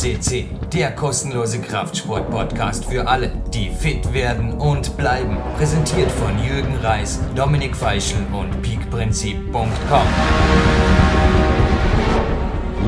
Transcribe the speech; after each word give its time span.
CC, 0.00 0.46
der 0.72 0.92
kostenlose 0.92 1.60
Kraftsport-Podcast 1.60 2.86
für 2.86 3.06
alle, 3.06 3.30
die 3.52 3.68
fit 3.68 4.14
werden 4.14 4.54
und 4.54 4.96
bleiben. 4.96 5.36
Präsentiert 5.58 6.10
von 6.10 6.42
Jürgen 6.42 6.74
Reis, 6.76 7.20
Dominik 7.36 7.76
Feischl 7.76 8.16
und 8.32 8.62
peakprinzip.com. 8.62 9.68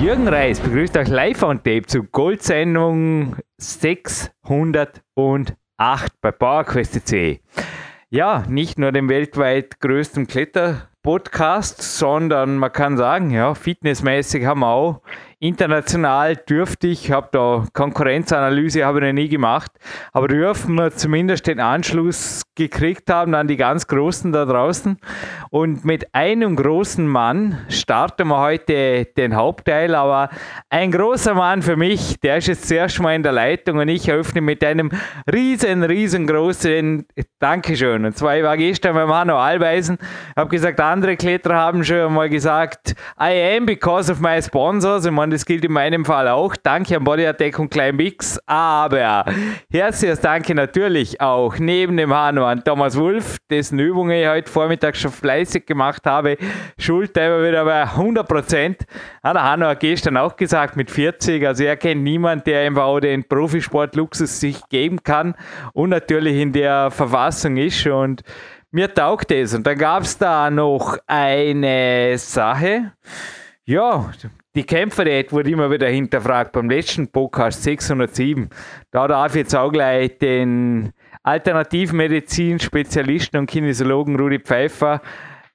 Jürgen 0.01 0.27
Reis 0.27 0.59
begrüßt 0.59 0.97
euch 0.97 1.09
live 1.09 1.43
on 1.43 1.59
tape 1.59 1.85
zu 1.85 2.05
Goldsendung 2.05 3.37
608 3.59 4.33
bei 6.23 6.33
PowerQuest.de. 6.33 7.41
Ja, 8.09 8.45
nicht 8.49 8.79
nur 8.79 8.91
dem 8.91 9.11
weltweit 9.11 9.81
größten 9.81 10.27
Kletter-Podcast, 10.27 11.83
sondern 11.83 12.57
man 12.57 12.73
kann 12.73 12.97
sagen, 12.97 13.31
ja, 13.31 13.55
fitnessmäßig 13.55 14.47
haben 14.47 14.61
wir 14.61 14.69
auch 14.69 15.03
international 15.43 16.37
dürftig, 16.37 17.11
habe 17.11 17.29
da 17.33 17.65
Konkurrenzanalyse 17.73 18.85
habe 18.85 19.01
ich 19.01 19.07
noch 19.07 19.13
nie 19.13 19.29
gemacht, 19.29 19.73
aber 20.13 20.29
dürfen 20.29 20.77
wir 20.77 20.93
zumindest 20.93 21.49
den 21.49 21.59
Anschluss 21.59 22.43
gekriegt 22.55 23.11
haben 23.11 23.35
an 23.35 23.49
die 23.49 23.57
ganz 23.57 23.89
Großen 23.89 24.31
da 24.31 24.45
draußen. 24.45 24.99
Und 25.51 25.85
mit 25.85 26.15
einem 26.15 26.55
großen 26.55 27.07
Mann 27.09 27.59
starten 27.69 28.29
wir 28.29 28.39
heute 28.39 29.07
den 29.17 29.35
Hauptteil, 29.35 29.97
aber 29.97 30.31
ein 30.71 30.93
großer 30.93 31.35
Mann 31.35 31.63
für 31.63 31.77
mich, 31.77 32.21
der 32.21 32.37
ist 32.37 32.47
jetzt 32.47 32.69
zuerst 32.69 33.01
mal 33.01 33.17
in 33.17 33.25
der 33.25 33.33
Leitung 33.33 33.79
und 33.79 33.89
ich 33.89 34.09
eröffne 34.09 34.43
mit 34.43 34.63
einem 34.63 34.91
riesen, 35.33 35.83
riesengroßen 35.83 37.05
Dankeschön. 37.41 38.05
Und 38.05 38.17
zwar, 38.17 38.37
ich 38.37 38.45
war 38.45 38.57
gestern 38.57 38.95
beim 38.95 39.13
Hanno 39.13 39.37
Alweisen, 39.37 39.99
habe 40.37 40.51
gesagt, 40.51 40.79
andere 40.79 41.17
Kletterer 41.17 41.57
haben 41.57 41.83
schon 41.83 42.15
mal 42.15 42.29
gesagt, 42.29 42.95
I 43.21 43.57
am 43.57 43.67
because 43.67 44.13
of 44.13 44.21
my 44.21 44.41
sponsors. 44.41 45.05
Ich 45.05 45.11
meine, 45.11 45.32
das 45.33 45.47
gilt 45.47 45.65
in 45.65 45.73
meinem 45.73 46.05
Fall 46.05 46.29
auch. 46.29 46.55
Danke 46.63 46.97
an 46.97 47.05
Body 47.05 47.27
Attack 47.27 47.59
und 47.59 47.71
Klein 47.71 47.97
Mix. 47.97 48.39
Aber 48.47 49.25
herzliches 49.71 50.21
Danke 50.21 50.55
natürlich 50.55 51.21
auch 51.21 51.59
neben 51.59 51.97
dem 51.97 52.13
Hanno 52.15 52.45
an 52.45 52.63
Thomas 52.63 52.97
Wolf, 52.97 53.39
dessen 53.51 53.79
Übungen 53.79 54.13
ich 54.13 54.29
heute 54.29 54.51
Vormittag 54.51 54.97
schon 54.97 55.11
fleißig 55.11 55.67
gemacht 55.67 56.05
habe. 56.07 56.37
Schulter 56.79 57.27
immer 57.27 57.49
wieder 57.49 57.65
bei 57.65 57.83
100 57.83 58.29
Prozent. 58.29 58.83
Ja, 59.25 59.33
der 59.33 59.43
Hanno 59.43 59.67
hat 59.67 59.81
gestern 59.81 60.17
auch 60.17 60.37
gesagt, 60.37 60.77
mit 60.77 60.91
40. 60.91 61.47
Also 61.47 61.65
er 61.65 61.77
kennt 61.77 62.03
niemanden, 62.03 62.45
der 62.45 62.67
einfach 62.67 62.85
auch 62.85 63.01
den 63.01 63.25
Profisport-Luxus 63.25 64.39
sich 64.39 64.61
geben 64.69 65.03
kann 65.03 65.35
und 65.73 65.91
natürlich 65.91 66.39
in 66.39 66.53
der 66.53 66.91
Verfassung 66.91 67.57
ist. 67.57 67.87
Und 67.87 68.23
mir 68.71 68.93
taugt 68.93 69.31
es. 69.33 69.55
Und 69.55 69.67
dann 69.67 69.79
gab 69.79 70.03
es 70.03 70.19
da 70.19 70.51
noch 70.51 70.99
eine 71.07 72.17
Sache. 72.19 72.93
Ja, 73.65 74.11
die 74.55 74.65
Kämpferdiät 74.65 75.33
wurde 75.33 75.51
immer 75.51 75.71
wieder 75.71 75.89
hinterfragt. 75.89 76.53
Beim 76.53 76.69
letzten 76.69 77.09
Podcast 77.09 77.63
607, 77.63 78.51
da 78.91 79.09
darf 79.09 79.35
ich 79.35 79.41
jetzt 79.43 79.57
auch 79.57 79.73
gleich 79.73 80.19
den 80.19 80.93
Alternativmedizin-Spezialisten 81.23 83.39
und 83.39 83.47
Kinesiologen 83.47 84.17
Rudi 84.17 84.41
Pfeiffer 84.41 85.01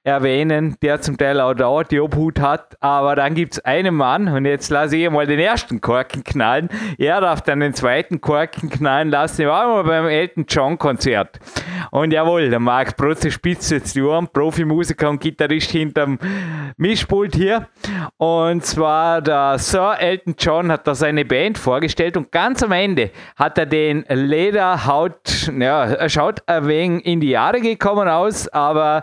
erwähnen, 0.04 0.76
der 0.82 1.00
zum 1.00 1.16
Teil 1.16 1.40
auch 1.40 1.54
da 1.54 1.82
die 1.82 2.00
Obhut 2.00 2.40
hat. 2.40 2.76
Aber 2.80 3.14
dann 3.14 3.34
gibt 3.34 3.54
es 3.54 3.64
einen 3.64 3.94
Mann, 3.94 4.28
und 4.28 4.44
jetzt 4.44 4.70
lasse 4.70 4.96
ich 4.96 5.10
mal 5.10 5.26
den 5.26 5.38
ersten 5.38 5.80
Korken 5.80 6.24
knallen. 6.24 6.68
Er 6.96 7.20
darf 7.20 7.42
dann 7.42 7.60
den 7.60 7.74
zweiten 7.74 8.20
Korken 8.20 8.70
knallen 8.70 9.10
lassen. 9.10 9.42
Ich 9.42 9.48
war 9.48 9.66
mal 9.68 9.84
beim 9.84 10.06
Elton 10.06 10.46
John 10.48 10.78
Konzert. 10.78 11.38
Und 11.90 12.12
jawohl, 12.12 12.50
der 12.50 12.60
Marc 12.60 12.96
Protze 12.96 13.30
spitzt 13.30 13.70
jetzt 13.70 13.94
die 13.94 14.02
Ohren, 14.02 14.28
Profimusiker 14.28 15.08
und 15.10 15.20
Gitarrist 15.20 15.70
hinterm 15.70 16.18
Mischpult 16.76 17.34
hier. 17.34 17.68
Und 18.16 18.64
zwar 18.64 19.22
der 19.22 19.58
Sir 19.58 19.96
Elton 19.98 20.34
John 20.38 20.72
hat 20.72 20.86
da 20.86 20.94
seine 20.94 21.24
Band 21.24 21.58
vorgestellt 21.58 22.16
und 22.16 22.32
ganz 22.32 22.62
am 22.62 22.72
Ende 22.72 23.10
hat 23.36 23.58
er 23.58 23.66
den 23.66 24.04
Lederhaut, 24.08 25.50
ja, 25.58 25.84
er 25.84 26.08
schaut 26.08 26.42
ein 26.46 26.66
wenig 26.66 27.06
in 27.06 27.20
die 27.20 27.30
Jahre 27.30 27.60
gekommen 27.60 28.08
aus, 28.08 28.48
aber 28.48 29.02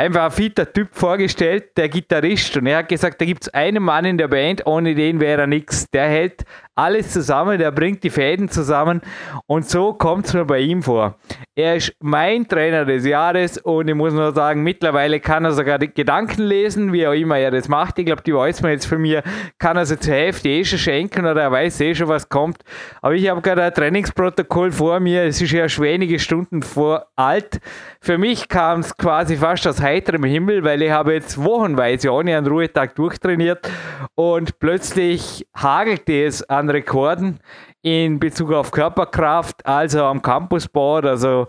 einfach 0.00 0.24
ein 0.24 0.30
fitter 0.30 0.72
Typ 0.72 0.88
vorgestellt, 0.92 1.76
der 1.76 1.88
Gitarrist. 1.88 2.56
Und 2.56 2.66
er 2.66 2.78
hat 2.78 2.88
gesagt, 2.88 3.20
da 3.20 3.24
gibt 3.26 3.42
es 3.42 3.48
einen 3.52 3.82
Mann 3.82 4.06
in 4.06 4.16
der 4.16 4.28
Band, 4.28 4.66
ohne 4.66 4.94
den 4.94 5.20
wäre 5.20 5.42
er 5.42 5.46
nichts. 5.46 5.86
Der 5.90 6.08
hält 6.08 6.44
alles 6.74 7.12
zusammen, 7.12 7.58
der 7.58 7.70
bringt 7.72 8.02
die 8.02 8.10
Fäden 8.10 8.48
zusammen. 8.48 9.00
Und 9.46 9.68
so 9.68 9.92
kommt 9.92 10.26
es 10.26 10.34
mir 10.34 10.44
bei 10.44 10.60
ihm 10.60 10.82
vor. 10.82 11.16
Er 11.54 11.76
ist 11.76 11.92
mein 12.00 12.48
Trainer 12.48 12.84
des 12.84 13.04
Jahres 13.04 13.58
und 13.58 13.88
ich 13.88 13.94
muss 13.94 14.14
nur 14.14 14.32
sagen, 14.32 14.62
mittlerweile 14.62 15.20
kann 15.20 15.44
er 15.44 15.52
sogar 15.52 15.78
Gedanken 15.78 16.42
lesen, 16.42 16.92
wie 16.92 17.06
auch 17.06 17.12
immer 17.12 17.38
er 17.38 17.50
das 17.50 17.68
macht. 17.68 17.98
Ich 17.98 18.06
glaube, 18.06 18.22
die 18.22 18.34
weiß 18.34 18.62
man 18.62 18.70
jetzt 18.70 18.86
von 18.86 18.98
mir, 19.02 19.22
kann 19.58 19.76
er 19.76 19.84
sie 19.84 19.98
zur 19.98 20.14
Hälfte 20.14 20.48
eh 20.48 20.64
schon 20.64 20.78
schenken 20.78 21.26
oder 21.26 21.42
er 21.42 21.52
weiß 21.52 21.80
eh 21.80 21.94
schon, 21.94 22.08
was 22.08 22.28
kommt. 22.28 22.62
Aber 23.02 23.14
ich 23.14 23.28
habe 23.28 23.42
gerade 23.42 23.62
ein 23.64 23.74
Trainingsprotokoll 23.74 24.70
vor 24.70 25.00
mir, 25.00 25.24
es 25.24 25.42
ist 25.42 25.52
ja 25.52 25.68
schon 25.68 25.84
wenige 25.84 26.18
Stunden 26.18 26.62
vor 26.62 27.08
alt. 27.16 27.60
Für 28.00 28.16
mich 28.16 28.48
kam 28.48 28.80
es 28.80 28.96
quasi 28.96 29.36
fast 29.36 29.66
aus 29.66 29.82
heiterem 29.82 30.24
Himmel, 30.24 30.64
weil 30.64 30.80
ich 30.80 30.90
habe 30.90 31.12
jetzt 31.12 31.42
wochenweise 31.44 32.10
ohne 32.10 32.36
einen 32.36 32.46
Ruhetag 32.46 32.94
durchtrainiert 32.94 33.70
und 34.14 34.58
plötzlich 34.60 35.46
hagelte 35.54 36.24
es 36.24 36.42
an 36.48 36.59
Rekorden 36.68 37.40
in 37.82 38.20
Bezug 38.20 38.52
auf 38.52 38.70
Körperkraft, 38.70 39.64
also 39.64 40.04
am 40.04 40.20
Campusboard, 40.20 41.06
also 41.06 41.48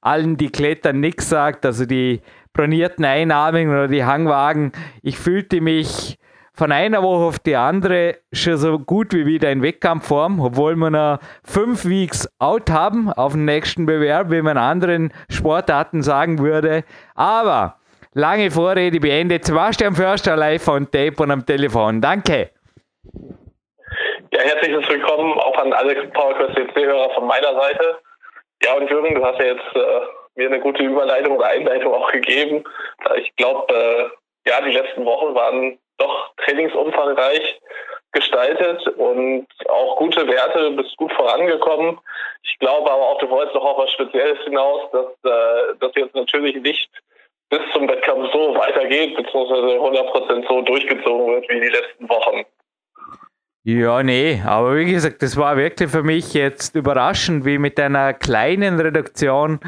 allen, 0.00 0.36
die 0.36 0.50
klettern, 0.50 1.00
nichts 1.00 1.28
sagt, 1.28 1.64
also 1.64 1.86
die 1.86 2.20
bronierten 2.52 3.04
Einarmigen 3.04 3.70
oder 3.70 3.88
die 3.88 4.04
Hangwagen. 4.04 4.72
Ich 5.02 5.18
fühlte 5.18 5.60
mich 5.60 6.18
von 6.54 6.70
einer 6.70 7.02
Woche 7.02 7.24
auf 7.24 7.38
die 7.38 7.56
andere 7.56 8.18
schon 8.32 8.58
so 8.58 8.78
gut 8.78 9.14
wie 9.14 9.24
wieder 9.24 9.50
in 9.50 9.62
Wettkampfform, 9.62 10.40
obwohl 10.40 10.76
wir 10.76 10.90
noch 10.90 11.18
fünf 11.44 11.86
Weeks 11.86 12.28
out 12.38 12.70
haben 12.70 13.10
auf 13.12 13.32
dem 13.32 13.44
nächsten 13.44 13.86
Bewerb, 13.86 14.30
wie 14.30 14.42
man 14.42 14.58
anderen 14.58 15.12
Sportarten 15.30 16.02
sagen 16.02 16.38
würde. 16.38 16.84
Aber 17.14 17.76
lange 18.12 18.50
Vorrede 18.50 19.00
beendet. 19.00 19.46
Sebastian 19.46 19.94
Förster 19.94 20.36
live 20.36 20.68
on 20.68 20.90
Tape 20.90 21.22
und 21.22 21.30
am 21.30 21.46
Telefon. 21.46 22.00
Danke. 22.00 22.50
Ja, 24.34 24.40
herzliches 24.40 24.88
Willkommen 24.88 25.38
auch 25.38 25.58
an 25.58 25.74
alle 25.74 26.06
PowerQuest 26.06 26.54
CC-Hörer 26.54 27.10
von 27.10 27.26
meiner 27.26 27.52
Seite. 27.52 27.98
Ja, 28.64 28.72
und 28.76 28.88
Jürgen, 28.88 29.14
du 29.14 29.22
hast 29.22 29.38
ja 29.38 29.44
jetzt 29.44 29.76
äh, 29.76 30.00
mir 30.36 30.46
eine 30.46 30.58
gute 30.58 30.82
Überleitung 30.82 31.36
oder 31.36 31.48
Einleitung 31.48 31.92
auch 31.92 32.10
gegeben. 32.10 32.64
Ich 33.16 33.36
glaube, 33.36 33.70
äh, 33.74 34.48
ja, 34.48 34.62
die 34.62 34.72
letzten 34.72 35.04
Wochen 35.04 35.34
waren 35.34 35.78
doch 35.98 36.34
trainingsumfangreich 36.38 37.60
gestaltet 38.12 38.88
und 38.96 39.46
auch 39.68 39.96
gute 39.96 40.26
Werte, 40.26 40.70
bist 40.70 40.96
gut 40.96 41.12
vorangekommen. 41.12 42.00
Ich 42.42 42.58
glaube 42.58 42.90
aber 42.90 43.02
auch, 43.02 43.18
du 43.18 43.28
wolltest 43.28 43.54
noch 43.54 43.66
auf 43.66 43.84
was 43.84 43.90
Spezielles 43.90 44.42
hinaus, 44.44 44.90
dass 44.92 45.30
äh, 45.30 45.74
das 45.78 45.92
jetzt 45.94 46.14
natürlich 46.14 46.56
nicht 46.56 46.88
bis 47.50 47.60
zum 47.74 47.86
Wettkampf 47.86 48.32
so 48.32 48.54
weitergeht, 48.54 49.14
beziehungsweise 49.14 49.78
100% 49.78 50.48
so 50.48 50.62
durchgezogen 50.62 51.34
wird 51.34 51.50
wie 51.50 51.60
die 51.60 51.68
letzten 51.68 52.08
Wochen. 52.08 52.46
Ja, 53.64 54.02
nee, 54.02 54.42
aber 54.44 54.76
wie 54.76 54.90
gesagt, 54.90 55.22
das 55.22 55.36
war 55.36 55.56
wirklich 55.56 55.88
für 55.88 56.02
mich 56.02 56.34
jetzt 56.34 56.74
überraschend, 56.74 57.44
wie 57.44 57.58
mit 57.58 57.78
einer 57.78 58.12
kleinen 58.12 58.80
Reduktion 58.80 59.60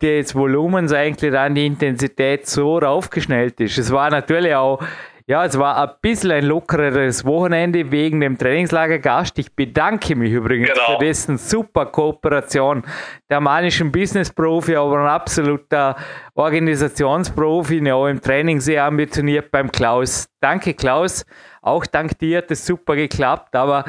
des 0.00 0.34
Volumens 0.34 0.94
eigentlich 0.94 1.30
dann 1.30 1.54
die 1.54 1.66
Intensität 1.66 2.46
so 2.46 2.78
raufgeschnellt 2.78 3.60
ist. 3.60 3.76
Es 3.76 3.92
war 3.92 4.08
natürlich 4.10 4.54
auch 4.54 4.82
ja, 5.26 5.42
es 5.46 5.58
war 5.58 5.78
ein 5.82 5.94
bisschen 6.02 6.32
ein 6.32 6.44
lockereres 6.44 7.24
Wochenende 7.24 7.90
wegen 7.90 8.20
dem 8.20 8.36
Trainingslager 8.36 8.98
Gast. 8.98 9.38
Ich 9.38 9.54
bedanke 9.54 10.14
mich 10.16 10.32
übrigens 10.32 10.68
genau. 10.68 10.98
für 10.98 10.98
dessen 10.98 11.38
super 11.38 11.86
Kooperation. 11.86 12.82
Der 13.30 13.40
Mann 13.40 13.64
ist 13.64 13.80
ein 13.80 13.90
Business-Profi, 13.90 14.76
aber 14.76 14.98
ein 14.98 15.06
absoluter 15.06 15.96
Organisationsprofi, 16.34 17.82
ja, 17.86 18.08
im 18.08 18.20
Training 18.20 18.60
sehr 18.60 18.84
ambitioniert 18.84 19.50
beim 19.50 19.72
Klaus. 19.72 20.28
Danke, 20.40 20.74
Klaus. 20.74 21.24
Auch 21.62 21.86
dank 21.86 22.18
dir 22.18 22.38
hat 22.38 22.50
es 22.50 22.66
super 22.66 22.94
geklappt, 22.94 23.56
aber 23.56 23.86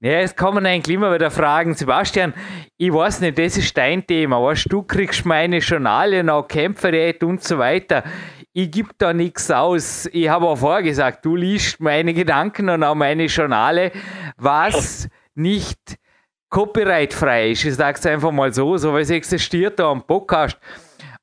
ja, 0.00 0.20
es 0.20 0.34
kommen 0.34 0.64
eigentlich 0.64 0.96
immer 0.96 1.14
wieder 1.14 1.30
Fragen. 1.30 1.74
Sebastian, 1.74 2.32
ich 2.78 2.92
weiß 2.92 3.20
nicht, 3.20 3.38
das 3.38 3.58
ist 3.58 3.76
dein 3.76 4.06
Thema. 4.06 4.42
Weißt, 4.42 4.72
du 4.72 4.82
kriegst 4.82 5.26
meine 5.26 5.58
Journalien, 5.58 6.30
auch 6.30 6.48
Kämpferät 6.48 7.22
und 7.22 7.44
so 7.44 7.58
weiter 7.58 8.02
ich 8.52 8.70
gebe 8.70 8.90
da 8.98 9.12
nichts 9.12 9.50
aus. 9.50 10.06
Ich 10.12 10.28
habe 10.28 10.46
auch 10.46 10.56
vorher 10.56 10.82
gesagt, 10.82 11.24
du 11.24 11.36
liest 11.36 11.80
meine 11.80 12.12
Gedanken 12.12 12.68
und 12.68 12.84
auch 12.84 12.94
meine 12.94 13.26
Journale, 13.26 13.92
was 14.36 15.08
nicht 15.34 15.96
copyrightfrei 16.50 17.52
ist. 17.52 17.64
Ich 17.64 17.74
sage 17.74 17.98
es 17.98 18.06
einfach 18.06 18.30
mal 18.30 18.52
so, 18.52 18.76
so 18.76 18.92
weil 18.92 19.02
es 19.02 19.10
existiert 19.10 19.78
da 19.78 19.90
am 19.90 20.06
Podcast. 20.06 20.58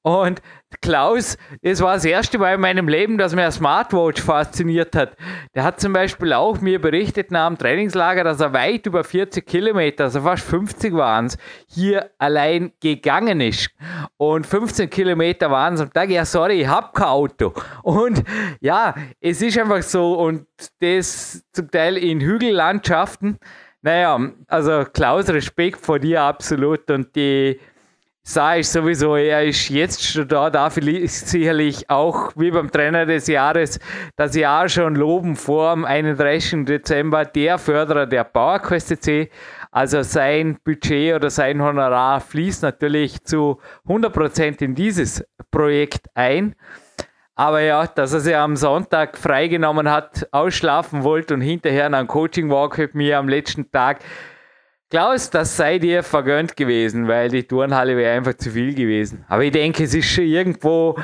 Und 0.01 0.41
Klaus, 0.81 1.37
das 1.61 1.81
war 1.81 1.95
das 1.95 2.05
erste 2.05 2.37
Mal 2.37 2.55
in 2.55 2.61
meinem 2.61 2.87
Leben, 2.87 3.17
dass 3.17 3.35
mir 3.35 3.41
eine 3.41 3.51
Smartwatch 3.51 4.21
fasziniert 4.21 4.95
hat. 4.95 5.17
Der 5.53 5.63
hat 5.63 5.81
zum 5.81 5.91
Beispiel 5.91 6.31
auch 6.31 6.61
mir 6.61 6.79
berichtet 6.79 7.31
nach 7.31 7.47
dem 7.47 7.57
Trainingslager, 7.57 8.23
dass 8.23 8.39
er 8.39 8.53
weit 8.53 8.85
über 8.85 9.03
40 9.03 9.45
Kilometer, 9.45 10.05
also 10.05 10.21
fast 10.21 10.43
50 10.45 10.93
waren 10.93 11.25
es, 11.25 11.37
hier 11.67 12.09
allein 12.17 12.71
gegangen 12.79 13.41
ist. 13.41 13.69
Und 14.17 14.47
15 14.47 14.89
Kilometer 14.89 15.51
waren 15.51 15.73
es 15.73 15.81
am 15.81 15.91
Tag. 15.91 16.09
Ja, 16.09 16.23
sorry, 16.23 16.61
ich 16.61 16.67
habe 16.67 16.91
kein 16.93 17.07
Auto. 17.07 17.53
Und 17.83 18.23
ja, 18.61 18.95
es 19.19 19.41
ist 19.41 19.57
einfach 19.57 19.81
so. 19.83 20.13
Und 20.13 20.47
das 20.79 21.43
zum 21.51 21.69
Teil 21.69 21.97
in 21.97 22.21
Hügellandschaften. 22.21 23.37
Naja, 23.81 24.19
also 24.47 24.83
Klaus, 24.93 25.29
Respekt 25.29 25.85
vor 25.85 25.99
dir 25.99 26.21
absolut. 26.21 26.89
Und 26.91 27.15
die 27.15 27.59
sage 28.29 28.59
ich 28.59 28.69
sowieso, 28.69 29.15
er 29.15 29.43
ist 29.43 29.69
jetzt 29.69 30.05
schon 30.05 30.27
da, 30.27 30.51
darf 30.51 30.77
ich 30.77 31.11
sicherlich 31.11 31.89
auch 31.89 32.31
wie 32.35 32.51
beim 32.51 32.69
Trainer 32.69 33.07
des 33.07 33.25
Jahres 33.25 33.79
das 34.17 34.35
Jahr 34.35 34.69
schon 34.69 34.95
loben 34.95 35.35
vor 35.35 35.73
dem 35.73 35.83
31. 35.83 36.65
Dezember 36.65 37.25
der 37.25 37.57
Förderer 37.57 38.05
der 38.05 38.23
PowerQuest 38.23 39.01
C. 39.01 39.31
Also 39.71 40.03
sein 40.03 40.59
Budget 40.63 41.15
oder 41.15 41.31
sein 41.31 41.59
Honorar 41.59 42.21
fließt 42.21 42.61
natürlich 42.61 43.23
zu 43.23 43.59
100% 43.87 44.61
in 44.61 44.75
dieses 44.75 45.25
Projekt 45.49 46.05
ein. 46.13 46.53
Aber 47.33 47.61
ja, 47.61 47.87
dass 47.87 48.13
er 48.13 48.19
sich 48.19 48.35
am 48.35 48.55
Sonntag 48.55 49.17
freigenommen 49.17 49.89
hat, 49.89 50.27
ausschlafen 50.31 51.03
wollte 51.03 51.33
und 51.33 51.41
hinterher 51.41 51.87
einen 51.87 52.05
Coaching-Walk 52.05 52.77
mit 52.77 52.93
mir 52.93 53.17
am 53.17 53.27
letzten 53.27 53.71
Tag, 53.71 54.01
Klaus, 54.89 55.29
das 55.29 55.55
sei 55.55 55.77
dir 55.77 56.01
vergönnt 56.01 56.57
gewesen, 56.57 57.07
weil 57.07 57.29
die 57.29 57.43
Turnhalle 57.43 57.95
wäre 57.95 58.17
einfach 58.17 58.33
zu 58.33 58.49
viel 58.49 58.73
gewesen. 58.73 59.23
Aber 59.27 59.43
ich 59.43 59.51
denke, 59.51 59.83
es 59.83 59.93
ist 59.93 60.09
schon 60.09 60.23
irgendwo, 60.23 60.97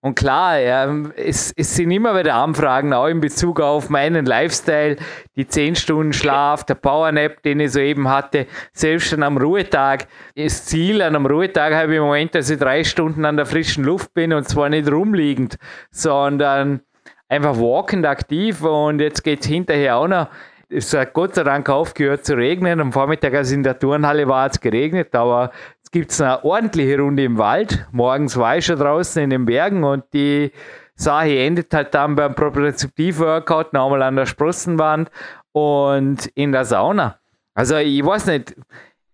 und 0.00 0.16
klar, 0.16 0.58
ja, 0.58 0.92
es, 1.14 1.52
es 1.56 1.76
sind 1.76 1.92
immer 1.92 2.18
wieder 2.18 2.34
Anfragen, 2.34 2.92
auch 2.92 3.06
in 3.06 3.20
Bezug 3.20 3.60
auf 3.60 3.90
meinen 3.90 4.26
Lifestyle, 4.26 4.96
die 5.36 5.46
10 5.46 5.76
Stunden 5.76 6.12
Schlaf, 6.12 6.64
der 6.64 6.74
Powernap, 6.74 7.40
den 7.44 7.60
ich 7.60 7.70
soeben 7.70 8.08
hatte, 8.08 8.48
selbst 8.72 9.14
an 9.14 9.22
einem 9.22 9.36
Ruhetag. 9.36 10.08
Das 10.34 10.64
Ziel 10.64 11.00
an 11.00 11.14
einem 11.14 11.26
Ruhetag 11.26 11.74
habe 11.74 11.92
ich 11.92 11.98
im 11.98 12.04
Moment, 12.04 12.34
dass 12.34 12.50
ich 12.50 12.58
drei 12.58 12.82
Stunden 12.82 13.24
an 13.24 13.36
der 13.36 13.46
frischen 13.46 13.84
Luft 13.84 14.14
bin 14.14 14.32
und 14.32 14.48
zwar 14.48 14.68
nicht 14.68 14.90
rumliegend, 14.90 15.58
sondern 15.92 16.80
einfach 17.28 17.56
walkend 17.56 18.04
aktiv 18.04 18.64
und 18.64 19.00
jetzt 19.00 19.22
geht 19.22 19.42
es 19.42 19.46
hinterher 19.46 19.96
auch 19.96 20.08
noch 20.08 20.26
es 20.70 20.92
hat 20.94 21.14
Gott 21.14 21.34
sei 21.34 21.44
Dank 21.44 21.68
aufgehört 21.68 22.24
zu 22.24 22.36
regnen. 22.36 22.80
Am 22.80 22.92
Vormittag, 22.92 23.34
als 23.34 23.50
in 23.50 23.62
der 23.62 23.78
Turnhalle 23.78 24.28
war, 24.28 24.48
es 24.50 24.60
geregnet, 24.60 25.14
aber 25.14 25.50
es 25.82 25.90
gibt 25.90 26.20
eine 26.20 26.44
ordentliche 26.44 26.98
Runde 26.98 27.24
im 27.24 27.38
Wald. 27.38 27.86
Morgens 27.92 28.36
war 28.36 28.58
ich 28.58 28.66
schon 28.66 28.78
draußen 28.78 29.22
in 29.22 29.30
den 29.30 29.46
Bergen 29.46 29.84
und 29.84 30.04
die 30.12 30.52
Sache 30.94 31.38
endet 31.38 31.72
halt 31.72 31.94
dann 31.94 32.16
beim 32.16 32.34
Propriozeptiv-Workout, 32.34 33.72
nochmal 33.72 34.02
an 34.02 34.16
der 34.16 34.26
Sprossenwand 34.26 35.10
und 35.52 36.26
in 36.34 36.52
der 36.52 36.64
Sauna. 36.64 37.18
Also 37.54 37.76
ich 37.76 38.04
weiß 38.04 38.26
nicht, 38.26 38.54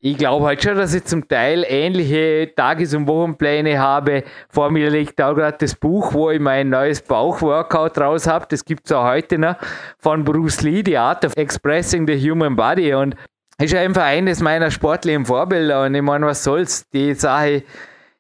ich 0.07 0.19
glaube 0.19 0.45
halt 0.45 0.63
schon, 0.63 0.77
dass 0.77 0.93
ich 0.93 1.05
zum 1.05 1.27
Teil 1.27 1.65
ähnliche 1.67 2.53
Tages- 2.55 2.93
und 2.93 3.09
Wochenpläne 3.09 3.79
habe. 3.79 4.23
Vor 4.51 4.71
mir 4.71 4.91
liegt 4.91 5.19
auch 5.23 5.35
gerade 5.35 5.57
das 5.59 5.75
Buch, 5.75 6.13
wo 6.13 6.31
ich 6.31 6.41
mein 6.41 6.69
neues 6.69 7.01
Bauchworkout 7.01 7.97
raus 7.97 8.27
habe. 8.27 8.45
Das 8.51 8.67
gibt 8.67 8.85
es 8.85 8.93
auch 8.93 9.05
heute 9.05 9.39
noch 9.39 9.57
von 9.99 10.23
Bruce 10.23 10.61
Lee, 10.61 10.83
The 10.85 10.99
Art 10.99 11.25
of 11.25 11.33
Expressing 11.39 12.07
the 12.07 12.31
Human 12.31 12.55
Body. 12.55 12.93
Und 12.93 13.17
ist 13.57 13.75
einfach 13.75 14.03
eines 14.03 14.43
meiner 14.43 14.71
sportlichen 14.71 15.25
Vorbilder. 15.25 15.85
Und 15.85 15.95
ich 15.95 16.03
meine, 16.03 16.27
was 16.27 16.45
soll's? 16.45 16.87
Die 16.91 17.15
Sache 17.15 17.63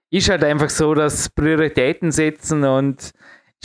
ist 0.08 0.30
halt 0.30 0.42
einfach 0.42 0.70
so, 0.70 0.94
dass 0.94 1.28
Prioritäten 1.28 2.12
setzen 2.12 2.64
und 2.64 3.10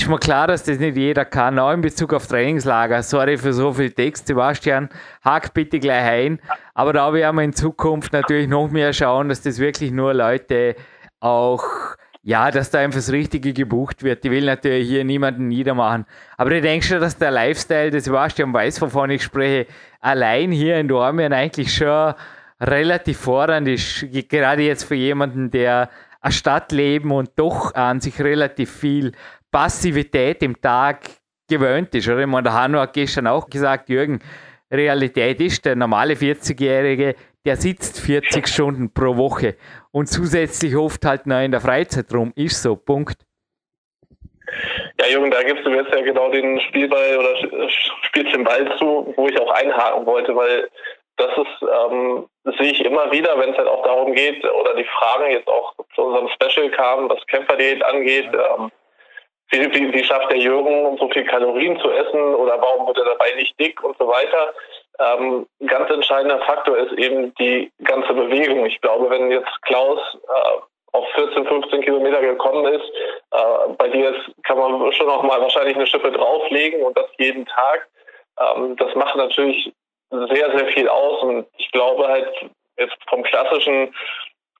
ist 0.01 0.07
mir 0.07 0.19
klar, 0.19 0.48
dass 0.48 0.63
das 0.63 0.80
nicht 0.80 0.98
jeder 0.98 1.25
kann, 1.25 1.60
auch 1.60 1.72
in 1.72 1.81
Bezug 1.81 2.13
auf 2.13 2.28
Trainingslager. 2.28 3.04
Sorry 3.04 3.38
für 3.38 3.54
so 3.54 3.74
viel 3.74 3.92
Text, 3.92 4.28
Sebastian. 4.28 4.90
Hack 5.24 5.54
bitte 5.54 5.80
gleich 5.80 6.04
ein. 6.04 6.40
Aber 6.74 6.94
da 6.94 7.12
werden 7.12 7.36
wir 7.36 7.44
in 7.44 7.54
Zukunft 7.54 8.13
natürlich 8.13 8.48
noch 8.48 8.69
mehr 8.69 8.94
schauen, 8.94 9.30
dass 9.30 9.42
das 9.42 9.60
wirklich 9.60 9.92
nur 9.92 10.13
Leute 10.13 10.75
auch, 11.19 11.63
ja, 12.24 12.50
dass 12.51 12.69
da 12.72 12.80
einfach 12.80 13.00
das 13.00 13.12
Richtige 13.12 13.51
gebucht 13.51 14.04
wird. 14.04 14.24
Die 14.24 14.31
will 14.31 14.46
natürlich 14.46 14.88
hier 14.88 15.04
niemanden 15.04 15.48
niedermachen. 15.48 16.06
Aber 16.38 16.52
ich 16.52 16.62
denke 16.62 16.86
schon, 16.86 17.02
dass 17.02 17.18
der 17.18 17.31
Lifestyle, 17.31 17.92
das 17.92 18.06
Sebastian 18.06 18.54
weiß, 18.54 18.81
wovon 18.81 19.10
ich 19.10 19.24
spreche, 19.24 19.68
allein 20.00 20.52
hier 20.52 20.78
in 20.78 20.88
Dormien 20.88 21.34
eigentlich 21.34 21.74
schon 21.74 22.13
relativ 22.62 23.18
fordernd 23.18 23.68
ist. 23.68 24.06
Gerade 24.30 24.63
jetzt 24.63 24.84
für 24.84 24.95
jemanden, 24.95 25.52
der 25.52 25.90
eine 26.22 26.31
Stadt 26.34 26.72
leben 26.72 27.12
und 27.12 27.31
doch 27.38 27.74
an 27.75 28.02
sich 28.02 28.22
relativ 28.22 28.72
viel 28.72 29.13
Passivität 29.51 30.44
im 30.44 30.60
Tag 30.62 31.01
gewöhnt 31.50 31.94
ist. 31.96 32.07
Oder? 32.07 32.19
Ich 32.19 32.28
meine, 32.28 32.44
der 32.44 32.54
Hanno 32.54 32.80
hat 32.80 32.94
gestern 32.94 33.28
auch 33.28 33.50
gesagt, 33.50 33.90
Jürgen, 33.90 34.19
Realität 34.72 35.42
ist, 35.42 35.66
der 35.66 35.75
normale 35.75 36.13
40-Jährige, 36.13 37.16
der 37.46 37.56
sitzt 37.56 38.00
40 38.00 38.48
Stunden 38.48 38.94
pro 38.94 39.18
Woche 39.18 39.56
und 39.92 40.07
zusätzlich 40.07 40.75
oft 40.75 41.04
halt 41.06 41.25
noch 41.25 41.42
in 41.42 41.51
der 41.51 41.62
Freizeit 41.62 42.13
rum. 42.13 42.31
Ist 42.36 42.62
so, 42.62 42.75
Punkt. 42.75 43.18
Ja, 45.00 45.07
Jürgen, 45.07 45.31
da 45.31 45.42
gibst 45.44 45.66
du 45.66 45.72
jetzt 45.72 45.92
ja 45.92 46.02
genau 46.02 46.30
den 46.31 46.60
Spielball 46.62 47.18
oder 47.18 47.69
spielst 48.04 48.36
den 48.36 48.44
Ball 48.44 48.78
zu, 48.78 49.13
wo 49.16 49.28
ich 49.28 49.40
auch 49.40 49.52
einhaken 49.52 50.06
wollte, 50.06 50.36
weil 50.36 50.69
das 51.18 51.31
ist, 51.38 51.62
ähm, 51.62 52.28
das 52.44 52.56
sehe 52.57 52.72
ich 52.72 52.84
immer 52.84 53.12
wieder, 53.12 53.38
wenn 53.38 53.52
es 53.52 53.57
halt 53.57 53.68
auch 53.68 53.84
darum 53.84 54.13
geht, 54.13 54.44
oder 54.44 54.75
die 54.75 54.86
Fragen 54.86 55.31
jetzt 55.31 55.48
auch 55.48 55.74
zu 55.94 56.04
unserem 56.04 56.30
Special 56.30 56.69
kamen, 56.72 57.10
was 57.10 57.25
Kämpferdiät 57.28 57.84
angeht, 57.84 58.30
ähm, 58.34 58.72
wie, 59.50 59.74
wie, 59.74 59.94
wie 59.94 60.04
schafft 60.04 60.31
der 60.31 60.38
Jürgen, 60.38 60.98
so 60.98 61.10
viel 61.10 61.25
Kalorien 61.25 61.80
zu 61.80 61.90
essen 61.90 62.36
oder 62.36 62.62
warum 62.62 62.88
wird 62.88 62.98
er 62.98 63.06
dabei 63.06 63.31
nicht 63.36 63.60
dick 63.60 63.84
und 63.84 63.98
so 63.98 64.07
weiter. 64.07 64.54
Ähm, 65.00 65.48
ganz 65.66 65.90
entscheidender 65.90 66.40
Faktor 66.40 66.78
ist 66.78 66.94
eben 66.94 67.34
die 67.36 67.72
ganze 67.84 68.13
Bewegung. 68.13 68.66
Ich 68.66 68.80
glaube, 68.81 69.10
wenn 69.10 69.31
jetzt 69.31 69.62
Klaus 69.63 70.00
äh, 70.13 70.62
auf 70.92 71.07
14, 71.16 71.46
15 71.46 71.81
Kilometer 71.81 72.22
gekommen 72.22 72.66
ist, 72.74 72.86
äh, 73.31 73.74
bei 73.78 73.88
dir 73.90 74.16
ist, 74.16 74.44
kann 74.44 74.57
man 74.57 74.92
schon 74.94 75.07
noch 75.07 75.24
mal 75.24 75.42
wahrscheinlich 75.42 75.75
eine 75.75 75.88
Schippe 75.88 76.12
drauflegen 76.12 76.84
und 76.84 76.98
das 76.98 77.07
jeden 77.18 77.45
Tag. 77.45 77.88
Ähm, 78.40 78.75
das 78.78 78.94
macht 78.95 79.16
natürlich 79.16 79.72
sehr, 80.10 80.57
sehr 80.57 80.68
viel 80.69 80.90
aus 80.90 81.22
und 81.22 81.48
ich 81.57 81.72
glaube 81.72 82.07
halt 82.07 82.30
jetzt 82.78 82.98
vom 83.07 83.24
klassischen 83.24 83.94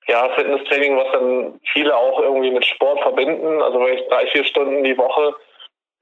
ja, 0.10 0.30
Fitnesstraining, 0.30 0.98
was 0.98 1.12
dann 1.14 1.60
viele 1.72 1.96
auch 1.96 2.20
irgendwie 2.20 2.52
mit 2.52 2.66
Sport 2.66 3.00
verbinden. 3.02 3.62
Also 3.62 3.80
wenn 3.80 3.94
ich 3.94 4.08
drei, 4.10 4.26
vier 4.28 4.44
Stunden 4.44 4.84
die 4.84 4.98
Woche 4.98 5.36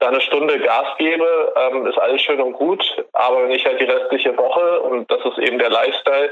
da 0.00 0.08
eine 0.08 0.20
Stunde 0.20 0.58
Gas 0.60 0.96
gebe, 0.96 1.52
ähm, 1.56 1.86
ist 1.86 1.98
alles 1.98 2.22
schön 2.22 2.40
und 2.40 2.52
gut. 2.52 2.82
Aber 3.12 3.42
wenn 3.42 3.50
ich 3.50 3.66
halt 3.66 3.80
die 3.80 3.84
restliche 3.84 4.36
Woche, 4.36 4.80
und 4.80 5.10
das 5.10 5.24
ist 5.24 5.38
eben 5.38 5.58
der 5.58 5.70
Lifestyle, 5.70 6.30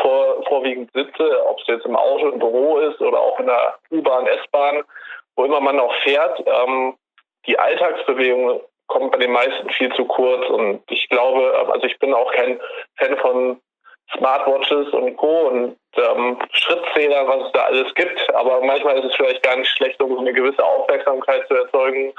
vor, 0.00 0.42
vorwiegend 0.46 0.90
sitze, 0.94 1.44
ob 1.46 1.58
es 1.60 1.66
jetzt 1.66 1.84
im 1.84 1.96
Auto, 1.96 2.28
im 2.28 2.38
Büro 2.38 2.78
ist 2.78 3.00
oder 3.00 3.18
auch 3.18 3.38
in 3.40 3.46
der 3.46 3.78
U-Bahn, 3.90 4.26
S-Bahn, 4.28 4.84
wo 5.34 5.44
immer 5.44 5.60
man 5.60 5.80
auch 5.80 5.94
fährt, 6.04 6.42
ähm, 6.46 6.94
die 7.46 7.58
Alltagsbewegung 7.58 8.60
kommt 8.86 9.12
bei 9.12 9.18
den 9.18 9.32
meisten 9.32 9.68
viel 9.70 9.92
zu 9.94 10.04
kurz. 10.04 10.48
Und 10.48 10.82
ich 10.88 11.08
glaube, 11.08 11.52
also 11.72 11.86
ich 11.86 11.98
bin 11.98 12.14
auch 12.14 12.32
kein 12.32 12.60
Fan 12.96 13.16
von 13.18 13.60
Smartwatches 14.16 14.88
und 14.92 15.16
Co. 15.16 15.48
und 15.48 15.76
ähm, 15.96 16.38
Schrittzähler, 16.52 17.26
was 17.26 17.46
es 17.46 17.52
da 17.52 17.64
alles 17.64 17.94
gibt. 17.94 18.34
Aber 18.34 18.62
manchmal 18.62 18.98
ist 18.98 19.04
es 19.04 19.14
vielleicht 19.14 19.42
gar 19.42 19.56
nicht 19.56 19.70
schlecht, 19.70 20.02
um 20.02 20.18
eine 20.18 20.32
gewisse 20.32 20.64
Aufmerksamkeit 20.64 21.46
zu 21.48 21.54
erzeugen, 21.54 22.12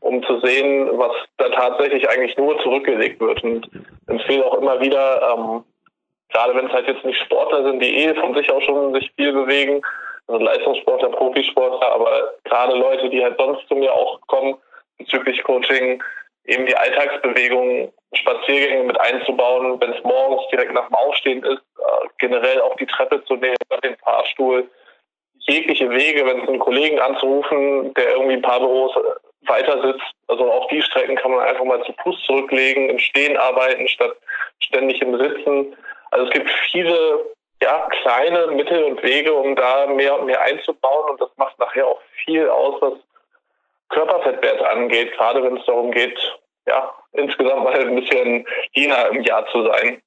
um 0.00 0.22
zu 0.24 0.40
sehen, 0.40 0.88
was 0.98 1.12
da 1.38 1.48
tatsächlich 1.50 2.08
eigentlich 2.08 2.36
nur 2.36 2.58
zurückgelegt 2.60 3.20
wird. 3.20 3.42
Und 3.44 3.68
empfehle 4.06 4.44
auch 4.44 4.58
immer 4.58 4.80
wieder, 4.80 5.34
ähm, 5.36 5.64
gerade 6.30 6.54
wenn 6.54 6.66
es 6.66 6.72
halt 6.72 6.88
jetzt 6.88 7.04
nicht 7.04 7.20
Sportler 7.20 7.64
sind, 7.64 7.80
die 7.80 8.04
eh 8.04 8.14
von 8.14 8.34
sich 8.34 8.50
auch 8.50 8.62
schon 8.62 8.92
sich 8.94 9.10
viel 9.16 9.32
bewegen, 9.32 9.82
also 10.28 10.44
Leistungssportler, 10.44 11.10
Profisportler, 11.10 11.92
aber 11.92 12.34
gerade 12.44 12.76
Leute, 12.76 13.08
die 13.08 13.22
halt 13.22 13.38
sonst 13.38 13.66
zu 13.68 13.76
mir 13.76 13.92
auch 13.92 14.20
kommen 14.26 14.56
bezüglich 14.98 15.42
Coaching, 15.44 16.02
eben 16.46 16.66
die 16.66 16.76
Alltagsbewegung, 16.76 17.92
Spaziergänge 18.14 18.84
mit 18.84 19.00
einzubauen, 19.00 19.80
wenn 19.80 19.92
es 19.92 20.02
morgens 20.04 20.48
direkt 20.50 20.72
nach 20.72 20.86
dem 20.86 20.94
Aufstehen 20.94 21.42
ist, 21.44 21.62
äh, 21.78 22.08
generell 22.18 22.60
auch 22.60 22.76
die 22.76 22.86
Treppe 22.86 23.24
zu 23.24 23.36
nehmen, 23.36 23.56
den 23.82 23.96
Fahrstuhl, 23.98 24.68
jegliche 25.40 25.90
Wege, 25.90 26.24
wenn 26.24 26.40
es 26.40 26.48
einen 26.48 26.58
Kollegen 26.58 26.98
anzurufen, 26.98 27.94
der 27.94 28.12
irgendwie 28.12 28.34
ein 28.34 28.42
paar 28.42 28.60
Büros 28.60 28.94
weiter 29.42 29.80
sitzt. 29.82 30.12
Also 30.28 30.50
auch 30.50 30.68
die 30.68 30.82
Strecken 30.82 31.16
kann 31.16 31.30
man 31.30 31.46
einfach 31.46 31.64
mal 31.64 31.82
zu 31.84 31.92
Fuß 32.02 32.22
zurücklegen, 32.24 32.90
im 32.90 32.98
Stehen 32.98 33.36
arbeiten 33.36 33.86
statt 33.88 34.16
ständig 34.60 35.00
im 35.02 35.16
Sitzen. 35.18 35.76
Also 36.10 36.26
es 36.26 36.32
gibt 36.32 36.50
viele 36.70 37.24
ja, 37.62 37.88
kleine 38.02 38.48
Mittel 38.48 38.84
und 38.84 39.02
Wege, 39.02 39.32
um 39.32 39.56
da 39.56 39.86
mehr 39.86 40.18
und 40.18 40.26
mehr 40.26 40.40
einzubauen 40.42 41.10
und 41.10 41.20
das 41.20 41.30
macht 41.36 41.58
nachher 41.58 41.86
auch 41.86 42.00
viel 42.24 42.48
aus, 42.48 42.80
was 42.80 42.94
Körperfettwert 43.90 44.62
angeht, 44.62 45.12
gerade 45.12 45.42
wenn 45.42 45.56
es 45.56 45.66
darum 45.66 45.90
geht, 45.90 46.18
ja, 46.66 46.92
insgesamt 47.12 47.64
mal 47.64 47.78
ein 47.78 47.94
bisschen 47.94 48.46
leaner 48.74 49.08
im 49.08 49.22
Jahr 49.22 49.46
zu 49.48 49.64
sein. 49.64 50.02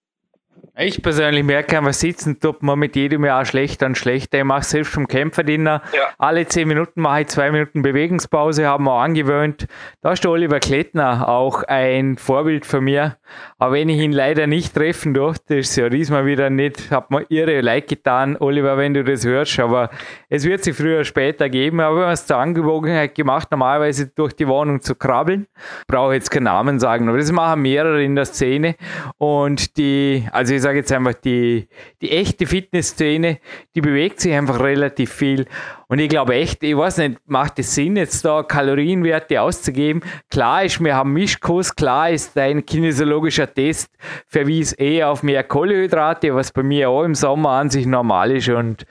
Ich 0.77 1.01
persönlich 1.01 1.43
merke 1.43 1.77
einfach, 1.77 1.93
sitzen 1.93 2.39
tut 2.39 2.63
man 2.63 2.79
mit 2.79 2.95
jedem 2.95 3.25
Jahr 3.25 3.45
schlechter 3.45 3.85
und 3.85 3.97
schlechter. 3.97 4.37
Ich 4.37 4.43
mache 4.43 4.63
selbst 4.63 4.93
vom 4.93 5.07
Kämpferdiener. 5.07 5.81
Ja. 5.93 6.01
Alle 6.17 6.47
zehn 6.47 6.67
Minuten 6.67 7.01
mache 7.01 7.21
ich 7.21 7.27
zwei 7.27 7.51
Minuten 7.51 7.81
Bewegungspause, 7.81 8.67
haben 8.67 8.85
wir 8.85 8.93
angewöhnt. 8.93 9.67
Da 10.01 10.13
ist 10.13 10.23
der 10.23 10.31
Oliver 10.31 10.59
Klettner 10.59 11.27
auch 11.27 11.63
ein 11.63 12.17
Vorbild 12.17 12.65
für 12.65 12.81
mir. 12.81 13.17
Aber 13.57 13.73
wenn 13.73 13.89
ich 13.89 13.99
ihn 13.99 14.11
leider 14.11 14.47
nicht 14.47 14.73
treffen 14.73 15.13
durfte, 15.13 15.55
ist 15.55 15.71
es 15.71 15.75
ja 15.75 15.89
diesmal 15.89 16.25
wieder 16.25 16.49
nicht, 16.49 16.91
hat 16.91 17.11
mir 17.11 17.25
irre 17.29 17.61
Leid 17.61 17.87
getan, 17.87 18.37
Oliver, 18.39 18.77
wenn 18.77 18.93
du 18.93 19.03
das 19.03 19.25
hörst. 19.25 19.59
Aber 19.59 19.89
es 20.29 20.45
wird 20.45 20.63
sich 20.63 20.75
früher 20.75 20.95
oder 20.95 21.05
später 21.05 21.49
geben. 21.49 21.79
Aber 21.79 21.97
wir 21.97 22.03
haben 22.05 22.13
es 22.13 22.25
zur 22.25 22.37
Angewohnheit 22.37 23.15
gemacht, 23.15 23.49
normalerweise 23.51 24.07
durch 24.07 24.33
die 24.33 24.47
Wohnung 24.47 24.81
zu 24.81 24.95
krabbeln. 24.95 25.47
Ich 25.81 25.87
brauche 25.87 26.13
jetzt 26.13 26.31
keinen 26.31 26.43
Namen 26.43 26.79
sagen, 26.79 27.09
aber 27.09 27.17
das 27.17 27.31
machen 27.31 27.61
mehrere 27.61 28.03
in 28.03 28.15
der 28.15 28.25
Szene. 28.25 28.75
Und 29.17 29.77
die, 29.77 30.27
also 30.31 30.58
ich 30.59 30.63
sage 30.63 30.79
jetzt 30.79 30.91
einfach, 30.91 31.13
die, 31.13 31.69
die 32.01 32.11
echte 32.11 32.45
Fitnessszene, 32.45 33.39
die 33.75 33.81
bewegt 33.81 34.19
sich 34.19 34.33
einfach 34.33 34.59
relativ 34.59 35.13
viel. 35.13 35.45
Und 35.87 35.99
ich 35.99 36.09
glaube 36.09 36.35
echt, 36.35 36.61
ich 36.63 36.75
weiß 36.75 36.97
nicht, 36.97 37.17
macht 37.27 37.59
es 37.59 37.73
Sinn, 37.73 37.95
jetzt 37.95 38.25
da 38.25 38.43
Kalorienwerte 38.43 39.41
auszugeben? 39.41 40.01
Klar 40.29 40.65
ist, 40.65 40.83
wir 40.83 40.95
haben 40.95 41.13
Mischkurs, 41.13 41.73
klar 41.73 42.09
ist 42.09 42.35
dein 42.35 42.65
kinesiologischer 42.65 43.51
Test 43.51 43.89
verwies 44.27 44.73
eher 44.73 45.09
auf 45.09 45.23
mehr 45.23 45.45
Kohlenhydrate, 45.45 46.35
was 46.35 46.51
bei 46.51 46.61
mir 46.61 46.89
auch 46.89 47.03
im 47.03 47.15
Sommer 47.15 47.51
an 47.51 47.69
sich 47.69 47.85
normal 47.85 48.31
ist 48.31 48.49
und 48.49 48.85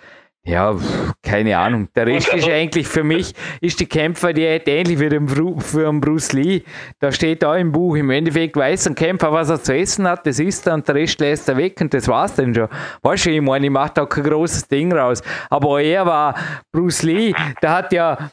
ja, 0.45 0.75
keine 1.23 1.59
Ahnung. 1.59 1.89
Der 1.95 2.07
Rest 2.09 2.33
ist 2.33 2.49
eigentlich 2.49 2.89
für 2.89 3.05
mich, 3.05 3.35
ist 3.61 3.81
die 3.81 3.87
Kämpfer, 3.87 4.33
die 4.33 4.47
hätte 4.47 4.71
ähnlich 4.71 4.99
wie 4.99 5.09
dem, 5.09 5.29
für 5.29 5.85
den 5.85 6.01
Bruce 6.01 6.33
Lee. 6.33 6.63
Da 7.01 7.13
steht 7.13 7.43
da 7.43 7.57
im 7.57 7.71
Buch, 7.71 7.97
im 7.97 8.11
Endeffekt 8.11 8.57
weiß 8.57 8.89
ein 8.89 8.95
Kämpfer, 8.95 9.33
was 9.33 9.51
er 9.51 9.63
zu 9.63 9.75
essen 9.75 10.09
hat, 10.09 10.27
das 10.27 10.39
isst 10.39 10.67
er 10.67 10.75
und 10.75 10.89
der 10.89 10.95
Rest 10.95 11.21
lässt 11.21 11.49
er 11.49 11.57
weg 11.57 11.81
und 11.81 11.93
das 11.93 12.09
war's 12.09 12.35
dann 12.35 12.55
schon. 12.55 12.69
Weißt 13.03 13.27
du, 13.27 13.31
ich 13.31 13.43
meine, 13.43 13.67
ich 13.67 13.73
mache 13.73 13.93
da 13.95 14.07
kein 14.07 14.25
großes 14.25 14.69
Ding 14.69 14.93
raus. 14.93 15.23
Aber 15.51 15.83
er 15.83 16.07
war, 16.07 16.35
Bruce 16.73 17.03
Lee, 17.03 17.35
der 17.61 17.71
hat 17.71 17.93
ja 17.93 18.31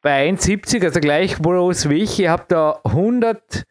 bei 0.00 0.28
1,70, 0.30 0.84
also 0.84 1.00
gleich 1.00 1.36
groß 1.36 1.90
wie 1.90 2.02
ich, 2.02 2.20
ich 2.20 2.28
habe 2.28 2.44
da 2.48 2.80
100 2.84 3.64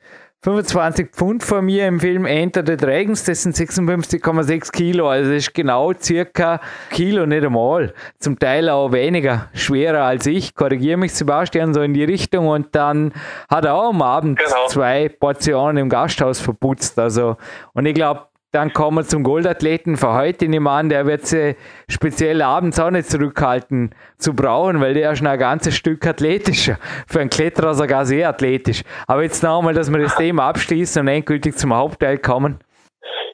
25 0.43 1.09
Pfund 1.11 1.43
vor 1.43 1.63
mir 1.63 1.87
im 1.87 1.99
Film 1.99 2.25
Enter 2.25 2.63
the 2.65 2.77
Dragons, 2.77 3.23
das 3.23 3.41
sind 3.41 3.55
56,6 3.55 4.71
Kilo, 4.71 5.09
also 5.09 5.31
das 5.31 5.47
ist 5.47 5.53
genau 5.53 5.93
circa 5.99 6.61
Kilo, 6.91 7.25
nicht 7.25 7.43
einmal. 7.43 7.93
Zum 8.19 8.37
Teil 8.37 8.69
auch 8.69 8.91
weniger, 8.91 9.49
schwerer 9.53 10.03
als 10.03 10.27
ich. 10.27 10.53
Korrigiere 10.53 10.97
mich 10.97 11.13
Sebastian 11.13 11.73
so 11.73 11.81
in 11.81 11.93
die 11.95 12.03
Richtung 12.03 12.47
und 12.47 12.75
dann 12.75 13.13
hat 13.49 13.65
er 13.65 13.73
auch 13.73 13.89
am 13.89 14.01
Abend 14.03 14.37
genau. 14.37 14.67
zwei 14.67 15.09
Portionen 15.09 15.77
im 15.77 15.89
Gasthaus 15.89 16.39
verputzt. 16.39 16.99
Also, 16.99 17.37
und 17.73 17.87
ich 17.87 17.95
glaube, 17.95 18.27
dann 18.57 18.73
kommen 18.73 18.97
wir 18.97 19.03
zum 19.03 19.21
Goldathleten 19.21 19.97
für 19.97 20.13
heute. 20.13 20.47
Nehme 20.47 20.71
an, 20.71 20.89
der 20.89 21.05
wird 21.05 21.27
sie 21.27 21.55
speziell 21.87 22.41
abends 22.41 22.79
auch 22.79 22.89
nicht 22.89 23.07
zurückhalten 23.07 23.93
zu 24.17 24.35
brauchen, 24.35 24.81
weil 24.81 24.95
der 24.95 25.11
ist 25.11 25.19
schon 25.19 25.27
ein 25.27 25.37
ganzes 25.37 25.75
Stück 25.75 26.07
athletischer. 26.07 26.77
Für 27.07 27.19
einen 27.19 27.29
Kletterer 27.29 27.75
sogar 27.75 28.05
sehr 28.05 28.27
athletisch. 28.29 28.81
Aber 29.05 29.21
jetzt 29.21 29.43
noch 29.43 29.59
einmal, 29.59 29.75
dass 29.75 29.91
wir 29.91 29.99
das 29.99 30.15
Thema 30.15 30.49
abschließen 30.49 31.03
und 31.03 31.07
endgültig 31.07 31.55
zum 31.55 31.75
Hauptteil 31.75 32.17
kommen. 32.17 32.59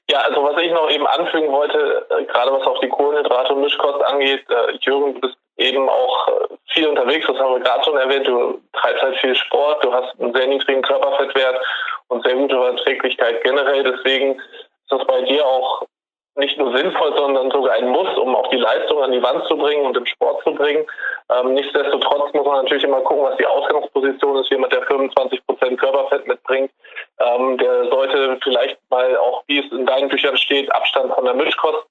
Ja, 0.10 0.20
also 0.20 0.44
was 0.44 0.62
ich 0.62 0.74
noch 0.74 0.90
eben 0.92 1.08
anfügen 1.08 1.50
wollte, 1.50 2.06
äh, 2.10 2.26
gerade 2.26 2.52
was 2.52 2.68
auch 2.68 2.80
die 2.82 2.90
Kohlenhydrate 2.90 3.54
und 3.54 3.62
Mischkost 3.62 4.04
angeht, 4.04 4.44
äh, 4.50 4.78
Jürgen, 4.82 5.14
du 5.14 5.22
bist 5.22 5.38
eben 5.56 5.88
auch 5.88 6.28
äh, 6.28 6.32
viel 6.74 6.88
unterwegs, 6.88 7.26
das 7.28 7.38
haben 7.38 7.54
wir 7.54 7.62
gerade 7.62 7.84
schon 7.86 7.96
erwähnt, 7.96 8.28
du 8.28 8.60
treibst 8.74 9.02
halt 9.02 9.16
viel 9.20 9.36
Sport, 9.36 9.86
du 9.86 9.94
hast 9.94 10.20
einen 10.20 10.34
sehr 10.34 10.48
niedrigen 10.48 10.82
Körperfettwert 10.82 11.62
und 12.10 12.26
sehr 12.26 12.36
gute 12.36 12.56
Verträglichkeit 12.56 13.42
generell, 13.44 13.84
deswegen 13.84 14.42
das 14.94 15.06
bei 15.08 15.22
dir 15.24 15.46
auch 15.46 15.84
nicht 16.36 16.58
nur 16.58 16.76
sinnvoll, 16.76 17.16
sondern 17.16 17.52
sogar 17.52 17.74
ein 17.76 17.90
Muss, 17.90 18.18
um 18.18 18.36
auch 18.36 18.50
die 18.50 18.58
Leistung 18.58 19.04
an 19.04 19.12
die 19.12 19.22
Wand 19.22 19.46
zu 19.46 19.56
bringen 19.56 19.86
und 19.86 19.96
im 19.96 20.06
Sport 20.06 20.44
zu 20.44 20.54
bringen. 20.54 20.86
Ähm, 21.30 21.54
nichtsdestotrotz 21.54 22.34
muss 22.34 22.46
man 22.46 22.64
natürlich 22.64 22.84
immer 22.84 23.02
gucken, 23.02 23.26
was 23.26 23.38
die 23.38 23.46
Ausgangsposition 23.46 24.38
ist. 24.38 24.50
Jemand, 24.50 24.74
der 24.74 24.82
25 24.84 25.46
Prozent 25.46 25.80
Körperfett 25.80 26.28
mitbringt, 26.28 26.72
ähm, 27.20 27.58
der 27.58 27.90
sollte 27.90 28.40
vielleicht 28.44 28.78
mal 28.90 29.16
auch, 29.18 29.44
wie 29.48 29.60
es 29.60 29.72
in 29.72 29.86
deinen 29.86 30.10
Büchern 30.10 30.36
steht, 30.38 30.72
Abstand 30.74 31.14
von 31.14 31.26
der 31.26 31.36
Mischkost 31.36 31.86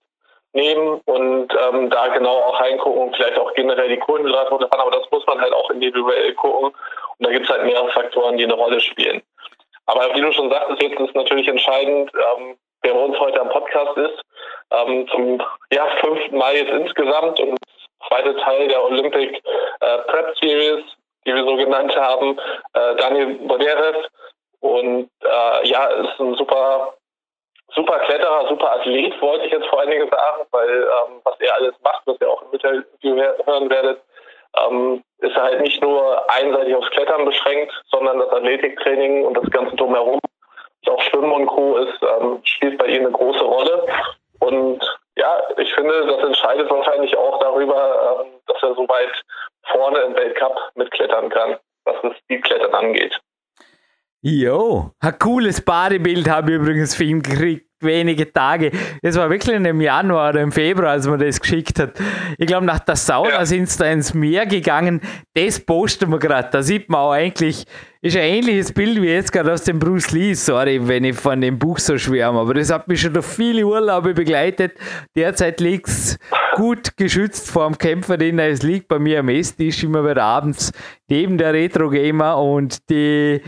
nehmen 0.54 1.00
und 1.04 1.49
ähm, 1.54 1.88
da 1.88 2.09
genau 2.09 2.37
auch 2.37 2.61
reingucken 2.61 3.02
und 3.02 3.16
vielleicht 3.16 3.38
auch 3.38 3.54
generell 3.54 3.88
die 3.88 3.99
Kohlenhydrate 3.99 4.50
runterfahren. 4.50 4.87
Aber 4.87 4.99
das 4.99 5.11
muss 5.11 5.26
man 5.26 5.40
halt 5.40 5.52
auch 5.52 5.71
individuell 5.71 6.35
gucken. 6.35 6.75
Und 7.18 7.26
da 7.26 7.30
gibt 7.30 7.47
es 7.47 7.50
halt 7.50 7.64
mehrere 7.64 7.90
Faktoren, 7.90 8.37
die 8.37 8.44
eine 8.44 8.54
Rolle 8.54 8.80
spielen. 8.80 9.23
Aber 9.87 10.14
wie 10.14 10.21
du 10.21 10.32
schon 10.32 10.50
sagtest, 10.50 10.82
jetzt 10.82 11.00
ist 11.00 11.14
natürlich 11.14 11.49
entscheidend, 11.49 12.11
ähm, 12.14 12.56
wer 12.82 12.94
bei 12.94 13.00
uns 13.00 13.18
heute 13.18 13.40
am 13.40 13.48
Podcast 13.48 13.96
ist. 13.96 14.22
Ähm, 14.70 15.08
zum 15.08 15.42
ja, 15.72 15.86
fünften 16.00 16.36
Mal 16.36 16.56
jetzt 16.56 16.72
insgesamt 16.72 17.38
und 17.40 17.58
zweite 18.08 18.36
Teil 18.36 18.68
der 18.68 18.84
Olympic 18.84 19.40
äh, 19.80 19.98
Prep 20.08 20.36
Series, 20.40 20.84
die 21.26 21.34
wir 21.34 21.44
so 21.44 21.56
genannt 21.56 21.94
haben. 21.96 22.38
Äh, 22.74 22.96
Daniel 22.96 23.34
Boderes 23.46 24.06
und 24.60 25.10
äh, 25.22 25.68
ja, 25.68 25.86
ist 25.86 26.20
ein 26.20 26.34
super 26.34 26.94
super 27.74 27.98
Kletterer, 28.00 28.48
super 28.48 28.72
Athlet, 28.72 29.20
wollte 29.22 29.46
ich 29.46 29.52
jetzt 29.52 29.66
vor 29.68 29.80
allen 29.80 29.90
Dingen 29.90 30.08
sagen, 30.10 30.46
weil 30.50 30.82
ähm, 30.82 31.20
was 31.24 31.40
er 31.40 31.54
alles 31.54 31.74
macht, 31.82 32.02
was 32.04 32.20
ihr 32.20 32.30
auch 32.30 32.42
im 32.42 32.52
Interview 32.52 33.34
hören 33.46 33.70
werdet, 33.70 34.02
ähm, 34.58 35.02
ist 35.18 35.36
er 35.36 35.44
halt 35.44 35.60
nicht 35.62 35.80
nur 35.82 36.30
einseitig 36.30 36.74
aufs 36.74 36.90
Klettern 36.90 37.24
beschränkt, 37.24 37.72
sondern 37.90 38.18
das 38.18 38.30
Athletiktraining 38.30 39.24
und 39.24 39.34
das 39.36 39.50
Ganze 39.50 39.74
drumherum 39.76 40.20
auch 40.88 41.00
Schwimmen 41.02 41.32
und 41.32 41.46
Co. 41.46 41.76
ist, 41.76 42.02
ähm, 42.02 42.40
spielt 42.44 42.78
bei 42.78 42.86
ihm 42.86 43.02
eine 43.02 43.10
große 43.10 43.44
Rolle. 43.44 43.86
Und 44.40 44.80
ja, 45.16 45.42
ich 45.58 45.72
finde, 45.74 46.06
das 46.06 46.24
entscheidet 46.24 46.70
wahrscheinlich 46.70 47.16
auch 47.16 47.38
darüber, 47.40 48.24
ähm, 48.24 48.32
dass 48.46 48.62
er 48.62 48.74
so 48.74 48.88
weit 48.88 49.22
vorne 49.70 49.98
im 50.00 50.14
Weltcup 50.14 50.56
mitklettern 50.74 51.28
kann, 51.28 51.56
was 51.84 51.96
das 52.02 52.16
Speedklettern 52.18 52.74
angeht. 52.74 53.20
Jo, 54.22 54.90
ein 55.00 55.18
cooles 55.18 55.64
Badebild 55.64 56.28
habe 56.28 56.52
ich 56.52 56.56
übrigens 56.58 56.94
für 56.94 57.04
ihn 57.04 57.22
gekriegt 57.22 57.66
wenige 57.82 58.32
Tage. 58.32 58.70
Das 59.02 59.16
war 59.16 59.28
wirklich 59.30 59.56
im 59.56 59.80
Januar 59.80 60.30
oder 60.30 60.40
im 60.40 60.52
Februar, 60.52 60.92
als 60.92 61.06
man 61.06 61.18
das 61.18 61.40
geschickt 61.40 61.78
hat. 61.78 61.92
Ich 62.38 62.46
glaube, 62.46 62.64
nach 62.64 62.78
der 62.80 62.96
Sauna 62.96 63.30
ja. 63.30 63.46
sind 63.46 63.68
sie 63.68 63.78
da 63.78 63.86
ins 63.86 64.14
Meer 64.14 64.46
gegangen. 64.46 65.00
Das 65.34 65.60
posten 65.60 66.10
wir 66.10 66.18
gerade. 66.18 66.50
Da 66.50 66.62
sieht 66.62 66.88
man 66.88 67.00
auch 67.00 67.12
eigentlich, 67.12 67.66
ist 68.02 68.16
ein 68.16 68.25
ähnliches 68.25 68.73
Bild 68.73 69.00
wie 69.00 69.06
jetzt 69.06 69.32
gerade 69.32 69.52
aus 69.52 69.62
dem 69.62 69.78
Bruce 69.78 70.11
Lee. 70.11 70.35
Sorry, 70.35 70.88
wenn 70.88 71.04
ich 71.04 71.16
von 71.16 71.40
dem 71.40 71.56
Buch 71.56 71.78
so 71.78 71.97
schwärme, 71.97 72.40
aber 72.40 72.54
das 72.54 72.73
hat 72.73 72.88
mich 72.88 73.00
schon 73.00 73.14
durch 73.14 73.25
viele 73.25 73.64
Urlaube 73.64 74.12
begleitet. 74.12 74.73
Derzeit 75.14 75.61
liegt 75.61 75.87
es 75.87 76.18
gut 76.56 76.97
geschützt 76.97 77.49
vor 77.49 77.68
dem 77.68 77.78
Kämpfer, 77.78 78.16
den 78.16 78.40
es 78.40 78.64
liegt 78.64 78.88
bei 78.88 78.99
mir 78.99 79.21
am 79.21 79.28
Esstisch 79.28 79.85
immer 79.85 80.04
wieder 80.04 80.25
abends 80.25 80.73
neben 81.06 81.38
der 81.38 81.52
Retro 81.52 81.90
Gamer 81.90 82.38
und 82.38 82.90
die 82.90 83.40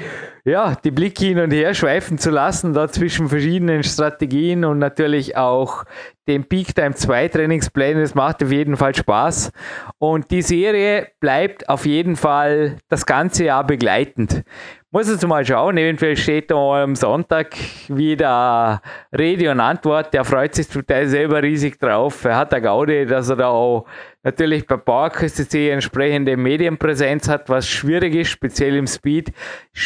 ja, 0.45 0.75
die 0.77 0.91
Blicke 0.91 1.25
hin 1.25 1.39
und 1.39 1.53
her 1.53 1.73
schweifen 1.73 2.19
zu 2.19 2.31
lassen, 2.31 2.75
da 2.75 2.89
zwischen 2.89 3.29
verschiedenen 3.29 3.83
Strategien 3.83 4.65
und 4.65 4.79
natürlich 4.79 5.37
auch 5.37 5.85
dem 6.29 6.45
Peak 6.45 6.75
Time 6.75 6.95
2 6.95 7.29
Trainingsplänen. 7.29 8.03
Das 8.03 8.15
macht 8.15 8.43
auf 8.43 8.51
jeden 8.51 8.77
Fall 8.77 8.95
Spaß. 8.95 9.53
Und 9.99 10.31
die 10.31 10.43
Serie 10.43 11.09
bleibt 11.21 11.69
auf 11.69 11.87
jeden 11.87 12.17
Fall 12.17 12.79
das 12.89 13.07
ganze 13.07 13.45
Jahr 13.45 13.67
begleitend. 13.67 14.45
Muss 14.91 15.11
jetzt 15.11 15.27
mal 15.27 15.45
schauen, 15.45 15.77
eventuell 15.77 16.17
steht 16.17 16.53
da 16.53 16.85
am 16.85 16.95
Sonntag 16.95 17.57
wieder 17.89 18.81
Rede 19.13 19.51
und 19.51 19.59
Antwort. 19.59 20.15
Der 20.15 20.25
freut 20.25 20.55
sich 20.55 20.69
total 20.69 21.09
selber 21.09 21.43
riesig 21.43 21.81
drauf. 21.81 22.25
Er 22.25 22.37
hat 22.37 22.55
eine 22.55 22.63
Gaudi, 22.63 23.05
dass 23.05 23.29
er 23.29 23.37
da 23.37 23.49
auch 23.49 23.87
natürlich 24.25 24.67
bei 24.67 24.77
PowerQuest.de 24.77 25.69
entsprechende 25.69 26.37
Medienpräsenz 26.37 27.29
hat, 27.29 27.49
was 27.49 27.69
schwierig 27.69 28.15
ist, 28.15 28.31
speziell 28.31 28.75
im 28.75 28.87
Speed. 28.87 29.33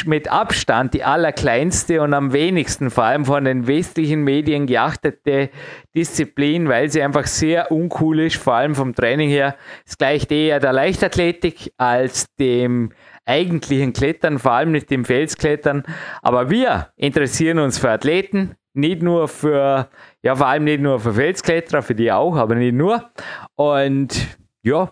Mit 0.06 0.32
Abstand 0.32 0.94
die 0.94 1.04
allerkleinste 1.04 2.00
und 2.00 2.14
am 2.14 2.32
wenigsten, 2.32 2.90
vor 2.90 3.04
allem 3.04 3.26
von 3.26 3.44
den 3.44 3.66
westlichen 3.66 4.24
Medien 4.24 4.66
geachtete 4.66 5.50
Disziplin, 5.94 6.68
weil 6.68 6.88
sie 6.88 7.02
einfach 7.02 7.26
sehr 7.26 7.70
uncool 7.70 8.20
ist, 8.20 8.36
vor 8.36 8.54
allem 8.54 8.74
vom 8.74 8.94
Training 8.94 9.28
her. 9.28 9.56
Es 9.84 9.98
gleicht 9.98 10.32
eher 10.32 10.60
der 10.60 10.72
Leichtathletik 10.72 11.72
als 11.76 12.34
dem 12.36 12.90
eigentlichen 13.26 13.92
Klettern, 13.92 14.38
vor 14.38 14.52
allem 14.52 14.72
nicht 14.72 14.90
dem 14.90 15.04
Felsklettern. 15.04 15.84
Aber 16.22 16.50
wir 16.50 16.88
interessieren 16.96 17.58
uns 17.58 17.78
für 17.78 17.90
Athleten, 17.90 18.54
nicht 18.74 19.02
nur 19.02 19.28
für, 19.28 19.88
ja, 20.22 20.36
vor 20.36 20.46
allem 20.46 20.64
nicht 20.64 20.80
nur 20.80 21.00
für 21.00 21.12
Felskletterer, 21.12 21.82
für 21.82 21.94
die 21.94 22.12
auch, 22.12 22.36
aber 22.36 22.54
nicht 22.54 22.74
nur. 22.74 23.10
Und 23.56 24.38
ja, 24.62 24.90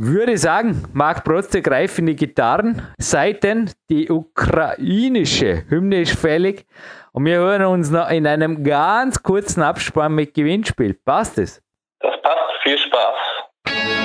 würde 0.00 0.38
sagen, 0.38 0.84
Marc 0.92 1.24
Protze 1.24 1.60
greift 1.60 1.98
in 1.98 2.06
die 2.06 2.16
Gitarren. 2.16 2.82
Seiten, 2.98 3.70
die 3.90 4.08
ukrainische 4.08 5.64
Hymne 5.68 6.02
ist 6.02 6.16
fällig. 6.16 6.66
Und 7.12 7.24
wir 7.24 7.38
hören 7.38 7.64
uns 7.64 7.90
noch 7.90 8.08
in 8.10 8.26
einem 8.26 8.62
ganz 8.62 9.22
kurzen 9.22 9.62
Abspann 9.62 10.14
mit 10.14 10.34
Gewinnspiel. 10.34 10.94
Passt 10.94 11.38
es? 11.38 11.60
Das 12.00 12.14
passt. 12.22 12.62
Viel 12.62 12.78
Spaß. 12.78 13.97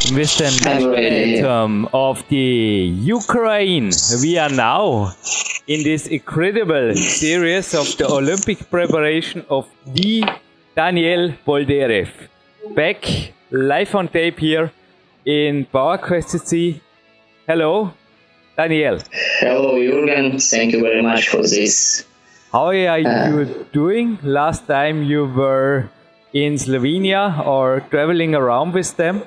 The 0.00 0.10
national 0.10 1.88
of 1.92 2.22
the 2.28 2.36
Ukraine. 2.36 3.90
We 4.22 4.38
are 4.38 4.50
now 4.50 5.12
in 5.66 5.82
this 5.82 6.06
incredible 6.06 6.94
series 6.94 7.74
of 7.74 7.96
the 7.96 8.06
Olympic 8.06 8.70
preparation 8.70 9.44
of 9.48 9.66
the 9.86 10.24
Daniel 10.74 11.32
Boldyrev. 11.46 12.10
Back 12.74 13.32
live 13.50 13.94
on 13.94 14.08
tape 14.08 14.38
here 14.38 14.72
in 15.24 15.66
PowerQuest 15.66 16.80
Hello, 17.46 17.92
Daniel. 18.56 18.98
Hello, 19.40 19.74
Jürgen. 19.76 20.40
Thank 20.50 20.72
you 20.72 20.80
very 20.82 21.02
much 21.02 21.28
for 21.28 21.42
this. 21.42 22.06
How 22.52 22.66
are 22.66 22.98
you 22.98 23.08
uh, 23.08 23.44
doing? 23.72 24.18
Last 24.22 24.66
time 24.66 25.02
you 25.02 25.26
were 25.26 25.88
in 26.44 26.54
Slovenia 26.54 27.46
or 27.46 27.80
traveling 27.90 28.34
around 28.34 28.74
with 28.74 28.96
them. 28.96 29.20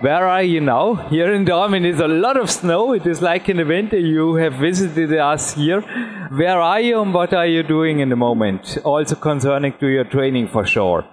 Where 0.00 0.26
are 0.26 0.42
you 0.42 0.60
now? 0.60 0.94
Here 1.10 1.32
in 1.32 1.44
Dormin 1.44 1.84
is 1.84 2.00
a 2.00 2.08
lot 2.08 2.38
of 2.38 2.50
snow. 2.50 2.94
It 2.94 3.06
is 3.06 3.20
like 3.20 3.50
in 3.50 3.58
the 3.58 3.66
winter. 3.66 3.98
You 3.98 4.36
have 4.36 4.54
visited 4.54 5.12
us 5.12 5.54
here. 5.54 5.82
Where 6.30 6.60
are 6.60 6.80
you 6.80 7.02
and 7.02 7.12
what 7.12 7.34
are 7.34 7.46
you 7.46 7.62
doing 7.62 8.00
in 8.00 8.08
the 8.08 8.16
moment? 8.16 8.78
Also 8.84 9.14
concerning 9.14 9.74
to 9.78 9.88
your 9.88 10.04
training 10.04 10.48
for 10.48 10.64
sure. 10.64 11.04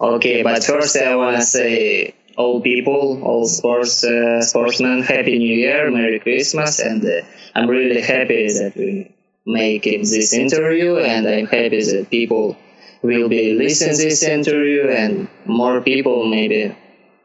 Okay, 0.00 0.42
but 0.42 0.62
first 0.62 0.96
I 0.96 1.16
want 1.16 1.36
to 1.36 1.42
say 1.42 2.14
all 2.36 2.60
people, 2.60 3.20
all 3.22 3.46
sports 3.46 4.04
uh, 4.04 4.40
sportsmen, 4.42 5.02
Happy 5.02 5.38
New 5.38 5.56
Year, 5.56 5.90
Merry 5.90 6.20
Christmas, 6.20 6.78
and 6.78 7.04
uh, 7.04 7.22
I'm 7.54 7.68
really 7.68 8.00
happy 8.00 8.46
that 8.46 8.72
we 8.76 9.14
make 9.46 9.84
this 9.84 10.32
interview, 10.32 10.98
and 10.98 11.26
I'm 11.26 11.46
happy 11.46 11.82
that 11.82 12.08
people 12.10 12.56
will 13.04 13.28
be 13.28 13.54
listening 13.54 13.98
this 13.98 14.22
interview 14.22 14.88
and 14.88 15.28
more 15.44 15.82
people 15.82 16.26
maybe 16.26 16.74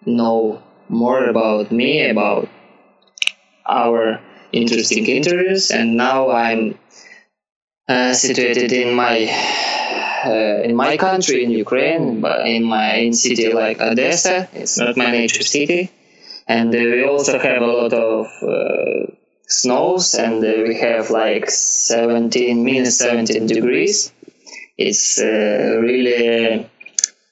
know 0.05 0.61
more 0.89 1.23
about 1.25 1.71
me 1.71 2.09
about 2.09 2.49
our 3.65 4.19
interesting 4.51 5.05
interviews. 5.05 5.71
And 5.71 5.95
now 5.95 6.31
i'm 6.31 6.77
uh, 7.87 8.13
situated 8.13 8.71
in 8.73 8.93
my 8.93 9.15
uh, 10.25 10.67
in 10.67 10.75
my 10.75 10.97
country 10.97 11.43
in 11.45 11.49
ukraine 11.49 12.19
but 12.19 12.45
in 12.45 12.63
my 12.63 12.95
in 12.95 13.13
city 13.13 13.53
like 13.53 13.79
odessa. 13.79 14.49
It's 14.53 14.77
not 14.77 14.97
my 14.97 15.11
native 15.11 15.47
city. 15.47 15.91
And 16.45 16.75
uh, 16.75 16.79
we 16.79 17.05
also 17.05 17.39
have 17.39 17.61
a 17.61 17.73
lot 17.81 17.93
of 17.93 18.25
uh, 18.43 19.15
snows 19.47 20.13
and 20.13 20.41
we 20.41 20.75
have 20.75 21.09
like 21.09 21.49
17 21.49 22.65
minus 22.65 22.97
17 22.97 23.47
degrees 23.47 24.11
it's 24.79 25.19
uh, 25.19 25.77
really 25.81 26.69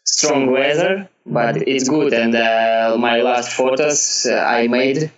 strong 0.04 0.52
weather, 0.52 1.10
but 1.26 1.56
it's 1.68 1.88
good. 1.88 2.14
And 2.14 2.36
uh, 2.36 2.98
my 3.00 3.22
last 3.22 3.54
photos 3.54 4.28
uh, 4.30 4.36
I 4.36 4.68
made 4.68 5.12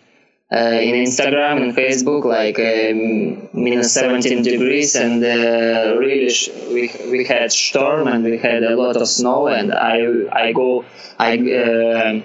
uh, 0.51 0.79
in 0.87 0.93
Instagram 1.05 1.61
and 1.63 1.75
Facebook, 1.75 2.25
like 2.25 2.59
um, 2.59 3.49
minus 3.53 3.93
17 3.93 4.43
degrees, 4.43 4.95
and 4.95 5.23
uh, 5.23 5.97
really 5.97 6.29
sh- 6.29 6.49
we 6.69 6.91
we 7.09 7.25
had 7.25 7.51
storm 7.51 8.07
and 8.07 8.23
we 8.23 8.37
had 8.37 8.63
a 8.63 8.75
lot 8.75 8.95
of 8.95 9.07
snow. 9.07 9.47
And 9.47 9.73
I 9.73 9.97
I 10.31 10.51
go 10.51 10.85
I 11.17 11.31
uh, 11.63 12.21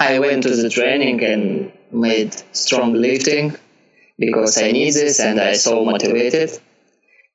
I 0.00 0.18
went 0.18 0.42
to 0.44 0.54
the 0.54 0.68
training 0.68 1.24
and 1.24 1.72
made 1.90 2.34
strong 2.52 2.92
lifting 2.92 3.56
because 4.18 4.58
I 4.58 4.72
need 4.72 4.92
this 4.92 5.20
and 5.20 5.40
I 5.40 5.54
so 5.54 5.84
motivated 5.84 6.50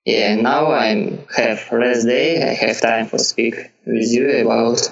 yeah, 0.05 0.35
now 0.35 0.71
I'm 0.71 1.25
have 1.35 1.71
rest 1.71 2.05
day. 2.05 2.41
I 2.43 2.53
have 2.53 2.81
time 2.81 3.09
to 3.09 3.19
speak 3.19 3.55
with 3.85 4.11
you 4.11 4.41
about 4.41 4.89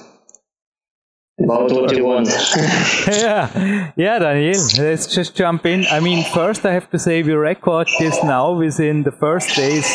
about 1.44 1.72
what 1.72 1.96
you 1.96 2.06
want. 2.06 2.28
yeah, 3.08 3.92
yeah, 3.96 4.20
Daniel. 4.20 4.62
Let's 4.78 5.08
just 5.08 5.36
jump 5.36 5.66
in. 5.66 5.86
I 5.92 6.00
mean, 6.00 6.24
first 6.24 6.66
I 6.66 6.74
have 6.74 6.90
to 6.92 7.00
say 7.00 7.24
we 7.24 7.34
record 7.34 7.88
this 8.00 8.24
now 8.24 8.54
within 8.54 9.04
the 9.04 9.12
first 9.12 9.56
days 9.56 9.86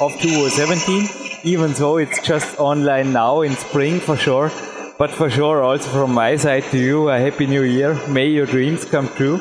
of 0.00 0.12
2017. 0.20 1.08
Even 1.44 1.72
though 1.74 1.98
it's 1.98 2.20
just 2.20 2.58
online 2.58 3.12
now 3.12 3.42
in 3.42 3.54
spring 3.54 4.00
for 4.00 4.16
sure, 4.16 4.50
but 4.98 5.10
for 5.10 5.30
sure 5.30 5.62
also 5.62 5.88
from 5.90 6.12
my 6.12 6.36
side 6.36 6.64
to 6.72 6.78
you 6.78 7.08
a 7.08 7.18
happy 7.18 7.46
new 7.46 7.62
year. 7.62 7.94
May 8.08 8.26
your 8.26 8.46
dreams 8.46 8.84
come 8.84 9.08
true. 9.08 9.40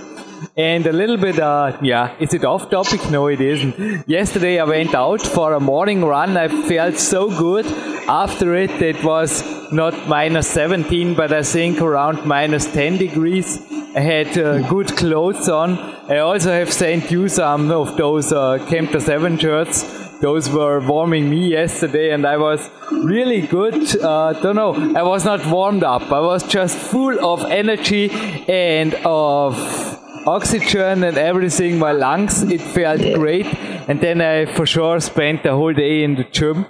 And 0.55 0.85
a 0.85 0.91
little 0.91 1.17
bit, 1.17 1.39
uh, 1.39 1.77
yeah, 1.81 2.15
is 2.19 2.33
it 2.33 2.43
off 2.43 2.69
topic? 2.69 3.09
No, 3.09 3.27
it 3.27 3.41
isn't. 3.41 4.07
Yesterday 4.07 4.59
I 4.59 4.63
went 4.63 4.95
out 4.95 5.21
for 5.21 5.53
a 5.53 5.59
morning 5.59 6.03
run. 6.03 6.37
I 6.37 6.47
felt 6.47 6.97
so 6.97 7.29
good 7.29 7.65
after 8.07 8.55
it. 8.55 8.71
It 8.81 9.03
was 9.03 9.43
not 9.71 10.07
minus 10.07 10.47
17, 10.47 11.13
but 11.15 11.31
I 11.31 11.43
think 11.43 11.81
around 11.81 12.25
minus 12.25 12.65
10 12.71 12.97
degrees. 12.97 13.59
I 13.95 13.99
had 14.01 14.37
uh, 14.37 14.67
good 14.69 14.87
clothes 14.95 15.49
on. 15.49 15.77
I 16.09 16.19
also 16.19 16.51
have 16.51 16.71
sent 16.71 17.11
you 17.11 17.27
some 17.27 17.71
of 17.71 17.97
those 17.97 18.31
uh, 18.31 18.59
Kempter 18.69 19.01
7 19.01 19.37
shirts. 19.37 20.19
Those 20.19 20.49
were 20.49 20.79
warming 20.79 21.29
me 21.29 21.49
yesterday, 21.51 22.11
and 22.11 22.25
I 22.25 22.37
was 22.37 22.69
really 22.91 23.41
good. 23.41 23.95
Uh, 24.01 24.33
don't 24.33 24.55
know, 24.55 24.73
I 24.95 25.03
was 25.03 25.25
not 25.25 25.45
warmed 25.45 25.83
up. 25.83 26.11
I 26.11 26.19
was 26.19 26.43
just 26.47 26.75
full 26.77 27.23
of 27.23 27.43
energy 27.45 28.09
and 28.47 28.95
of 29.05 29.96
oxygen 30.27 31.03
and 31.03 31.17
everything, 31.17 31.79
my 31.79 31.93
lungs, 31.93 32.43
it 32.43 32.61
felt 32.61 33.01
great. 33.15 33.45
And 33.87 34.01
then 34.01 34.21
I 34.21 34.45
for 34.45 34.65
sure 34.65 34.99
spent 34.99 35.43
the 35.43 35.53
whole 35.53 35.73
day 35.73 36.03
in 36.03 36.15
the 36.15 36.25
gym. 36.25 36.65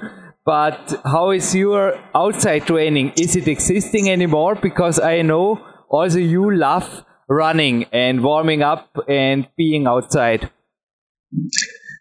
But 0.46 1.02
how 1.04 1.32
is 1.32 1.54
your 1.54 2.00
outside 2.15 2.67
training? 2.67 3.13
Is 3.17 3.36
it 3.36 3.48
existing 3.48 4.10
anymore? 4.10 4.56
Because 4.56 5.00
I 5.00 5.22
know 5.22 5.60
also 5.89 6.20
you 6.20 6.56
love 6.56 7.04
running 7.28 7.86
and 7.91 8.24
warming 8.24 8.62
up 8.62 8.88
and 9.10 9.48
being 9.58 9.88
outside. 9.88 10.50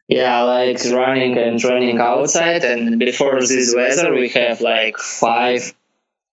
Yeah, 0.09 0.43
like 0.43 0.79
running 0.85 1.37
and 1.37 1.59
training 1.59 1.99
outside. 1.99 2.63
And 2.63 3.01
before 3.01 3.41
this 3.41 3.75
weather, 3.75 4.15
we 4.15 4.29
have 4.29 4.61
like 4.61 4.99
five, 4.99 5.75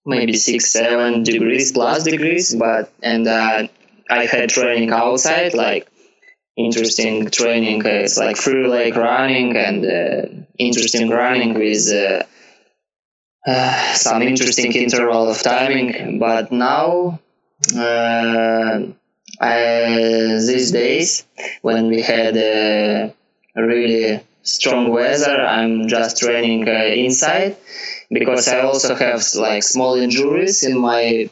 maybe 0.05 0.33
six, 0.33 0.71
seven 0.71 1.23
degrees 1.23 1.71
plus 1.71 2.03
degrees. 2.03 2.53
But 2.53 2.93
and 3.01 3.27
uh, 3.27 3.67
I 4.09 4.25
had 4.25 4.49
training 4.49 4.91
outside, 4.91 5.53
like 5.53 5.87
interesting 6.55 7.29
training. 7.29 7.85
Uh, 7.85 7.89
it's 7.89 8.17
like 8.17 8.37
free 8.37 8.67
leg 8.67 8.95
running 8.95 9.55
and 9.57 9.85
uh, 9.85 10.43
interesting 10.57 11.09
running 11.09 11.53
with 11.55 11.91
uh, 11.91 12.23
uh, 13.49 13.93
some 13.93 14.21
interesting 14.21 14.71
interval 14.73 15.29
of 15.29 15.41
timing. 15.41 16.19
But 16.19 16.51
now, 16.51 17.19
uh, 17.75 18.79
these 19.39 20.71
days, 20.71 21.25
when 21.61 21.87
we 21.87 22.01
had 22.01 22.37
a 22.37 23.13
really 23.55 24.21
strong 24.43 24.91
weather, 24.91 25.41
I'm 25.41 25.87
just 25.87 26.17
training 26.17 26.67
uh, 26.67 26.71
inside 26.71 27.55
because 28.11 28.47
I 28.47 28.59
also 28.61 28.93
have 28.95 29.23
like 29.35 29.63
small 29.63 29.95
injuries 29.95 30.63
in 30.63 30.77
my 30.77 31.29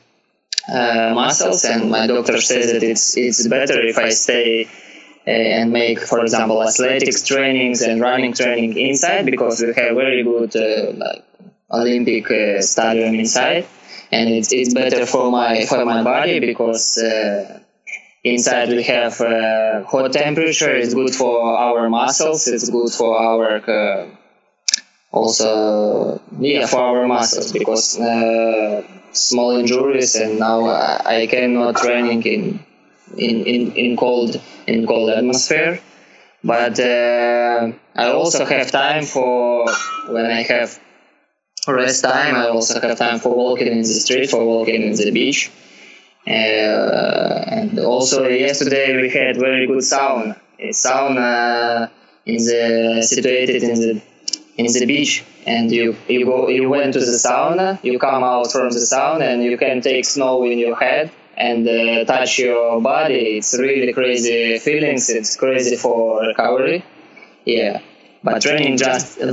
uh, 0.67 1.11
muscles, 1.13 1.65
and 1.65 1.89
my 1.89 2.07
doctor 2.07 2.39
says 2.41 2.71
that 2.71 2.83
it's 2.83 3.17
it's 3.17 3.47
better 3.47 3.81
if 3.81 3.97
I 3.97 4.09
stay 4.09 4.65
uh, 5.27 5.31
and 5.31 5.71
make, 5.71 5.99
for 5.99 6.21
example, 6.21 6.63
athletics 6.63 7.23
trainings 7.23 7.81
and 7.81 8.01
running 8.01 8.33
training 8.33 8.77
inside 8.77 9.25
because 9.25 9.61
we 9.61 9.67
have 9.73 9.95
very 9.95 10.23
good 10.23 10.55
uh, 10.55 10.91
like 10.93 11.23
Olympic 11.71 12.29
uh, 12.31 12.61
stadium 12.61 13.15
inside, 13.15 13.67
and 14.11 14.29
it's 14.29 14.51
it's 14.51 14.73
better 14.73 15.05
for 15.05 15.31
my 15.31 15.65
for 15.65 15.85
my 15.85 16.03
body 16.03 16.39
because. 16.39 16.97
Uh, 16.97 17.59
inside 18.23 18.69
we 18.69 18.83
have 18.83 19.19
uh, 19.19 19.83
hot 19.85 20.13
temperature. 20.13 20.75
It's 20.75 20.93
good 20.93 21.09
for 21.15 21.41
our 21.57 21.89
muscles. 21.89 22.47
It's 22.47 22.69
good 22.69 22.91
for 22.91 23.17
our 23.17 23.59
also 25.11 26.21
yeah 26.39 26.65
for 26.65 26.79
our 26.79 27.07
muscles 27.07 27.51
because 27.51 27.97
small 29.13 29.57
injuries, 29.57 30.15
and 30.15 30.39
now 30.39 30.65
I 30.67 31.27
cannot 31.27 31.77
training 31.77 32.23
in 32.23 32.65
in, 33.17 33.45
in, 33.45 33.71
in 33.73 33.97
cold 33.97 34.41
in 34.67 34.87
cold 34.87 35.09
atmosphere. 35.09 35.79
But 36.43 36.79
uh, 36.79 37.71
I 37.95 38.07
also 38.07 38.45
have 38.45 38.71
time 38.71 39.03
for 39.05 39.65
when 40.09 40.25
I 40.25 40.41
have 40.43 40.79
rest 41.67 42.03
time. 42.03 42.35
I 42.35 42.47
also 42.47 42.79
have 42.79 42.97
time 42.97 43.19
for 43.19 43.35
walking 43.35 43.67
in 43.67 43.79
the 43.79 43.83
street, 43.85 44.29
for 44.29 44.43
walking 44.43 44.81
in 44.81 44.95
the 44.95 45.11
beach. 45.11 45.51
Uh, 46.25 46.31
and 46.31 47.79
also 47.79 48.27
yesterday 48.27 48.95
we 48.99 49.09
had 49.09 49.37
very 49.37 49.67
good 49.67 49.79
sauna. 49.79 50.39
A 50.59 50.69
sauna 50.69 51.89
in 52.25 52.37
the 52.37 53.01
situated 53.03 53.63
in 53.63 53.79
the 53.79 54.01
in 54.57 54.65
the 54.73 54.85
beach 54.85 55.23
and 55.45 55.71
you 55.71 55.95
you 56.07 56.25
go 56.25 56.47
you 56.49 56.69
went 56.69 56.93
to 56.93 56.99
the 56.99 57.17
sauna 57.25 57.79
you 57.83 57.97
come 57.99 58.23
out 58.23 58.51
from 58.51 58.69
the 58.69 58.79
sauna 58.91 59.25
and 59.33 59.43
you 59.43 59.57
can 59.57 59.81
take 59.81 60.05
snow 60.05 60.43
in 60.43 60.57
your 60.59 60.75
head 60.75 61.09
and 61.37 61.67
uh, 61.67 62.05
touch 62.05 62.37
your 62.39 62.81
body 62.81 63.37
it's 63.37 63.53
really 63.57 63.91
crazy 63.93 64.57
feelings 64.59 65.09
it's 65.09 65.35
crazy 65.37 65.75
for 65.75 66.21
recovery 66.31 66.83
yeah 67.45 67.79
but 68.23 68.39
training 68.39 68.77
just 68.77 69.19
uh, 69.19 69.31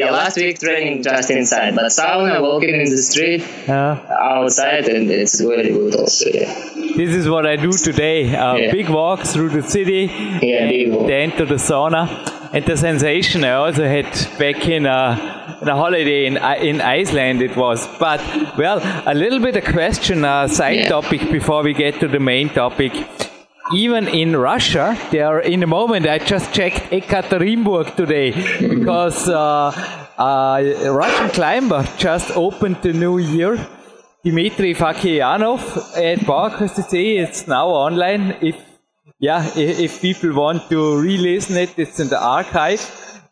yeah, 0.00 0.10
last 0.12 0.36
week 0.36 0.60
training 0.60 1.02
just 1.02 1.28
inside. 1.28 1.74
But 1.74 1.86
sauna, 1.86 2.40
walking 2.40 2.72
in 2.82 2.88
the 2.88 2.96
street, 2.98 3.42
Yeah. 3.66 3.98
outside, 4.08 4.86
and 4.86 5.10
it's 5.10 5.40
very 5.40 5.72
good 5.72 5.96
also. 5.96 6.30
Yeah, 6.32 6.54
This 6.96 7.16
is 7.16 7.28
what 7.28 7.46
I 7.46 7.56
do 7.56 7.72
today. 7.72 8.26
A 8.26 8.56
Yeah. 8.56 8.70
big 8.70 8.88
walk 8.90 9.24
through 9.24 9.48
the 9.48 9.64
city, 9.64 10.02
yeah, 10.40 10.68
big 10.68 10.92
walk. 10.92 11.08
then 11.08 11.32
to 11.32 11.46
the 11.46 11.56
sauna. 11.56 12.02
And 12.52 12.64
the 12.64 12.76
sensation 12.76 13.44
I 13.44 13.52
also 13.52 13.86
had 13.86 14.10
back 14.38 14.66
in 14.68 14.86
a, 14.86 15.58
in 15.60 15.68
a 15.68 15.76
holiday 15.76 16.26
in, 16.26 16.36
in 16.62 16.80
Iceland 16.80 17.42
it 17.42 17.56
was. 17.56 17.86
But, 17.98 18.20
well, 18.56 18.80
a 19.06 19.14
little 19.14 19.38
bit 19.38 19.56
of 19.56 19.64
question, 19.64 20.24
a 20.24 20.48
side 20.48 20.76
Yeah. 20.78 20.88
topic 20.88 21.30
before 21.30 21.62
we 21.62 21.74
get 21.74 22.00
to 22.00 22.08
the 22.08 22.20
main 22.20 22.48
topic. 22.48 22.92
Even 23.74 24.08
in 24.08 24.34
Russia, 24.34 24.96
there 25.10 25.40
in 25.40 25.60
the 25.60 25.66
moment 25.66 26.06
I 26.06 26.18
just 26.18 26.54
checked 26.54 26.90
Ekaterinburg 26.90 27.96
today 27.96 28.30
because 28.74 29.28
uh, 29.28 29.70
a 30.18 30.90
Russian 30.90 31.28
climber 31.28 31.86
just 31.98 32.30
opened 32.34 32.78
the 32.82 32.94
new 32.94 33.18
year. 33.18 33.58
Dmitry 34.24 34.74
Fakirianov 34.74 35.60
at 35.96 36.18
CC. 36.20 37.18
It's 37.18 37.46
now 37.46 37.68
online. 37.68 38.36
If 38.40 38.56
yeah, 39.20 39.50
if, 39.56 40.00
people 40.00 40.32
want 40.32 40.70
to 40.70 41.00
re-listen 41.00 41.56
it, 41.56 41.76
it's 41.76 41.98
in 41.98 42.08
the 42.08 42.20
archive. 42.20 42.80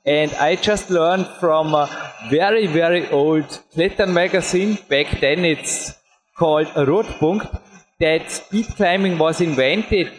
And 0.05 0.35
I 0.35 0.57
just 0.57 0.91
learned 0.91 1.29
from 1.41 1.75
a 1.75 1.89
very, 2.29 2.67
very 2.67 3.09
old 3.11 3.45
Klettern 3.75 4.13
magazine. 4.13 4.79
Back 4.89 5.21
then 5.21 5.45
it's 5.45 5.95
called 6.37 6.67
Rotpunkt 6.69 7.61
that 8.01 8.31
speed 8.31 8.67
climbing 8.77 9.19
was 9.19 9.41
invented 9.41 10.13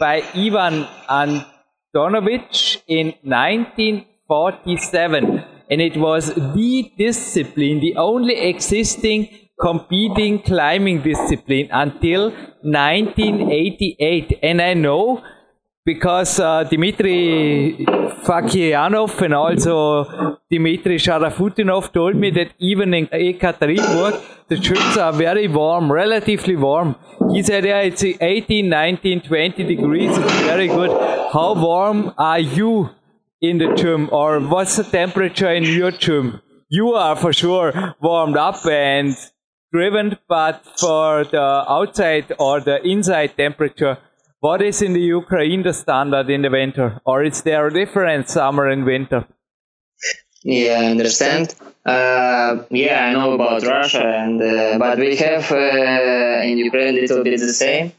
by 0.00 0.22
Ivan 0.34 0.86
Antonovich 1.08 2.82
in 2.86 3.14
1947. 3.22 5.44
And 5.70 5.80
it 5.80 5.96
was 5.96 6.34
the 6.34 6.92
discipline, 6.98 7.80
the 7.80 7.96
only 7.96 8.36
existing 8.36 9.43
competing 9.60 10.42
climbing 10.42 11.02
discipline 11.02 11.68
until 11.70 12.30
1988. 12.62 14.38
And 14.42 14.60
I 14.60 14.74
know 14.74 15.22
because 15.84 16.40
uh, 16.40 16.64
Dmitry 16.64 17.84
Fakirianov 18.24 19.20
and 19.20 19.34
also 19.34 20.38
Dmitry 20.50 20.96
Sharafutdinov 20.96 21.92
told 21.92 22.16
me 22.16 22.30
that 22.30 22.52
even 22.58 22.94
in 22.94 23.06
Ekaterinburg, 23.08 24.22
the 24.48 24.56
gyms 24.56 24.96
are 24.96 25.12
very 25.12 25.46
warm, 25.46 25.92
relatively 25.92 26.56
warm. 26.56 26.96
He 27.32 27.42
said, 27.42 27.64
yeah, 27.64 27.80
it's 27.80 28.02
18, 28.02 28.68
19, 28.68 29.22
20 29.22 29.64
degrees. 29.64 30.16
It's 30.16 30.32
very 30.40 30.68
good. 30.68 30.90
How 31.32 31.54
warm 31.54 32.12
are 32.16 32.40
you 32.40 32.90
in 33.40 33.58
the 33.58 33.74
gym 33.74 34.08
or 34.10 34.40
what's 34.40 34.76
the 34.76 34.84
temperature 34.84 35.52
in 35.52 35.64
your 35.64 35.90
gym? 35.90 36.40
You 36.70 36.94
are 36.94 37.14
for 37.14 37.32
sure 37.32 37.94
warmed 38.00 38.36
up 38.36 38.64
and 38.66 39.14
driven, 39.74 40.08
but 40.28 40.56
for 40.78 41.24
the 41.24 41.46
outside 41.78 42.32
or 42.38 42.60
the 42.60 42.76
inside 42.92 43.36
temperature, 43.36 43.94
what 44.40 44.60
is 44.70 44.82
in 44.86 44.92
the 44.92 45.06
Ukraine 45.20 45.62
the 45.68 45.72
standard 45.72 46.28
in 46.30 46.42
the 46.42 46.50
winter? 46.60 46.88
Or 47.04 47.24
is 47.24 47.42
there 47.42 47.66
a 47.66 47.72
different 47.80 48.28
summer 48.28 48.66
and 48.74 48.84
winter? 48.84 49.20
Yeah, 50.44 50.80
I 50.82 50.86
understand. 50.94 51.54
Uh, 51.86 52.64
yeah, 52.70 53.06
I 53.06 53.12
know 53.14 53.32
about 53.32 53.62
Russia, 53.62 54.04
and 54.24 54.36
uh, 54.40 54.78
but 54.78 54.98
we 54.98 55.16
have 55.16 55.50
uh, 55.50 56.48
in 56.48 56.56
Ukraine 56.68 56.90
a 56.94 57.00
little 57.00 57.22
bit 57.24 57.40
the 57.40 57.52
same 57.66 57.92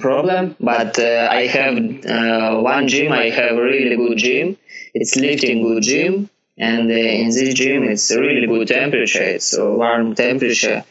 problem. 0.00 0.56
But 0.60 0.98
uh, 0.98 1.28
I 1.30 1.42
have 1.56 1.74
uh, 2.16 2.60
one 2.60 2.88
gym. 2.88 3.12
I 3.12 3.26
have 3.40 3.52
a 3.58 3.62
really 3.62 3.96
good 3.96 4.18
gym. 4.24 4.46
It's 4.94 5.14
lifting 5.16 5.62
good 5.62 5.82
gym, 5.82 6.12
and 6.58 6.90
uh, 6.90 6.94
in 7.22 7.28
this 7.36 7.52
gym 7.60 7.80
it's 7.84 8.10
a 8.10 8.18
really 8.20 8.46
good 8.46 8.68
temperature. 8.68 9.28
It's 9.36 9.50
warm 9.58 10.14
temperature, 10.14 10.84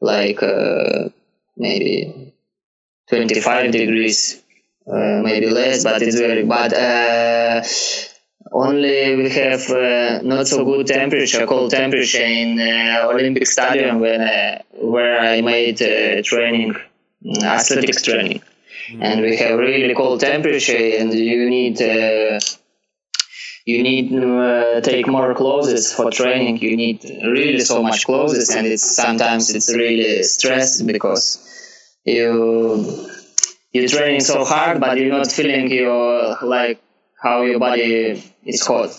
like 0.00 0.42
uh, 0.42 1.08
maybe 1.56 2.32
25 3.08 3.72
degrees, 3.72 4.42
uh, 4.86 5.20
maybe 5.22 5.48
less, 5.50 5.84
but 5.84 6.02
it's 6.02 6.18
very 6.18 6.44
bad. 6.44 6.72
Uh, 6.74 7.62
only 8.52 9.16
we 9.16 9.30
have 9.30 9.68
uh, 9.70 10.22
not 10.22 10.46
so 10.46 10.64
good 10.64 10.86
temperature, 10.86 11.46
cold 11.46 11.70
temperature 11.70 12.22
in 12.22 12.60
uh, 12.60 13.08
Olympic 13.08 13.46
Stadium 13.46 14.00
when 14.00 14.20
uh, 14.20 14.62
where 14.80 15.18
I 15.20 15.40
made 15.40 15.82
uh, 15.82 16.22
training, 16.22 16.74
mm, 17.24 17.42
athletics 17.42 18.02
training, 18.02 18.42
and 19.00 19.20
we 19.20 19.36
have 19.36 19.58
really 19.58 19.94
cold 19.94 20.20
temperature, 20.20 20.76
and 20.76 21.12
you 21.12 21.50
need. 21.50 21.80
You 23.66 23.82
need 23.82 24.10
to 24.10 24.38
uh, 24.40 24.80
take 24.80 25.08
more 25.08 25.34
clothes 25.34 25.92
for 25.92 26.10
training. 26.10 26.58
You 26.58 26.76
need 26.76 27.04
really 27.24 27.60
so 27.60 27.82
much 27.82 28.06
clothes, 28.06 28.48
and 28.50 28.66
it's 28.66 28.94
sometimes 28.94 29.50
it's 29.54 29.74
really 29.74 30.22
stress 30.22 30.80
because 30.82 31.24
you 32.04 33.08
you're 33.72 33.88
training 33.88 34.20
so 34.20 34.44
hard, 34.44 34.80
but 34.80 34.98
you're 34.98 35.10
not 35.18 35.30
feeling 35.32 35.70
your 35.70 36.38
like 36.42 36.80
how 37.22 37.42
your 37.42 37.58
body 37.58 38.22
is 38.44 38.64
hot, 38.64 38.90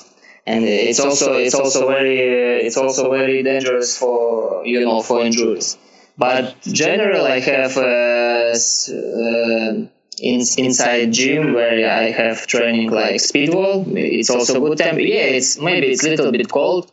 and 0.45 0.65
it's 0.65 0.99
also 0.99 1.33
it's 1.35 1.55
also 1.55 1.87
very 1.87 2.19
it's 2.67 2.77
also 2.77 3.09
very 3.09 3.43
dangerous 3.43 3.97
for 3.97 4.65
you 4.65 4.81
know 4.81 5.01
for 5.01 5.21
injuries. 5.21 5.77
But 6.17 6.59
generally 6.63 7.31
I 7.31 7.39
have 7.39 7.77
uh, 7.77 8.53
uh, 8.53 9.87
in, 10.19 10.41
inside 10.57 11.11
gym 11.13 11.53
where 11.53 11.89
I 11.89 12.11
have 12.11 12.47
training 12.47 12.91
like 12.91 13.19
speed 13.19 13.53
wall. 13.53 13.85
It's 13.95 14.29
also 14.29 14.59
good 14.59 14.77
temp. 14.77 14.99
Yeah, 14.99 15.37
it's 15.37 15.59
maybe 15.59 15.87
it's 15.87 16.05
a 16.05 16.09
little 16.09 16.31
bit 16.31 16.49
cold. 16.49 16.91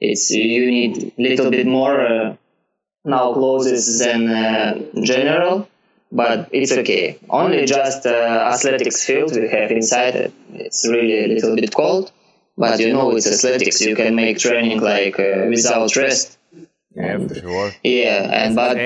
It's 0.00 0.30
you 0.30 0.70
need 0.70 1.12
a 1.18 1.22
little 1.22 1.50
bit 1.50 1.66
more 1.66 2.00
uh, 2.00 2.36
now 3.04 3.32
clothes 3.34 3.98
than 3.98 4.28
uh, 4.28 4.78
general, 5.02 5.68
but 6.10 6.48
it's 6.52 6.72
okay. 6.72 7.18
Only 7.28 7.66
just 7.66 8.06
uh, 8.06 8.50
athletics 8.52 9.04
field 9.04 9.34
we 9.36 9.48
have 9.48 9.70
inside 9.70 10.16
it. 10.16 10.32
It's 10.54 10.86
really 10.88 11.24
a 11.24 11.28
little 11.28 11.54
bit 11.54 11.74
cold, 11.74 12.12
but 12.56 12.80
you 12.80 12.92
know 12.92 13.14
it's 13.14 13.26
athletics. 13.26 13.80
You 13.80 13.94
can 13.94 14.14
make 14.14 14.38
training 14.38 14.80
like 14.80 15.18
uh, 15.18 15.46
without 15.48 15.94
rest. 15.96 16.38
Yeah, 16.96 17.18
for 17.18 17.34
sure. 17.34 17.72
Yeah, 17.84 18.44
and 18.44 18.56
but 18.56 18.76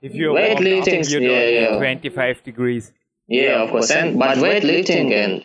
if 0.00 0.14
you're 0.14 0.34
Weightlifting, 0.34 1.10
you're 1.10 1.22
yeah, 1.22 1.70
yeah. 1.70 1.76
25 1.76 2.44
degrees. 2.44 2.92
Yeah, 3.28 3.62
of 3.62 3.70
course, 3.70 3.90
and 3.90 4.18
but 4.18 4.38
weightlifting 4.38 5.12
and 5.12 5.44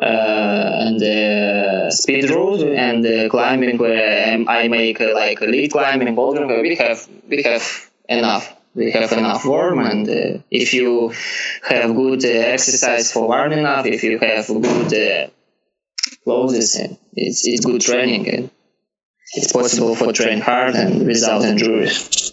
uh, 0.00 0.86
and 0.86 1.02
uh, 1.02 1.90
speed 1.90 2.30
route 2.30 2.62
and 2.62 3.04
uh, 3.06 3.28
climbing 3.28 3.78
where 3.78 4.34
um, 4.34 4.48
I 4.48 4.68
make 4.68 5.00
uh, 5.00 5.12
like 5.14 5.40
a 5.40 5.46
lead 5.46 5.72
climbing, 5.72 6.14
bouldering. 6.14 6.62
We 6.62 6.76
have 6.76 7.08
we 7.28 7.42
have 7.42 7.64
enough. 8.08 8.56
We 8.74 8.90
have 8.92 9.12
enough 9.12 9.44
warm, 9.44 9.80
and 9.80 10.08
uh, 10.08 10.38
if 10.50 10.74
you 10.74 11.12
have 11.68 11.94
good 11.94 12.24
uh, 12.24 12.28
exercise 12.28 13.12
for 13.12 13.28
warming 13.28 13.66
up, 13.66 13.84
if 13.86 14.02
you 14.04 14.18
have 14.18 14.46
good 14.46 14.94
uh, 14.94 15.30
clothes, 16.24 16.76
and 16.76 16.98
it's 17.14 17.46
it's 17.46 17.64
good 17.66 17.80
training, 17.82 18.28
and 18.28 18.50
it's 19.34 19.52
possible 19.52 19.94
for 19.96 20.12
train 20.12 20.40
hard 20.40 20.74
and 20.76 21.06
without 21.06 21.42
injuries. 21.44 22.32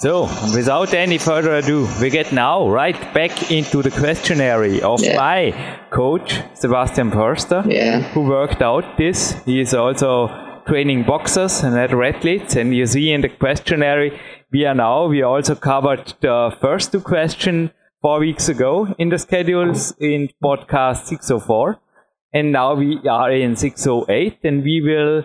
So, 0.00 0.22
without 0.56 0.94
any 0.94 1.18
further 1.18 1.56
ado, 1.56 1.86
we 2.00 2.08
get 2.08 2.32
now 2.32 2.66
right 2.66 2.96
back 3.12 3.50
into 3.52 3.82
the 3.82 3.90
questionnaire 3.90 4.62
of 4.82 5.00
Yeah. 5.02 5.16
my 5.18 5.52
coach, 5.90 6.40
Sebastian 6.54 7.10
Förster, 7.10 7.62
Yeah. 7.66 8.00
who 8.14 8.22
worked 8.22 8.62
out 8.62 8.84
this. 8.96 9.34
He 9.44 9.60
is 9.60 9.74
also 9.74 10.30
training 10.66 11.04
boxers 11.04 11.62
and 11.62 11.76
athletes, 11.78 12.56
and 12.56 12.72
you 12.74 12.86
see 12.86 13.12
in 13.12 13.20
the 13.20 13.28
questionnaire, 13.28 14.10
we 14.50 14.64
are 14.64 14.74
now, 14.74 15.06
we 15.06 15.22
also 15.22 15.54
covered 15.54 16.14
the 16.22 16.50
first 16.62 16.92
two 16.92 17.00
questions 17.02 17.70
four 18.00 18.20
weeks 18.20 18.48
ago 18.48 18.88
in 18.98 19.10
the 19.10 19.18
schedules 19.18 19.94
in 20.00 20.28
podcast 20.42 21.04
604, 21.08 21.76
and 22.32 22.52
now 22.52 22.72
we 22.74 22.98
are 23.06 23.30
in 23.30 23.54
608, 23.54 24.38
and 24.44 24.62
we 24.64 24.80
will 24.80 25.24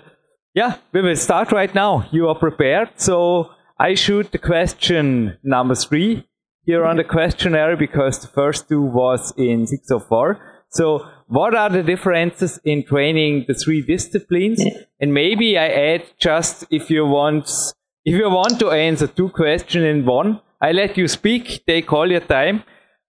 yeah, 0.54 0.74
we 0.94 1.02
will 1.02 1.16
start 1.18 1.52
right 1.52 1.74
now. 1.76 2.06
You 2.12 2.30
are 2.30 2.36
prepared. 2.36 2.90
So 2.96 3.50
I 3.78 3.94
shoot 3.94 4.32
the 4.32 4.38
question 4.38 5.38
number 5.44 5.76
three 5.76 6.26
here 6.66 6.86
on 6.86 6.96
the 6.96 7.04
mm-hmm. 7.04 7.12
questionnaire 7.12 7.76
because 7.76 8.20
the 8.20 8.28
first 8.28 8.70
two 8.70 8.82
was 8.82 9.34
in 9.36 9.68
604. 9.68 10.40
So 10.70 11.06
what 11.28 11.54
are 11.54 11.70
the 11.70 11.84
differences 11.84 12.58
in 12.64 12.86
training 12.86 13.46
the 13.50 13.54
three 13.54 13.82
disciplines? 13.82 14.64
And 15.02 15.14
maybe 15.14 15.58
I 15.58 15.68
add 15.68 16.04
just 16.18 16.66
if 16.72 16.90
you 16.90 17.06
want, 17.06 17.52
if 18.06 18.16
you 18.16 18.30
want 18.30 18.60
to 18.60 18.72
answer 18.72 19.08
two 19.08 19.28
questions 19.30 19.84
in 19.84 20.06
one, 20.06 20.40
I 20.62 20.72
let 20.72 20.98
you 20.98 21.10
speak, 21.10 21.66
take 21.68 21.92
all 21.92 22.10
your 22.10 22.22
time. 22.22 22.64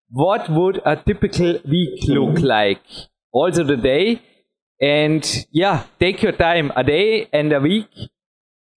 What 0.08 0.48
would 0.50 0.82
a 0.84 0.96
typical 0.96 1.60
week 1.64 2.08
look 2.08 2.36
mm-hmm. 2.36 2.44
like? 2.44 2.82
Also 3.30 3.62
the 3.62 3.76
day 3.76 4.20
and 4.80 5.46
yeah, 5.52 5.84
take 6.00 6.22
your 6.24 6.32
time, 6.32 6.72
a 6.74 6.82
day 6.82 7.28
and 7.32 7.52
a 7.52 7.60
week 7.60 7.88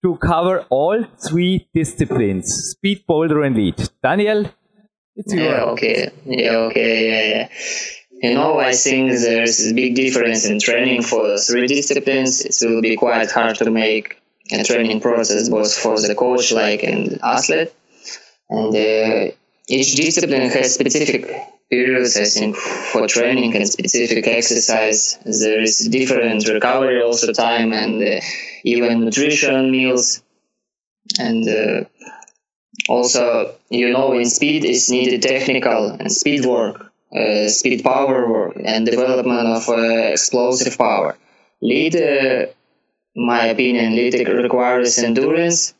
to 0.03 0.15
cover 0.17 0.65
all 0.69 1.03
three 1.27 1.67
disciplines 1.73 2.47
speed, 2.71 3.03
boulder, 3.07 3.43
and 3.43 3.55
lead. 3.55 3.89
Daniel, 4.01 4.45
it's 5.15 5.33
your 5.33 5.43
Yeah, 5.43 5.63
okay. 5.73 6.11
Yeah, 6.25 6.55
okay. 6.67 6.91
Yeah, 7.09 7.23
yeah. 7.33 7.49
you 8.29 8.35
know, 8.35 8.59
I 8.59 8.73
think 8.73 9.11
there's 9.11 9.71
a 9.71 9.73
big 9.73 9.95
difference 9.95 10.45
in 10.45 10.59
training 10.59 11.03
for 11.03 11.37
three 11.37 11.67
disciplines. 11.67 12.45
It 12.45 12.67
will 12.67 12.81
be 12.81 12.95
quite 12.95 13.31
hard 13.31 13.57
to 13.57 13.69
make 13.71 14.21
a 14.51 14.63
training 14.63 15.01
process 15.01 15.49
both 15.49 15.73
for 15.73 15.99
the 15.99 16.15
coach, 16.15 16.51
like 16.51 16.83
and 16.83 17.19
athlete. 17.21 17.73
And 18.49 18.75
uh, 18.75 19.31
each 19.67 19.95
discipline 19.95 20.49
has 20.49 20.73
specific 20.73 21.29
periods, 21.69 22.17
I 22.17 22.25
think, 22.25 22.55
for 22.55 23.07
training 23.07 23.55
and 23.55 23.67
specific 23.67 24.27
exercise. 24.27 25.17
There 25.23 25.61
is 25.61 25.79
different 25.79 26.47
recovery 26.47 27.01
also 27.01 27.31
time 27.31 27.73
and 27.73 28.01
uh, 28.01 28.21
even 28.63 29.05
nutrition 29.05 29.71
meals. 29.71 30.21
And 31.19 31.47
uh, 31.47 31.85
also, 32.87 33.55
you 33.69 33.91
know, 33.91 34.13
in 34.13 34.25
speed 34.25 34.65
is 34.65 34.89
needed 34.89 35.21
technical 35.21 35.89
and 35.89 36.11
speed 36.11 36.45
work, 36.45 36.91
uh, 37.15 37.47
speed 37.47 37.83
power 37.83 38.29
work, 38.29 38.57
and 38.63 38.85
development 38.85 39.47
of 39.47 39.69
uh, 39.69 40.11
explosive 40.13 40.77
power. 40.77 41.17
Lead, 41.61 41.95
uh, 41.95 42.45
my 43.15 43.45
opinion, 43.47 43.95
lead 43.95 44.27
requires 44.27 44.97
endurance. 44.97 45.73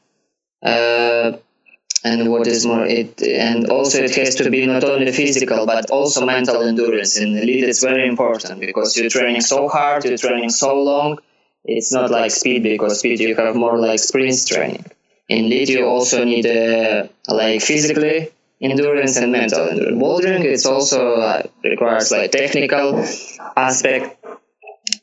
And 2.04 2.30
what 2.32 2.48
is 2.48 2.66
more 2.66 2.86
it 2.86 3.22
and 3.22 3.70
also 3.70 4.02
it 4.02 4.16
has 4.16 4.36
to 4.36 4.50
be 4.50 4.66
not 4.66 4.86
only 4.86 5.12
physical 5.12 5.66
but 5.66 5.90
also 5.90 6.26
mental 6.26 6.62
endurance. 6.62 7.18
In 7.18 7.34
lead 7.34 7.66
it's 7.66 7.84
very 7.84 8.08
important 8.08 8.62
because 8.62 8.96
you're 8.96 9.10
training 9.10 9.42
so 9.42 9.68
hard 9.68 10.06
you're 10.06 10.18
training 10.18 10.50
so 10.50 10.82
long 10.82 11.20
it's 11.66 11.92
not 11.92 12.10
like 12.10 12.32
speed 12.32 12.64
because 12.64 13.00
speed 13.00 13.20
you 13.20 13.36
have 13.36 13.56
more 13.56 13.78
like 13.78 14.00
sprint 14.00 14.48
training. 14.48 14.86
In 15.28 15.50
lead 15.50 15.68
you 15.68 15.86
also 15.86 16.24
need 16.24 16.46
uh, 16.48 17.08
like 17.28 17.62
physically 17.62 18.30
endurance 18.62 19.18
and 19.18 19.32
mental 19.34 19.68
endurance. 19.68 20.02
Bouldering 20.02 20.44
it's 20.46 20.66
also 20.66 21.16
uh, 21.16 21.44
requires 21.66 22.12
like 22.12 22.32
technical 22.32 23.04
aspect 23.58 24.26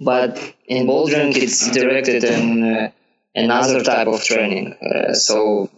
but 0.00 0.38
in 0.66 0.86
bouldering 0.86 1.36
it's 1.36 1.70
directed 1.70 2.24
in 2.24 2.74
uh, 2.74 2.90
another 3.34 3.82
type 3.82 4.08
of 4.08 4.22
training. 4.24 4.74
Uh, 4.74 5.12
so 5.12 5.70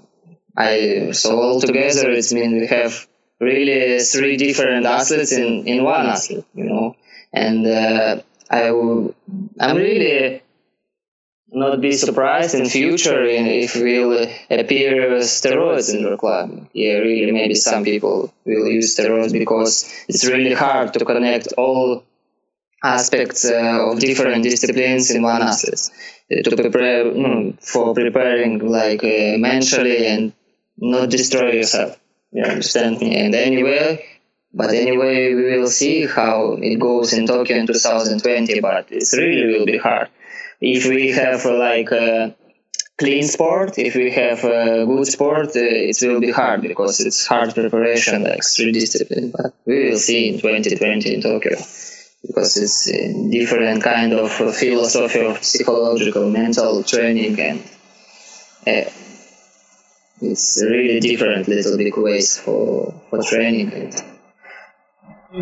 I 0.58 1.12
so 1.12 1.40
altogether 1.40 2.10
it 2.10 2.32
means 2.32 2.52
we 2.62 2.66
have 2.68 3.06
really 3.40 4.00
three 4.00 4.36
different 4.36 4.86
athletes 4.86 5.32
in, 5.32 5.66
in 5.68 5.84
one 5.84 6.06
athlete, 6.06 6.44
you 6.54 6.64
know, 6.64 6.96
and 7.32 7.66
uh, 7.66 8.20
I 8.50 8.64
w- 8.66 9.14
I'm 9.60 9.76
really 9.76 10.42
not 11.50 11.80
be 11.80 11.92
surprised 11.92 12.54
in 12.54 12.66
future 12.68 13.22
if 13.24 13.74
will 13.76 14.26
appear 14.50 15.18
steroids 15.20 15.94
in 15.94 16.02
the 16.02 16.16
club. 16.16 16.68
Yeah, 16.74 16.94
really, 16.98 17.32
maybe 17.32 17.54
some 17.54 17.84
people 17.84 18.32
will 18.44 18.66
use 18.68 18.96
steroids 18.96 19.32
because 19.32 19.74
it's 20.08 20.26
really 20.26 20.54
hard 20.54 20.92
to 20.94 21.04
connect 21.04 21.54
all 21.56 22.04
aspects 22.84 23.44
uh, 23.44 23.90
of 23.90 24.00
different 24.00 24.42
disciplines 24.44 25.10
in 25.10 25.22
one 25.22 25.42
athlete. 25.42 25.90
To 26.44 26.56
prepare 26.56 27.04
mm, 27.06 27.58
for 27.64 27.94
preparing 27.94 28.58
like 28.58 29.02
uh, 29.02 29.38
mentally 29.38 30.06
and 30.06 30.32
not 30.80 31.10
destroy 31.10 31.52
yourself. 31.52 31.98
You 32.32 32.44
understand 32.44 33.00
me? 33.00 33.16
And 33.16 33.34
anyway, 33.34 34.04
but 34.52 34.70
anyway, 34.70 35.34
we 35.34 35.58
will 35.58 35.68
see 35.68 36.06
how 36.06 36.58
it 36.60 36.78
goes 36.78 37.12
in 37.12 37.26
Tokyo 37.26 37.56
in 37.56 37.66
2020. 37.66 38.60
But 38.60 38.86
it 38.90 39.08
really 39.12 39.58
will 39.58 39.66
be 39.66 39.78
hard 39.78 40.08
if 40.60 40.86
we 40.86 41.12
have 41.12 41.44
like 41.44 41.90
a 41.90 42.34
clean 42.98 43.24
sport. 43.24 43.78
If 43.78 43.94
we 43.94 44.10
have 44.12 44.44
a 44.44 44.84
good 44.86 45.06
sport, 45.06 45.48
uh, 45.48 45.60
it 45.60 45.96
will 46.02 46.20
be 46.20 46.30
hard 46.30 46.62
because 46.62 47.00
it's 47.00 47.26
hard 47.26 47.54
preparation, 47.54 48.22
like 48.22 48.42
discipline. 48.56 49.32
But 49.36 49.54
we 49.66 49.90
will 49.90 49.98
see 49.98 50.28
in 50.28 50.40
2020 50.40 51.14
in 51.14 51.22
Tokyo 51.22 51.56
because 52.26 52.56
it's 52.56 52.88
a 52.88 53.30
different 53.30 53.82
kind 53.82 54.12
of 54.12 54.32
philosophy 54.32 55.24
of 55.24 55.42
psychological, 55.42 56.30
mental 56.30 56.82
training 56.82 57.40
and. 57.40 57.62
Uh, 58.66 58.90
it's 60.20 60.62
really 60.62 61.00
different 61.00 61.48
little 61.48 61.76
bit 61.76 61.96
ways 61.96 62.38
for 62.38 62.94
for 63.10 63.22
training 63.22 63.72
it. 63.72 64.02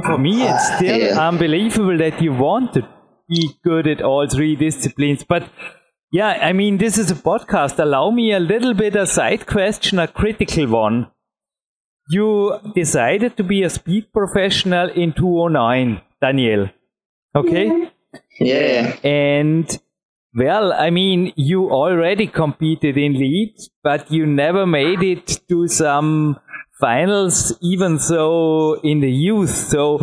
For 0.05 0.19
me, 0.19 0.43
it's 0.43 0.53
ah, 0.53 0.77
still 0.77 0.99
yeah. 0.99 1.29
unbelievable 1.29 1.99
that 1.99 2.21
you 2.21 2.33
want 2.33 2.75
to 2.75 2.89
be 3.29 3.51
good 3.63 3.87
at 3.87 4.03
all 4.03 4.29
three 4.29 4.57
disciplines. 4.57 5.25
But 5.25 5.49
yeah, 6.11 6.39
I 6.43 6.53
mean, 6.53 6.79
this 6.79 6.99
is 6.99 7.11
a 7.11 7.15
podcast. 7.15 7.79
Allow 7.79 8.11
me 8.11 8.33
a 8.33 8.41
little 8.41 8.75
bit 8.75 8.97
a 8.97 9.07
side 9.07 9.47
question, 9.47 9.99
a 9.99 10.09
critical 10.09 10.67
one. 10.69 11.09
You 12.09 12.59
decided 12.75 13.37
to 13.37 13.43
be 13.43 13.63
a 13.63 13.71
speed 13.71 14.13
professional 14.13 14.91
in 14.91 15.13
2009, 15.13 16.01
Daniel. 16.21 16.71
Okay? 17.35 17.91
Yeah. 18.39 18.97
And 19.03 19.79
well, 20.37 20.73
I 20.73 20.91
mean, 20.91 21.33
you 21.35 21.71
already 21.71 22.27
competed 22.27 22.99
in 22.99 23.15
leads, 23.15 23.71
but 23.83 24.11
you 24.13 24.27
never 24.27 24.67
made 24.67 25.03
it 25.03 25.41
to 25.49 25.67
some 25.67 26.39
finals, 26.79 27.57
even 27.63 27.99
so 27.99 28.79
in 28.81 29.01
the 29.01 29.11
youth. 29.11 29.51
So 29.51 29.99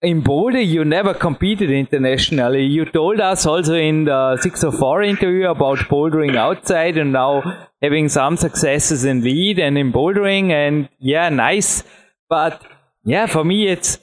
in 0.00 0.22
Boulder, 0.22 0.60
you 0.60 0.82
never 0.82 1.12
competed 1.12 1.70
internationally. 1.70 2.64
You 2.64 2.86
told 2.86 3.20
us 3.20 3.44
also 3.44 3.74
in 3.74 4.04
the 4.04 4.38
604 4.40 5.02
interview 5.02 5.48
about 5.48 5.78
bouldering 5.90 6.36
outside 6.36 6.96
and 6.96 7.12
now 7.12 7.66
having 7.82 8.08
some 8.08 8.38
successes 8.38 9.04
in 9.04 9.22
lead 9.22 9.58
and 9.58 9.76
in 9.76 9.92
bouldering. 9.92 10.52
And 10.52 10.88
yeah, 10.98 11.28
nice. 11.28 11.82
But 12.30 12.62
yeah, 13.04 13.26
for 13.26 13.44
me, 13.44 13.68
it's 13.68 13.98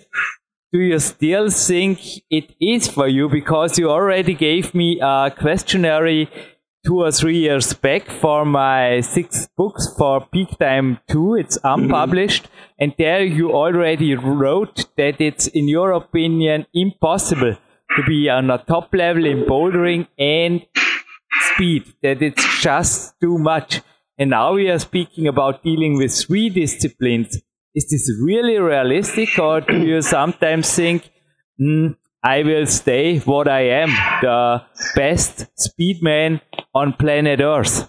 do 0.72 0.80
you 0.80 1.00
still 1.00 1.50
think 1.50 2.00
it 2.30 2.54
is 2.60 2.88
for 2.88 3.08
you? 3.08 3.30
Because 3.30 3.80
you 3.80 3.90
already 3.90 4.34
gave 4.34 4.74
me 4.74 5.00
a 5.02 5.32
questionnaire 5.32 6.28
two 6.86 7.02
or 7.02 7.12
three 7.12 7.38
years 7.38 7.74
back 7.74 8.10
for 8.10 8.46
my 8.46 9.02
six 9.02 9.48
books 9.58 9.88
for 9.98 10.28
Peak 10.32 10.58
Time 10.60 11.00
2. 11.10 11.36
It's 11.36 11.58
mm-hmm. 11.58 11.84
unpublished. 11.84 12.44
Mm-hmm. 12.44 12.76
And 12.80 12.94
there 12.98 13.24
you 13.24 13.52
already 13.54 14.16
wrote 14.16 14.86
that 14.98 15.20
it's, 15.20 15.48
in 15.48 15.68
your 15.68 15.94
opinion, 15.94 16.66
impossible 16.74 17.56
to 17.96 18.04
be 18.06 18.30
on 18.30 18.52
a 18.52 18.58
top 18.58 18.94
level 18.94 19.26
in 19.26 19.46
bouldering 19.46 20.08
and 20.20 20.66
speed, 21.54 21.94
that 22.04 22.22
it's 22.22 22.62
just 22.62 23.20
too 23.22 23.38
much. 23.38 23.82
And 24.18 24.30
now 24.32 24.54
we 24.54 24.70
are 24.70 24.80
speaking 24.80 25.28
about 25.28 25.64
dealing 25.64 25.98
with 25.98 26.14
three 26.14 26.50
disciplines 26.50 27.42
is 27.76 27.90
this 27.90 28.10
really 28.24 28.58
realistic 28.58 29.38
or 29.38 29.62
do 29.62 29.78
you 29.78 30.02
sometimes 30.02 30.74
think 30.74 31.12
mm, 31.60 31.96
I 32.24 32.44
will 32.44 32.66
stay 32.66 33.20
what 33.20 33.48
I 33.48 33.62
am, 33.84 33.90
the 34.22 34.64
best 34.96 35.46
speedman 35.58 36.42
on 36.74 36.94
planet 36.94 37.42
Earth? 37.42 37.88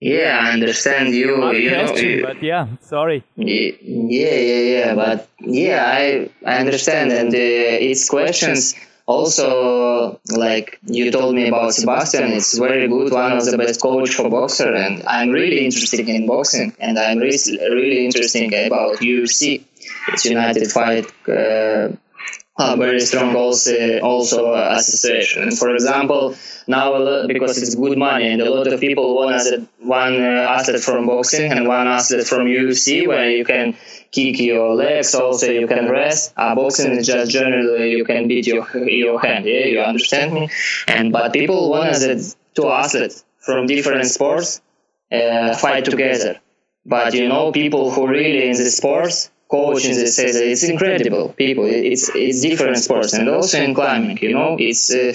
Yeah, 0.00 0.40
I 0.42 0.50
understand 0.52 1.14
you. 1.14 1.52
you 1.52 1.70
question, 1.70 2.08
know, 2.08 2.14
you, 2.16 2.22
but 2.26 2.42
yeah, 2.42 2.66
sorry. 2.80 3.24
Yeah, 3.36 3.70
yeah, 3.80 4.60
yeah, 4.74 4.94
but 4.96 5.28
yeah, 5.38 5.84
I 5.86 6.28
I 6.44 6.58
understand, 6.58 7.12
and 7.12 7.32
uh, 7.32 7.38
it's 7.38 8.08
questions 8.10 8.74
also 9.12 10.20
like 10.44 10.78
you 10.96 11.10
told 11.10 11.34
me 11.34 11.48
about 11.48 11.74
Sebastian, 11.74 12.32
it's 12.32 12.56
very 12.58 12.88
good, 12.88 13.12
one 13.12 13.32
of 13.32 13.44
the 13.44 13.58
best 13.58 13.80
coach 13.80 14.10
for 14.14 14.28
boxer, 14.30 14.72
and 14.74 15.02
I'm 15.06 15.30
really 15.30 15.64
interested 15.64 16.08
in 16.08 16.26
boxing, 16.26 16.74
and 16.78 16.98
I'm 16.98 17.18
really 17.18 17.38
really 17.78 18.04
interested 18.06 18.52
about 18.68 18.90
UFC. 18.98 19.64
It's 20.08 20.24
United 20.24 20.66
Fight. 20.76 21.06
Uh, 21.28 21.96
a 22.58 22.76
very 22.76 23.00
strong 23.00 23.34
also 23.34 23.98
also 24.00 24.54
association. 24.54 25.50
For 25.52 25.74
example, 25.74 26.36
now 26.66 27.26
because 27.26 27.56
it's 27.58 27.74
good 27.74 27.96
money 27.96 28.28
and 28.28 28.42
a 28.42 28.50
lot 28.50 28.66
of 28.66 28.80
people 28.80 29.14
want 29.14 29.34
asset, 29.34 29.60
one 29.80 30.20
uh, 30.20 30.56
asset 30.56 30.80
from 30.80 31.06
boxing 31.06 31.50
and 31.50 31.66
one 31.66 31.88
asset 31.88 32.26
from 32.26 32.46
UFC 32.46 33.06
where 33.06 33.30
you 33.30 33.44
can 33.44 33.74
kick 34.10 34.38
your 34.38 34.74
legs, 34.74 35.14
also 35.14 35.50
you 35.50 35.66
can 35.66 35.90
rest. 35.90 36.34
Uh, 36.36 36.54
boxing 36.54 36.92
is 36.92 37.06
just 37.06 37.30
generally 37.30 37.92
you 37.92 38.04
can 38.04 38.28
beat 38.28 38.46
your 38.46 38.66
your 38.86 39.18
hand. 39.20 39.46
Yeah, 39.46 39.66
you 39.66 39.80
understand 39.80 40.34
me. 40.34 40.50
And 40.86 41.12
but 41.12 41.32
people 41.32 41.70
want 41.70 41.94
that 41.94 42.34
two 42.54 42.68
athletes 42.68 43.24
from 43.40 43.66
different 43.66 44.06
sports 44.06 44.60
uh, 45.10 45.54
fight 45.56 45.86
together. 45.86 46.38
But 46.84 47.14
you 47.14 47.28
know, 47.28 47.50
people 47.52 47.90
who 47.90 48.06
really 48.06 48.48
in 48.48 48.56
the 48.56 48.70
sports 48.70 49.30
coach 49.54 49.84
in 49.84 49.94
this 50.00 50.16
says 50.16 50.34
it's 50.36 50.64
incredible. 50.74 51.24
People, 51.44 51.66
it's 51.66 52.04
it's 52.14 52.40
different 52.48 52.78
sports, 52.86 53.12
and 53.12 53.28
also 53.28 53.56
in 53.66 53.74
climbing. 53.74 54.18
You 54.26 54.34
know, 54.38 54.56
it's. 54.58 54.84
Uh, 55.00 55.12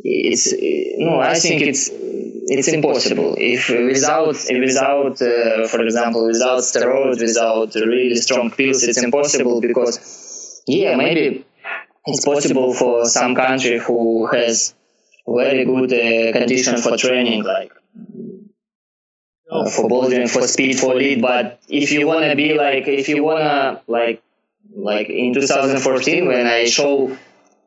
it's 0.00 0.54
no 0.98 1.20
i 1.20 1.34
think 1.34 1.60
it's 1.60 1.90
it's 1.92 2.68
impossible 2.68 3.34
if 3.36 3.68
without 3.68 4.36
without 4.66 5.20
uh, 5.20 5.66
for 5.66 5.80
example 5.82 6.24
without 6.26 6.60
steroids 6.60 7.20
without 7.20 7.74
really 7.74 8.14
strong 8.14 8.50
pills 8.50 8.82
it's 8.84 9.02
impossible 9.02 9.60
because 9.60 10.62
yeah 10.66 10.94
maybe 10.96 11.44
it's 12.06 12.24
possible 12.24 12.72
for 12.72 13.04
some 13.06 13.34
country 13.34 13.78
who 13.78 14.26
has 14.26 14.74
very 15.26 15.64
good 15.64 15.92
uh, 15.92 16.32
condition 16.38 16.76
for 16.78 16.96
training 16.96 17.42
like 17.42 17.72
uh, 17.72 17.80
Uh, 19.50 19.68
for 19.70 19.88
bouldering 19.88 20.28
for 20.30 20.46
speed 20.46 20.78
for 20.78 20.94
lead 20.94 21.22
but 21.22 21.58
if 21.68 21.90
you 21.90 22.06
want 22.06 22.22
to 22.22 22.36
be 22.36 22.52
like 22.52 22.86
if 22.86 23.08
you 23.08 23.24
want 23.24 23.40
to 23.40 23.80
like 23.90 24.22
like 24.74 25.08
in 25.08 25.32
2014 25.32 26.26
when 26.26 26.46
I 26.46 26.66
show 26.66 27.16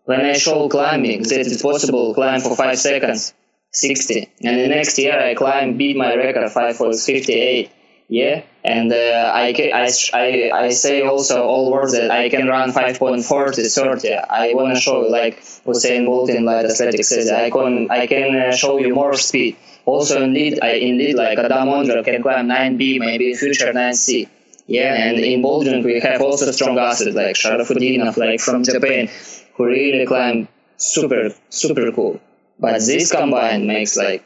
when 0.06 0.22
I 0.22 0.34
show 0.34 0.68
climbing 0.70 1.24
that 1.24 1.40
it's 1.40 1.62
possible 1.62 2.14
climb 2.14 2.42
for 2.42 2.56
five 2.56 2.78
seconds, 2.78 3.34
60, 3.72 4.30
and 4.44 4.60
the 4.60 4.68
next 4.68 4.98
year 4.98 5.20
I 5.20 5.36
climb 5.36 5.78
beat 5.78 5.96
my 5.96 6.16
record 6.16 6.52
five 6.52 6.76
for 6.78 6.94
58. 6.94 7.72
Yeah, 8.12 8.44
and 8.66 8.92
uh, 8.92 9.32
I, 9.34 9.54
can, 9.54 9.72
I, 9.72 9.88
I, 10.14 10.52
I 10.66 10.70
say 10.72 11.02
also 11.02 11.44
all 11.44 11.72
words 11.72 11.94
that 11.94 12.12
I 12.12 12.28
can 12.28 12.46
run 12.46 12.74
5.4 12.74 13.54
to 13.56 13.64
30. 13.70 14.16
I 14.16 14.54
want 14.54 14.76
to 14.76 14.82
show 14.82 15.00
like 15.00 15.40
Usain 15.66 16.06
Bolt 16.08 16.30
in 16.30 16.44
light 16.44 16.66
athletics 16.66 17.08
says 17.08 17.32
I 17.32 17.50
can 17.50 17.90
I 17.90 18.08
can 18.08 18.36
uh, 18.36 18.52
show 18.52 18.80
you 18.80 18.94
more 18.94 19.14
speed. 19.14 19.56
Also 19.86 20.22
in 20.22 20.34
lead, 20.34 20.60
I, 20.62 20.72
in 20.74 20.98
lead 20.98 21.16
like 21.16 21.38
Adam 21.40 21.70
Ondra 21.70 22.04
can 22.04 22.22
climb 22.22 22.50
9B, 22.50 23.00
maybe 23.00 23.34
future 23.34 23.72
9C. 23.72 24.28
Yeah, 24.68 24.94
and 24.94 25.18
in 25.18 25.42
bouldering 25.42 25.86
we 25.86 26.02
have 26.02 26.22
also 26.22 26.52
strong 26.52 26.78
athletes 26.78 27.16
like 27.16 27.38
Sharafutdinov, 27.38 28.18
like 28.18 28.42
from 28.42 28.66
Japan, 28.66 29.08
who 29.56 29.68
really 29.68 30.06
climb 30.06 30.50
super 30.76 31.30
super 31.50 31.90
cool. 31.94 32.20
But 32.60 32.82
this 32.82 33.10
combined 33.10 33.68
makes 33.68 33.96
like 33.96 34.26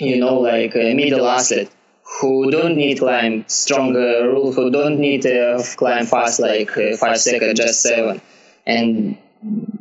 you 0.00 0.16
know 0.18 0.40
like 0.40 0.74
a 0.74 0.92
middle 0.92 1.28
athlete 1.28 1.70
who 2.04 2.50
don't 2.50 2.76
need 2.76 2.98
climb 2.98 3.44
strong 3.48 3.96
uh, 3.96 4.26
rule, 4.26 4.52
who 4.52 4.70
don't 4.70 4.98
need 4.98 5.26
uh, 5.26 5.62
climb 5.76 6.06
fast 6.06 6.40
like 6.40 6.76
uh, 6.76 6.96
five 6.96 7.18
seconds, 7.18 7.58
just 7.58 7.80
seven. 7.82 8.20
And 8.66 9.16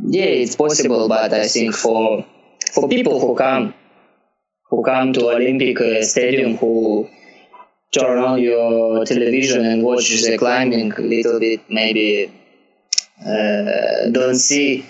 yeah, 0.06 0.26
it's 0.26 0.56
possible, 0.56 1.08
but 1.08 1.34
I 1.34 1.48
think 1.48 1.76
for 1.76 2.26
for 2.74 2.88
people 2.90 3.20
who 3.20 3.36
come 3.36 3.74
who 4.70 4.84
come 4.84 5.14
to 5.14 5.30
Olympic 5.30 5.80
uh, 5.80 6.02
Stadium, 6.02 6.58
who 6.58 7.10
turn 7.92 8.18
on 8.18 8.42
your 8.42 9.06
television 9.06 9.66
and 9.66 9.84
watch 9.84 10.10
the 10.10 10.38
climbing 10.38 10.92
a 10.94 11.02
little 11.02 11.40
bit, 11.40 11.62
maybe 11.70 12.32
uh, 13.22 14.10
don't 14.12 14.36
see 14.36 14.86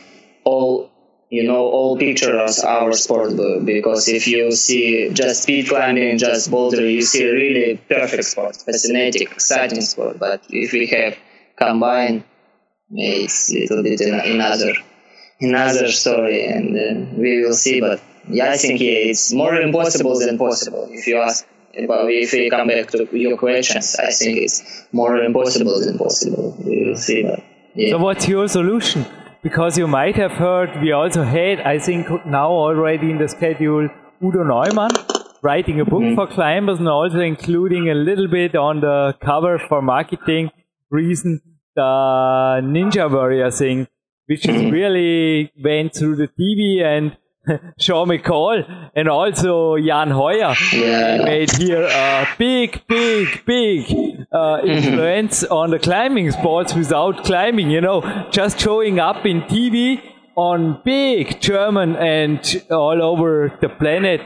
all 0.45 0.89
you 1.33 1.43
know 1.49 1.63
all 1.75 1.97
pictures 1.97 2.59
our 2.59 2.91
sport 2.93 3.31
because 3.65 4.07
if 4.07 4.27
you 4.27 4.51
see 4.51 5.09
just 5.21 5.43
speed 5.43 5.67
climbing 5.67 6.15
just 6.25 6.51
boulder 6.51 6.85
you 6.95 7.01
see 7.01 7.23
really 7.41 7.77
perfect 7.89 8.25
sport 8.25 8.55
fascinating 8.55 9.23
exciting 9.23 9.81
sport. 9.81 10.19
But 10.19 10.39
if 10.49 10.73
we 10.73 10.85
have 10.97 11.17
combined 11.57 12.23
it's 12.91 13.51
a 13.51 13.55
little 13.61 13.81
bit 13.81 13.99
another 14.01 14.73
another 15.39 15.87
story 15.91 16.45
and 16.45 16.67
uh, 16.77 17.15
we 17.23 17.41
will 17.41 17.57
see. 17.63 17.81
But 17.81 17.99
yeah 18.29 18.51
i 18.51 18.57
think 18.57 18.79
yeah, 18.79 19.09
it's 19.11 19.33
more 19.33 19.55
impossible 19.55 20.15
than 20.19 20.37
possible 20.37 20.87
if 20.91 21.07
you 21.07 21.17
ask. 21.17 21.47
But 21.87 22.01
if 22.11 22.31
we 22.31 22.51
come 22.51 22.67
back 22.67 22.91
to 22.91 22.99
your 23.25 23.37
questions 23.45 23.95
i 23.95 24.11
think 24.19 24.33
it's 24.45 24.57
more 24.91 25.17
impossible 25.29 25.77
than 25.83 25.97
possible. 25.97 26.45
We 26.63 26.85
will 26.85 27.01
see 27.07 27.23
but 27.23 27.39
yeah. 27.73 27.91
so 27.93 27.97
what's 27.97 28.27
your 28.27 28.47
solution 28.47 29.01
because 29.43 29.77
you 29.77 29.87
might 29.87 30.15
have 30.15 30.31
heard 30.31 30.81
we 30.81 30.91
also 30.93 31.23
had, 31.23 31.59
I 31.59 31.77
think 31.77 32.07
now 32.25 32.49
already 32.49 33.11
in 33.11 33.17
the 33.17 33.27
schedule, 33.27 33.89
Udo 34.23 34.43
Neumann 34.43 34.91
writing 35.41 35.81
a 35.81 35.85
book 35.85 36.01
mm-hmm. 36.01 36.15
for 36.15 36.25
climbers 36.27 36.79
and 36.79 36.87
also 36.87 37.19
including 37.19 37.89
a 37.89 37.93
little 37.93 38.29
bit 38.29 38.55
on 38.55 38.79
the 38.79 39.13
cover 39.21 39.59
for 39.59 39.81
marketing 39.81 40.49
reason 40.89 41.41
the 41.75 41.81
Ninja 42.63 43.11
Warrior 43.11 43.51
thing, 43.51 43.87
which 44.27 44.47
is 44.47 44.55
mm-hmm. 44.55 44.69
really 44.69 45.51
went 45.61 45.95
through 45.95 46.15
the 46.15 46.27
TV 46.27 46.81
and 46.83 47.17
Sean 47.79 48.07
McColl 48.07 48.89
and 48.95 49.09
also 49.09 49.77
Jan 49.77 50.09
Hojer 50.09 50.55
yeah. 50.71 51.23
made 51.23 51.51
here 51.51 51.83
a 51.83 52.27
big, 52.37 52.81
big, 52.87 53.45
big 53.45 53.85
uh, 54.31 54.61
mm-hmm. 54.61 54.67
influence 54.67 55.43
on 55.43 55.71
the 55.71 55.79
climbing 55.79 56.31
sports 56.31 56.73
without 56.73 57.25
climbing, 57.25 57.69
you 57.69 57.81
know, 57.81 58.01
just 58.31 58.59
showing 58.59 58.99
up 58.99 59.25
in 59.25 59.41
TV 59.41 60.01
on 60.35 60.81
big 60.85 61.41
German 61.41 61.95
and 61.97 62.63
all 62.71 63.01
over 63.01 63.57
the 63.61 63.69
planet 63.69 64.21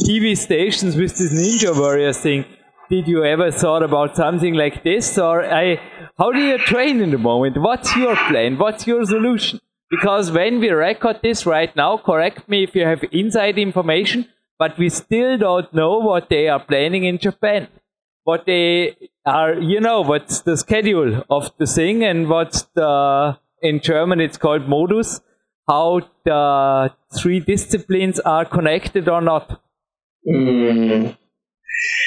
TV 0.00 0.36
stations 0.36 0.96
with 0.96 1.16
this 1.18 1.32
Ninja 1.32 1.76
Warrior 1.78 2.12
thing. 2.12 2.44
Did 2.90 3.06
you 3.06 3.24
ever 3.24 3.50
thought 3.50 3.82
about 3.82 4.16
something 4.16 4.54
like 4.54 4.82
this 4.82 5.18
or 5.18 5.44
I, 5.44 5.80
how 6.18 6.32
do 6.32 6.40
you 6.40 6.58
train 6.58 7.00
in 7.00 7.10
the 7.10 7.18
moment? 7.18 7.58
What's 7.58 7.94
your 7.96 8.16
plan? 8.16 8.58
What's 8.58 8.86
your 8.86 9.04
solution? 9.04 9.60
Because 9.92 10.30
when 10.32 10.58
we 10.58 10.70
record 10.70 11.20
this 11.22 11.44
right 11.44 11.76
now, 11.76 11.98
correct 11.98 12.48
me 12.48 12.64
if 12.64 12.74
you 12.74 12.86
have 12.86 13.04
inside 13.12 13.58
information, 13.58 14.26
but 14.58 14.78
we 14.78 14.88
still 14.88 15.36
don't 15.36 15.72
know 15.74 15.98
what 15.98 16.30
they 16.30 16.48
are 16.48 16.60
planning 16.64 17.04
in 17.04 17.18
Japan. 17.18 17.68
What 18.24 18.46
they 18.46 18.96
are, 19.26 19.52
you 19.52 19.80
know, 19.80 20.00
what's 20.00 20.40
the 20.40 20.56
schedule 20.56 21.22
of 21.28 21.50
the 21.58 21.66
thing 21.66 22.02
and 22.04 22.30
what's 22.30 22.62
the, 22.74 23.38
in 23.60 23.80
German 23.80 24.18
it's 24.18 24.38
called 24.38 24.66
modus, 24.66 25.20
how 25.68 26.00
the 26.24 26.90
three 27.20 27.40
disciplines 27.40 28.18
are 28.20 28.46
connected 28.46 29.10
or 29.10 29.20
not. 29.20 29.60
Mm. 30.26 31.18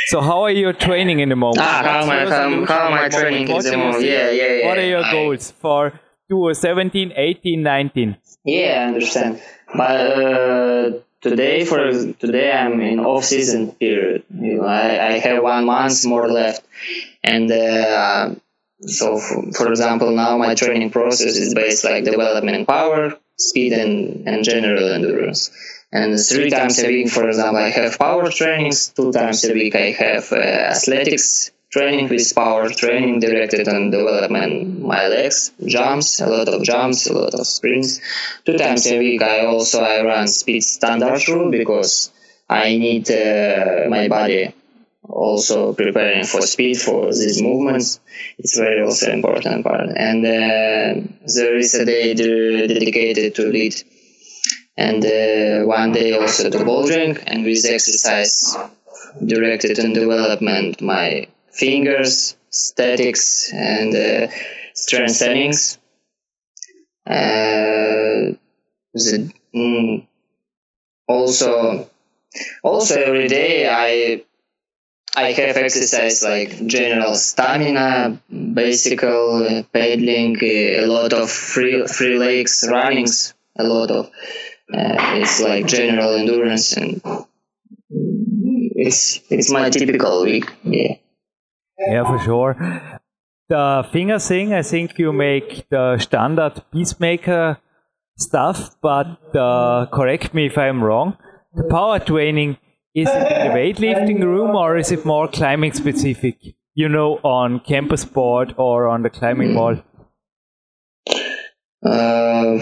So 0.07 0.21
how 0.21 0.41
are 0.41 0.51
you 0.51 0.73
training 0.73 1.19
in 1.19 1.29
the 1.29 1.35
moment? 1.35 1.59
Ah, 1.61 1.81
how 1.83 2.01
am 2.01 2.09
I, 2.09 2.19
how, 2.25 2.65
how 2.65 2.87
am 2.87 2.93
I 2.93 3.09
training 3.09 3.47
in 3.47 3.63
the 3.63 3.77
moment? 3.77 4.03
Yeah, 4.03 4.31
yeah, 4.31 4.53
yeah. 4.53 4.67
What 4.67 4.79
are 4.79 4.87
your 4.87 5.03
I, 5.03 5.11
goals 5.11 5.51
for 5.51 5.99
17, 6.29 7.13
18, 7.15 7.61
19. 7.61 8.17
Yeah, 8.45 8.81
I 8.81 8.87
understand. 8.87 9.41
But 9.75 10.01
uh, 10.01 10.91
today, 11.21 11.65
for 11.65 11.91
today, 12.13 12.51
I'm 12.51 12.79
in 12.81 12.99
off-season 12.99 13.73
period. 13.73 14.23
You 14.33 14.57
know, 14.57 14.65
I, 14.65 15.07
I 15.07 15.11
have 15.19 15.43
one 15.43 15.65
month 15.65 16.05
more 16.05 16.27
left, 16.27 16.65
and 17.23 17.51
uh, 17.51 18.35
so 18.81 19.17
for, 19.17 19.51
for 19.53 19.69
example, 19.69 20.11
now 20.11 20.37
my 20.37 20.55
training 20.55 20.91
process 20.91 21.35
is 21.35 21.53
based 21.53 21.83
like 21.83 22.03
development 22.03 22.57
in 22.57 22.65
power, 22.65 23.17
speed, 23.37 23.73
and, 23.73 24.27
and 24.27 24.43
general 24.43 24.91
endurance. 24.91 25.51
And 25.91 26.19
three 26.19 26.49
times 26.49 26.79
a 26.79 26.87
week, 26.87 27.09
for 27.09 27.27
example, 27.27 27.57
I 27.57 27.69
have 27.69 27.97
power 27.97 28.29
trainings. 28.29 28.89
Two 28.89 29.11
times 29.11 29.45
a 29.45 29.53
week, 29.53 29.75
I 29.75 29.91
have 29.91 30.31
uh, 30.31 30.35
athletics 30.35 31.51
training 31.75 32.07
with 32.07 32.33
power 32.33 32.69
training 32.69 33.19
directed 33.19 33.67
on 33.67 33.91
development. 33.91 34.81
My 34.93 35.07
legs 35.07 35.51
jumps 35.75 36.21
a 36.21 36.27
lot 36.35 36.47
of 36.47 36.63
jumps 36.63 37.07
a 37.07 37.13
lot 37.13 37.33
of 37.33 37.45
sprints. 37.45 37.99
Two 38.45 38.57
times 38.57 38.87
a 38.87 38.97
week 38.97 39.21
i 39.21 39.45
also 39.45 39.81
i 39.93 39.95
run 40.11 40.27
speed 40.27 40.63
standard 40.75 41.21
rule 41.27 41.49
because 41.59 41.93
i 42.49 42.65
need 42.85 43.05
uh, 43.11 43.89
my 43.95 44.07
body 44.07 44.43
also 45.09 45.73
preparing 45.73 46.25
for 46.25 46.41
speed 46.41 46.77
for 46.87 47.01
these 47.21 47.41
movements. 47.41 47.99
It's 48.37 48.57
very 48.57 48.81
also 48.81 49.11
important 49.11 49.63
part. 49.63 49.89
And 50.07 50.25
uh, 50.25 50.89
there 51.35 51.57
is 51.57 51.75
a 51.75 51.85
day 51.85 52.13
dedicated 52.13 53.35
to 53.35 53.43
lead. 53.55 53.75
And 54.77 55.01
uh, 55.05 55.65
one 55.65 55.91
day 55.91 56.17
also 56.19 56.49
to 56.49 56.57
bouldering. 56.69 57.21
And 57.27 57.45
with 57.45 57.65
exercise 57.65 58.55
directed 59.23 59.79
on 59.79 59.93
development 59.93 60.81
my 60.81 61.27
fingers, 61.57 62.35
statics, 62.49 63.51
and 63.53 63.95
uh, 63.95 64.27
strength 64.73 65.11
settings. 65.11 65.77
Uh, 67.07 68.33
the, 68.93 69.31
mm, 69.53 70.07
also, 71.07 71.89
also 72.63 72.95
every 72.99 73.27
day 73.27 73.67
I 73.69 74.23
I 75.17 75.31
have 75.31 75.55
exercise 75.55 76.23
like 76.23 76.67
general 76.67 77.15
stamina, 77.15 78.19
basic 78.53 79.01
uh, 79.03 79.63
paddling, 79.71 80.37
a 80.43 80.85
lot 80.85 81.13
of 81.13 81.31
free 81.31 81.87
free 81.87 82.17
legs 82.17 82.67
runnings, 82.69 83.33
a 83.57 83.63
lot 83.63 83.91
of 83.91 84.07
uh, 84.73 84.97
it's 85.21 85.39
like 85.39 85.67
general 85.67 86.15
endurance 86.15 86.73
and 86.73 87.01
it's 87.89 89.21
it's 89.29 89.49
my 89.51 89.69
typical 89.69 90.23
week. 90.23 90.51
Yeah. 90.63 90.95
Yeah, 91.77 92.03
for 92.05 92.19
sure. 92.19 92.99
The 93.47 93.87
finger 93.91 94.19
thing, 94.19 94.53
I 94.53 94.63
think 94.63 94.97
you 94.97 95.13
make 95.13 95.69
the 95.69 95.97
standard 95.99 96.63
Beastmaker 96.73 97.57
stuff, 98.17 98.75
but 98.81 99.35
uh, 99.35 99.87
correct 99.91 100.33
me 100.33 100.47
if 100.47 100.57
I'm 100.57 100.83
wrong. 100.83 101.17
The 101.53 101.65
power 101.69 101.99
training, 101.99 102.57
is 102.95 103.09
it 103.09 103.31
in 103.31 103.47
the 103.47 103.53
weightlifting 103.53 104.23
room 104.23 104.55
or 104.55 104.77
is 104.77 104.91
it 104.91 105.05
more 105.05 105.27
climbing 105.27 105.73
specific? 105.73 106.37
You 106.73 106.89
know, 106.89 107.19
on 107.23 107.59
campus 107.59 108.01
sport 108.01 108.53
or 108.57 108.87
on 108.89 109.03
the 109.03 109.09
climbing 109.09 109.55
wall? 109.55 109.77
Uh, 111.85 112.59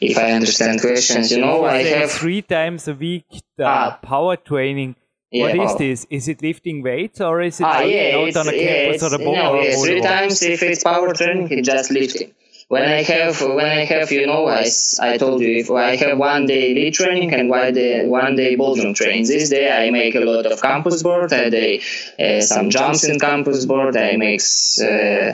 if 0.00 0.16
I 0.16 0.32
understand 0.32 0.80
questions, 0.80 1.32
you 1.32 1.40
know, 1.40 1.64
I 1.64 1.82
have 1.82 2.10
three 2.10 2.42
times 2.42 2.88
a 2.88 2.94
week 2.94 3.26
the 3.56 3.64
ah. 3.64 3.98
power 4.02 4.36
training 4.36 4.96
yeah, 5.32 5.56
what 5.56 5.56
is 5.56 5.76
this? 5.76 6.06
Is 6.10 6.28
it 6.28 6.42
lifting 6.42 6.82
weights 6.82 7.20
or 7.20 7.40
is 7.40 7.58
it 7.60 7.64
ah, 7.64 7.80
yeah, 7.80 8.16
out 8.16 8.36
on 8.36 8.48
a 8.48 8.52
campus 8.52 9.02
yeah, 9.02 9.08
or 9.08 9.14
a 9.14 9.18
boat? 9.18 9.34
No, 9.34 9.56
or 9.56 9.86
three 9.86 10.00
times 10.00 10.42
if 10.42 10.62
it's 10.62 10.84
power 10.84 11.12
training, 11.14 11.48
it's 11.50 11.66
just 11.66 11.90
lifting. 11.90 12.32
when 12.72 12.84
I 12.84 13.02
have 13.02 13.40
when 13.42 13.66
I 13.66 13.84
have 13.84 14.10
you 14.12 14.26
know 14.26 14.46
I, 14.46 14.64
I 15.00 15.18
told 15.18 15.42
you 15.42 15.58
if 15.58 15.70
I 15.70 15.96
have 15.96 16.16
one 16.16 16.46
day 16.46 16.74
lead 16.74 16.94
training 16.94 17.34
and 17.34 17.50
one 17.50 17.74
day 17.74 18.06
one 18.06 18.36
day 18.36 18.56
bouldering 18.56 18.94
training. 18.94 19.26
This 19.26 19.50
day 19.50 19.66
I 19.70 19.90
make 19.90 20.14
a 20.14 20.20
lot 20.20 20.46
of 20.46 20.62
campus 20.62 21.02
board. 21.02 21.32
I 21.32 21.50
do 21.50 21.80
uh, 22.18 22.40
some 22.40 22.70
jumps 22.70 23.04
in 23.04 23.18
campus 23.18 23.66
board. 23.66 23.96
I 23.96 24.16
make 24.16 24.40
uh, 24.80 25.32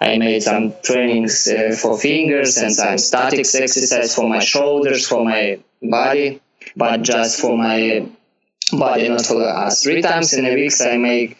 I 0.00 0.18
made 0.18 0.42
some 0.42 0.74
trainings 0.82 1.48
uh, 1.48 1.76
for 1.80 1.98
fingers 1.98 2.56
and 2.58 2.72
some 2.72 2.98
statics 2.98 3.54
exercise 3.56 4.14
for 4.14 4.28
my 4.28 4.38
shoulders 4.38 5.06
for 5.06 5.24
my 5.24 5.58
body, 5.82 6.40
but 6.76 7.02
just 7.02 7.40
for 7.40 7.56
my 7.56 8.08
body, 8.72 9.08
not 9.08 9.26
for 9.26 9.42
us. 9.42 9.82
Three 9.82 10.02
times 10.02 10.32
in 10.32 10.46
a 10.46 10.54
week 10.54 10.72
I 10.80 10.96
make 10.96 11.38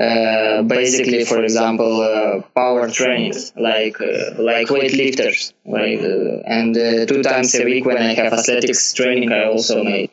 uh, 0.00 0.62
basically, 0.62 1.24
for 1.24 1.42
example, 1.44 2.00
uh, 2.00 2.40
power 2.54 2.88
trainings 2.88 3.52
like 3.56 4.00
uh, 4.00 4.40
like 4.40 4.68
weightlifters, 4.68 5.52
like 5.66 6.00
uh, 6.00 6.40
and 6.46 6.76
uh, 6.76 7.04
two 7.04 7.22
times 7.22 7.54
a 7.54 7.64
week 7.64 7.84
when 7.84 7.98
I 7.98 8.14
have 8.14 8.32
athletics 8.32 8.94
training, 8.94 9.32
I 9.32 9.44
also 9.44 9.84
make 9.84 10.10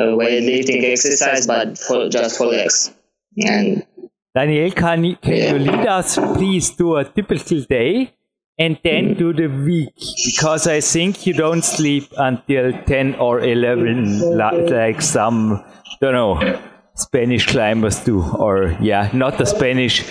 weightlifting 0.00 0.82
exercise, 0.82 1.46
but 1.46 1.78
for 1.78 2.08
just 2.08 2.38
for 2.38 2.46
legs. 2.46 2.90
And 3.36 3.86
Daniel, 4.34 4.70
can 4.72 5.04
you, 5.04 5.16
can 5.16 5.36
yeah. 5.36 5.52
you 5.52 5.58
lead 5.58 5.86
us 5.86 6.16
please 6.16 6.70
to 6.76 6.96
a 6.96 7.04
typical 7.04 7.60
day? 7.62 8.12
and 8.60 8.78
then 8.84 9.14
do 9.14 9.32
the 9.32 9.46
week 9.46 9.94
because 10.26 10.66
I 10.66 10.82
think 10.82 11.26
you 11.26 11.32
don't 11.32 11.64
sleep 11.64 12.12
until 12.18 12.72
10 12.84 13.14
or 13.14 13.40
11 13.40 14.36
like 14.36 15.00
some 15.00 15.64
don't 16.00 16.14
know 16.14 16.60
Spanish 16.94 17.46
climbers 17.46 18.00
do, 18.00 18.22
or 18.22 18.76
yeah, 18.80 19.10
not 19.12 19.38
the 19.38 19.46
Spanish, 19.46 20.04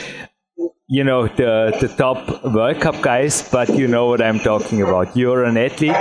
you 0.88 1.04
know, 1.04 1.28
the 1.28 1.76
the 1.82 1.88
top 1.88 2.44
World 2.44 2.80
Cup 2.82 3.02
guys, 3.02 3.48
but 3.52 3.70
you 3.70 3.88
know 3.88 4.08
what 4.08 4.22
I'm 4.22 4.40
talking 4.40 4.82
about. 4.82 5.16
You're 5.16 5.44
an 5.44 5.58
athlete. 5.58 5.96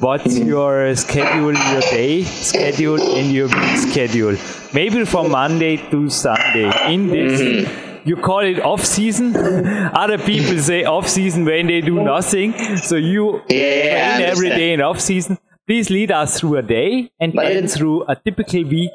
What's 0.00 0.38
your 0.38 0.94
schedule, 0.96 1.54
your 1.54 1.80
day 1.80 2.24
schedule, 2.24 3.00
and 3.00 3.32
your 3.32 3.48
week 3.48 3.76
schedule? 3.78 4.36
Maybe 4.72 5.04
from 5.04 5.30
Monday 5.30 5.76
to 5.90 6.10
Sunday. 6.10 6.70
In 6.92 7.08
this, 7.08 7.40
mm-hmm. 7.40 8.08
you 8.08 8.16
call 8.16 8.40
it 8.40 8.60
off 8.60 8.84
season. 8.84 9.36
Other 9.94 10.18
people 10.18 10.58
say 10.58 10.84
off 10.84 11.08
season 11.08 11.44
when 11.44 11.66
they 11.66 11.80
do 11.80 12.02
nothing. 12.02 12.52
So 12.76 12.96
you 12.96 13.42
yeah, 13.48 14.16
train 14.16 14.28
every 14.28 14.48
day 14.50 14.72
in 14.72 14.80
off 14.80 15.00
season. 15.00 15.38
Please 15.66 15.88
lead 15.88 16.12
us 16.12 16.38
through 16.38 16.58
a 16.58 16.62
day 16.62 17.10
and 17.18 17.32
but 17.32 17.48
then 17.48 17.66
through 17.66 18.04
a 18.04 18.16
typical 18.16 18.64
week 18.64 18.92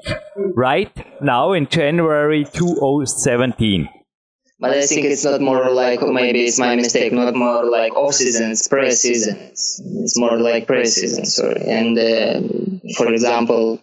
right 0.56 0.94
now 1.20 1.52
in 1.54 1.66
January 1.68 2.46
2017. 2.46 3.90
But 4.60 4.72
I 4.72 4.86
think 4.86 5.06
it's 5.06 5.24
not 5.24 5.42
more 5.42 5.72
like, 5.72 6.02
maybe 6.02 6.44
it's 6.44 6.60
my 6.60 6.76
mistake, 6.76 7.12
not 7.12 7.34
more 7.34 7.66
like 7.66 7.96
off 7.96 8.14
season, 8.14 8.52
it's 8.52 8.68
pre 8.68 8.92
season. 8.92 9.38
It's, 9.38 9.82
more 10.18 10.38
like 10.38 10.68
pre 10.68 10.86
season, 10.86 11.26
sorry. 11.26 11.62
And 11.66 11.98
uh, 11.98 12.94
for 12.98 13.12
example, 13.12 13.82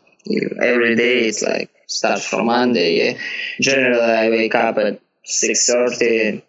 every 0.62 0.94
day 0.94 1.26
it's 1.26 1.42
like 1.42 1.70
start 1.88 2.20
from 2.20 2.46
Monday. 2.46 2.98
Yeah? 2.98 3.18
Generally, 3.60 4.12
I 4.12 4.30
wake 4.30 4.54
up 4.54 4.78
at 4.78 5.00
6.30 5.24 6.42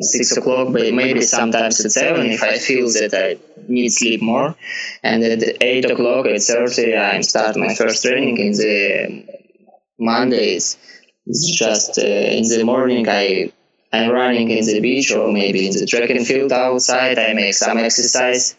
six 0.00 0.36
o'clock, 0.36 0.72
but 0.72 0.94
maybe 0.94 1.22
sometimes 1.22 1.84
at 1.84 1.90
seven 1.90 2.26
if 2.26 2.42
I 2.42 2.58
feel 2.58 2.86
that 2.92 3.12
I 3.12 3.36
need 3.68 3.90
sleep 3.90 4.22
more. 4.22 4.54
And 5.02 5.22
at 5.22 5.62
eight 5.62 5.84
o'clock, 5.84 6.26
at 6.26 6.42
thirty, 6.42 6.96
I 6.96 7.20
start 7.20 7.56
my 7.56 7.74
first 7.74 8.02
training 8.04 8.38
in 8.38 8.52
the 8.52 9.24
Mondays. 9.98 10.76
It's 11.26 11.56
just 11.56 11.98
uh, 11.98 12.02
in 12.02 12.48
the 12.48 12.64
morning 12.64 13.08
I 13.08 13.52
I'm 13.92 14.10
running 14.10 14.50
in 14.50 14.64
the 14.66 14.80
beach 14.80 15.12
or 15.12 15.32
maybe 15.32 15.66
in 15.66 15.72
the 15.72 15.86
track 15.86 16.10
and 16.10 16.26
field 16.26 16.52
outside. 16.52 17.18
I 17.18 17.32
make 17.34 17.54
some 17.54 17.78
exercise 17.78 18.56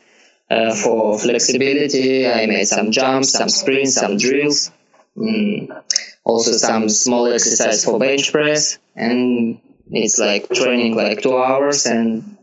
uh, 0.49 0.74
for 0.74 1.20
flexibility. 1.20 2.28
I 2.28 2.45
make 2.47 2.66
some 2.66 2.91
jumps, 2.91 3.32
some 3.32 3.49
sprints, 3.49 3.95
some 3.95 4.18
drills. 4.18 4.72
Mm. 5.18 5.84
Also 6.24 6.51
some 6.51 6.89
small 6.89 7.28
exercise 7.28 7.84
for 7.84 7.99
bench 7.99 8.32
press 8.32 8.78
and 8.95 9.60
it's 9.91 10.20
like 10.20 10.49
training 10.49 10.95
like 10.95 11.22
two 11.22 11.36
hours 11.36 11.86
and 11.86 12.38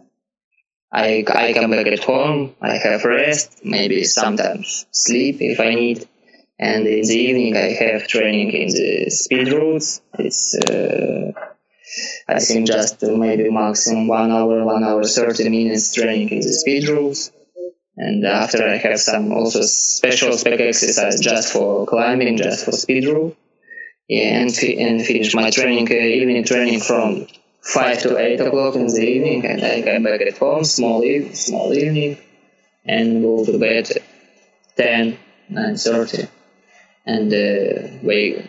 I, 0.92 1.24
I 1.28 1.52
come 1.52 1.70
back 1.70 1.86
at 1.86 2.04
home, 2.04 2.54
I 2.60 2.76
have 2.76 3.04
rest, 3.04 3.60
maybe 3.64 4.04
sometimes 4.04 4.86
sleep 4.92 5.38
if 5.40 5.60
I 5.60 5.74
need. 5.74 6.08
And 6.58 6.86
in 6.86 7.02
the 7.06 7.14
evening, 7.14 7.56
I 7.56 7.72
have 7.72 8.08
training 8.08 8.52
in 8.52 8.68
the 8.68 9.10
speed 9.10 9.52
routes. 9.52 10.00
It's, 10.18 10.54
uh, 10.54 11.32
I 12.28 12.40
think 12.40 12.66
just 12.66 13.02
maybe 13.02 13.50
maximum 13.50 14.08
one 14.08 14.32
hour, 14.32 14.64
one 14.64 14.84
hour, 14.84 15.04
30 15.04 15.48
minutes 15.50 15.94
training 15.94 16.30
in 16.30 16.40
the 16.40 16.52
speed 16.52 16.88
routes. 16.88 17.30
And 17.96 18.24
after 18.24 18.66
I 18.66 18.76
have 18.76 19.00
some 19.00 19.32
also 19.32 19.62
special 19.62 20.32
spec 20.32 20.60
exercise 20.60 21.20
just 21.20 21.52
for 21.52 21.86
climbing, 21.86 22.36
just 22.38 22.64
for 22.64 22.72
speed 22.72 23.06
route 23.06 23.36
yeah, 24.08 24.40
and, 24.40 24.54
fi- 24.54 24.78
and 24.80 25.04
finish 25.04 25.34
my 25.34 25.50
training, 25.50 25.90
uh, 25.90 25.94
evening 25.94 26.44
training 26.44 26.80
from 26.80 27.26
5 27.72 28.02
to 28.02 28.18
8 28.18 28.40
o'clock 28.40 28.74
in 28.76 28.86
the 28.86 29.02
evening, 29.02 29.44
and 29.44 29.62
I 29.64 29.82
come 29.82 30.04
back 30.04 30.20
at 30.20 30.38
home, 30.38 30.64
small, 30.64 31.02
small 31.32 31.72
evening, 31.74 32.18
and 32.84 33.22
go 33.22 33.44
to 33.44 33.58
bed 33.58 33.90
at 33.90 34.02
10, 34.76 35.18
9.30. 35.50 36.28
And 37.06 37.32
uh, 37.32 37.98
wake, 38.02 38.44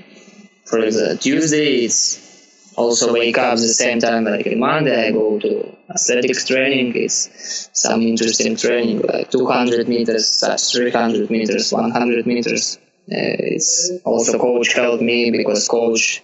for 0.66 0.82
the 0.82 1.18
Tuesday, 1.20 1.86
it's 1.86 2.74
also 2.76 3.14
wake 3.14 3.38
up 3.38 3.58
the 3.58 3.68
same 3.68 4.00
time 4.00 4.26
like 4.26 4.48
Monday. 4.56 5.08
I 5.08 5.12
go 5.12 5.40
to 5.40 5.76
athletics 5.90 6.46
training. 6.46 6.94
It's 6.96 7.70
some 7.74 8.02
interesting 8.02 8.56
training, 8.56 9.02
like 9.02 9.32
200 9.32 9.88
meters, 9.88 10.44
300 10.72 11.30
meters, 11.30 11.72
100 11.72 12.26
meters 12.28 12.78
uh, 13.10 13.40
it's 13.56 13.90
also 14.04 14.38
coach 14.38 14.74
helped 14.74 15.02
me 15.02 15.32
because 15.32 15.66
coach 15.70 16.22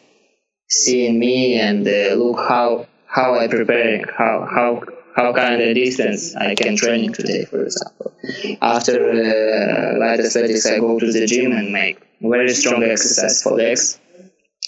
seeing 0.74 1.20
me 1.20 1.60
and 1.60 1.88
uh, 1.88 2.16
look 2.16 2.40
how 2.40 2.88
how 3.06 3.36
I 3.36 3.48
preparing, 3.48 4.06
how 4.18 4.48
how 4.56 4.84
how 5.16 5.34
kind 5.34 5.62
of 5.62 5.76
distance 5.76 6.36
I 6.36 6.56
can 6.56 6.76
training 6.76 7.14
today, 7.14 7.46
for 7.46 7.64
example. 7.64 8.14
After 8.62 8.96
uh, 9.12 10.00
light 10.00 10.20
athletics, 10.20 10.66
I 10.66 10.80
go 10.80 11.00
to 11.00 11.12
the 11.12 11.26
gym 11.28 11.52
and 11.52 11.72
make 11.72 12.00
very 12.22 12.50
strong 12.50 12.84
exercise 12.84 13.44
for 13.44 13.54
legs. 13.54 14.00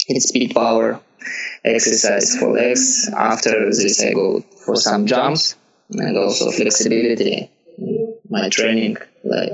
It's 0.07 0.29
speed 0.29 0.53
power 0.53 1.01
exercise 1.63 2.37
for 2.37 2.53
legs. 2.53 3.09
After 3.09 3.65
this, 3.65 4.01
I 4.03 4.13
go 4.13 4.41
for 4.65 4.75
some 4.75 5.07
jumps 5.07 5.55
and 5.91 6.17
also 6.17 6.51
flexibility. 6.51 7.49
My 8.29 8.49
training, 8.49 8.97
like 9.23 9.51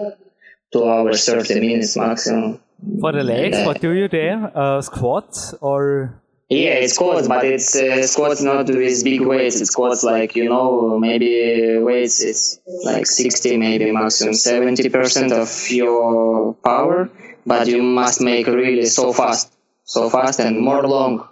two 0.74 0.90
hours, 0.90 1.26
30 1.26 1.60
minutes 1.60 1.96
maximum. 1.96 2.60
For 3.00 3.12
the 3.12 3.24
legs, 3.24 3.58
uh, 3.58 3.64
what 3.64 3.80
do 3.80 3.92
you 3.92 4.08
there? 4.08 4.52
Uh, 4.56 4.82
squats 4.82 5.54
or? 5.62 6.22
Yeah, 6.52 6.84
it's 6.84 6.96
squats, 6.96 7.30
but 7.30 7.46
it's 7.46 7.78
uh, 7.78 8.06
squats 8.06 8.42
not 8.42 8.68
with 8.68 9.04
big 9.06 9.22
weights. 9.22 9.62
It's 9.62 9.72
squats 9.72 10.04
like, 10.04 10.36
you 10.36 10.50
know, 10.50 11.00
maybe 11.00 11.78
weights, 11.78 12.22
it's 12.22 12.60
like 12.84 13.08
60, 13.08 13.56
maybe 13.56 13.90
maximum 13.94 14.34
70% 14.34 15.32
of 15.32 15.72
your 15.72 16.54
power, 16.56 17.10
but 17.46 17.68
you 17.68 17.82
must 17.82 18.20
make 18.20 18.48
really 18.48 18.86
so 18.88 19.14
fast, 19.14 19.50
so 19.86 20.10
fast 20.10 20.42
and 20.42 20.60
more 20.60 20.86
long. 20.86 21.26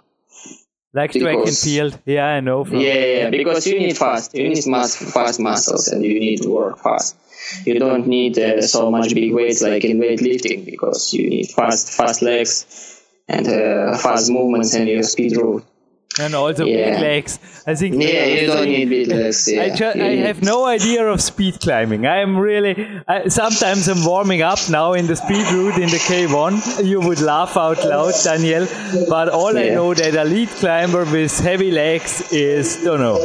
Like 0.94 1.12
because, 1.12 1.22
track 1.22 1.46
and 1.46 1.58
field, 1.58 1.98
yeah, 2.06 2.24
I 2.24 2.40
know. 2.40 2.64
Yeah, 2.64 2.94
yeah, 2.94 3.30
because 3.30 3.66
you 3.66 3.78
need 3.78 3.98
fast, 3.98 4.34
you 4.34 4.48
need 4.48 4.66
mass, 4.66 4.96
fast 4.96 5.38
muscles 5.38 5.88
and 5.88 6.02
you 6.02 6.18
need 6.18 6.40
to 6.40 6.48
work 6.48 6.78
fast 6.78 7.14
you 7.64 7.78
don't 7.78 8.06
need 8.06 8.38
uh, 8.38 8.60
so 8.62 8.90
much 8.90 9.14
big 9.14 9.32
weights 9.32 9.60
like 9.62 9.82
in 9.84 9.98
weightlifting 9.98 10.64
because 10.64 11.12
you 11.14 11.28
need 11.28 11.48
fast 11.48 11.90
fast 11.90 12.22
legs 12.22 12.99
and 13.30 13.48
uh, 13.48 13.96
fast 13.96 14.30
movements 14.30 14.74
and 14.74 14.88
your 14.88 15.02
speed 15.02 15.36
route 15.36 15.64
and 16.20 16.34
also 16.34 16.64
yeah. 16.64 16.90
big 16.90 17.00
legs. 17.00 17.38
I 17.66 17.74
think. 17.74 18.02
Yeah, 18.02 18.24
you 18.24 18.46
don't 18.46 18.68
need 18.68 18.88
big 18.88 19.08
legs. 19.08 19.50
Yeah. 19.50 19.62
I, 19.62 19.70
ju- 19.70 19.92
I 19.94 20.16
have 20.26 20.42
no 20.42 20.66
idea 20.66 21.06
of 21.06 21.20
speed 21.20 21.60
climbing. 21.60 22.06
I 22.06 22.18
am 22.18 22.36
really. 22.36 22.74
I, 23.06 23.28
sometimes 23.28 23.88
I'm 23.88 24.04
warming 24.04 24.42
up 24.42 24.58
now 24.70 24.94
in 24.94 25.06
the 25.06 25.16
speed 25.16 25.46
route 25.52 25.74
in 25.74 25.88
the 25.88 26.02
K1. 26.08 26.84
You 26.84 27.00
would 27.00 27.20
laugh 27.20 27.56
out 27.56 27.84
loud, 27.84 28.14
Daniel. 28.24 28.66
But 29.08 29.28
all 29.28 29.54
yeah. 29.54 29.72
I 29.72 29.74
know 29.74 29.94
that 29.94 30.14
a 30.14 30.24
lead 30.24 30.48
climber 30.48 31.04
with 31.04 31.38
heavy 31.40 31.70
legs 31.70 32.32
is 32.32 32.82
don't 32.82 33.00
know. 33.00 33.18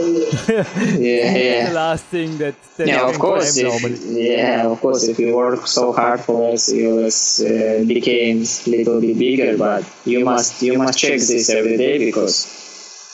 yeah, 0.48 0.66
yeah. 0.98 1.70
the 1.70 1.74
last 1.74 2.06
thing 2.06 2.38
that. 2.38 2.56
that 2.78 2.88
yeah, 2.88 3.10
of 3.10 3.18
course. 3.20 3.58
If, 3.58 4.02
yeah, 4.12 4.68
of 4.68 4.80
course. 4.82 5.08
If 5.08 5.20
you 5.20 5.36
work 5.36 5.68
so 5.68 5.94
hard 5.94 6.20
for 6.20 6.54
us, 6.54 6.72
you 6.72 7.00
uh, 7.00 7.86
became 7.86 8.44
a 8.44 8.70
little 8.70 9.00
bit 9.02 9.18
bigger. 9.18 9.58
But 9.58 9.86
you 10.06 10.26
must 10.26 10.62
you 10.62 10.78
must 10.78 11.00
check 11.00 11.20
this 11.20 11.50
every 11.50 11.78
day 11.78 11.98
because 11.98 12.65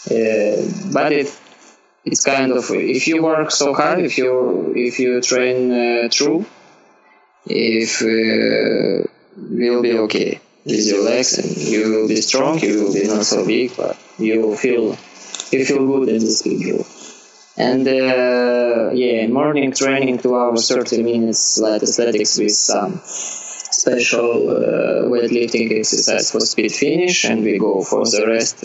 but 0.08 1.12
it 1.12 1.28
it's 2.04 2.24
kind 2.26 2.52
of 2.52 2.66
if 2.72 3.08
you 3.08 3.24
work 3.24 3.52
so 3.52 3.74
hard, 3.74 4.00
if 4.00 4.18
you 4.18 4.74
if 4.76 5.00
you 5.00 5.22
train 5.22 5.72
uh, 5.72 6.10
true, 6.10 6.46
if 7.46 8.02
uh, 8.02 9.08
you'll 9.50 9.82
be 9.82 9.98
okay 10.00 10.40
with 10.66 10.86
your 10.88 11.04
legs 11.04 11.38
and 11.38 11.58
you 11.58 11.92
will 11.92 12.08
be 12.08 12.22
strong. 12.22 12.60
You 12.60 12.84
will 12.84 12.94
be 12.94 13.08
not 13.08 13.26
so 13.26 13.46
big, 13.46 13.76
but 13.78 13.98
you 14.18 14.42
will 14.42 14.56
feel 14.56 14.98
you 15.52 15.66
feel 15.66 15.86
good 15.86 16.10
in 16.10 16.20
the 16.20 16.58
drill. 16.62 16.86
And 17.58 17.88
uh, 17.88 17.92
uh, 17.92 18.92
yeah, 18.94 19.28
morning 19.28 19.72
training, 19.74 20.20
two 20.20 20.36
hours, 20.36 20.70
30 20.70 21.04
minutes 21.04 21.60
light 21.60 21.84
athletics 21.84 22.38
with 22.40 22.54
some 22.54 23.02
special 23.04 24.50
uh, 24.50 25.10
weightlifting 25.10 25.78
exercise 25.78 26.32
for 26.32 26.40
speed 26.40 26.72
finish, 26.72 27.26
and 27.26 27.44
we 27.44 27.60
go 27.60 27.84
for 27.84 28.06
the 28.06 28.26
rest. 28.26 28.64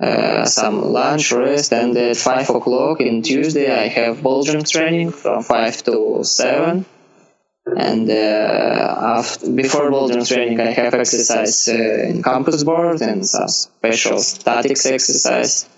Uh, 0.00 0.46
some 0.46 0.80
lunch 0.80 1.30
rest 1.30 1.74
and 1.74 1.94
at 1.94 2.16
5 2.16 2.50
o'clock 2.50 3.02
in 3.02 3.20
tuesday 3.20 3.70
i 3.70 3.86
have 3.86 4.22
ball 4.22 4.42
training 4.44 5.10
from 5.10 5.42
5 5.42 5.82
to 5.82 6.24
7 6.24 6.86
and 7.76 8.08
uh, 8.08 9.14
after, 9.18 9.50
before 9.50 9.90
jump 10.08 10.26
training 10.26 10.58
i 10.58 10.70
have 10.70 10.94
exercise 10.94 11.68
uh, 11.68 12.08
in 12.08 12.22
campus 12.22 12.64
board 12.64 13.02
and 13.02 13.26
some 13.26 13.48
special 13.48 14.18
statics 14.18 14.86
exercise. 14.86 15.68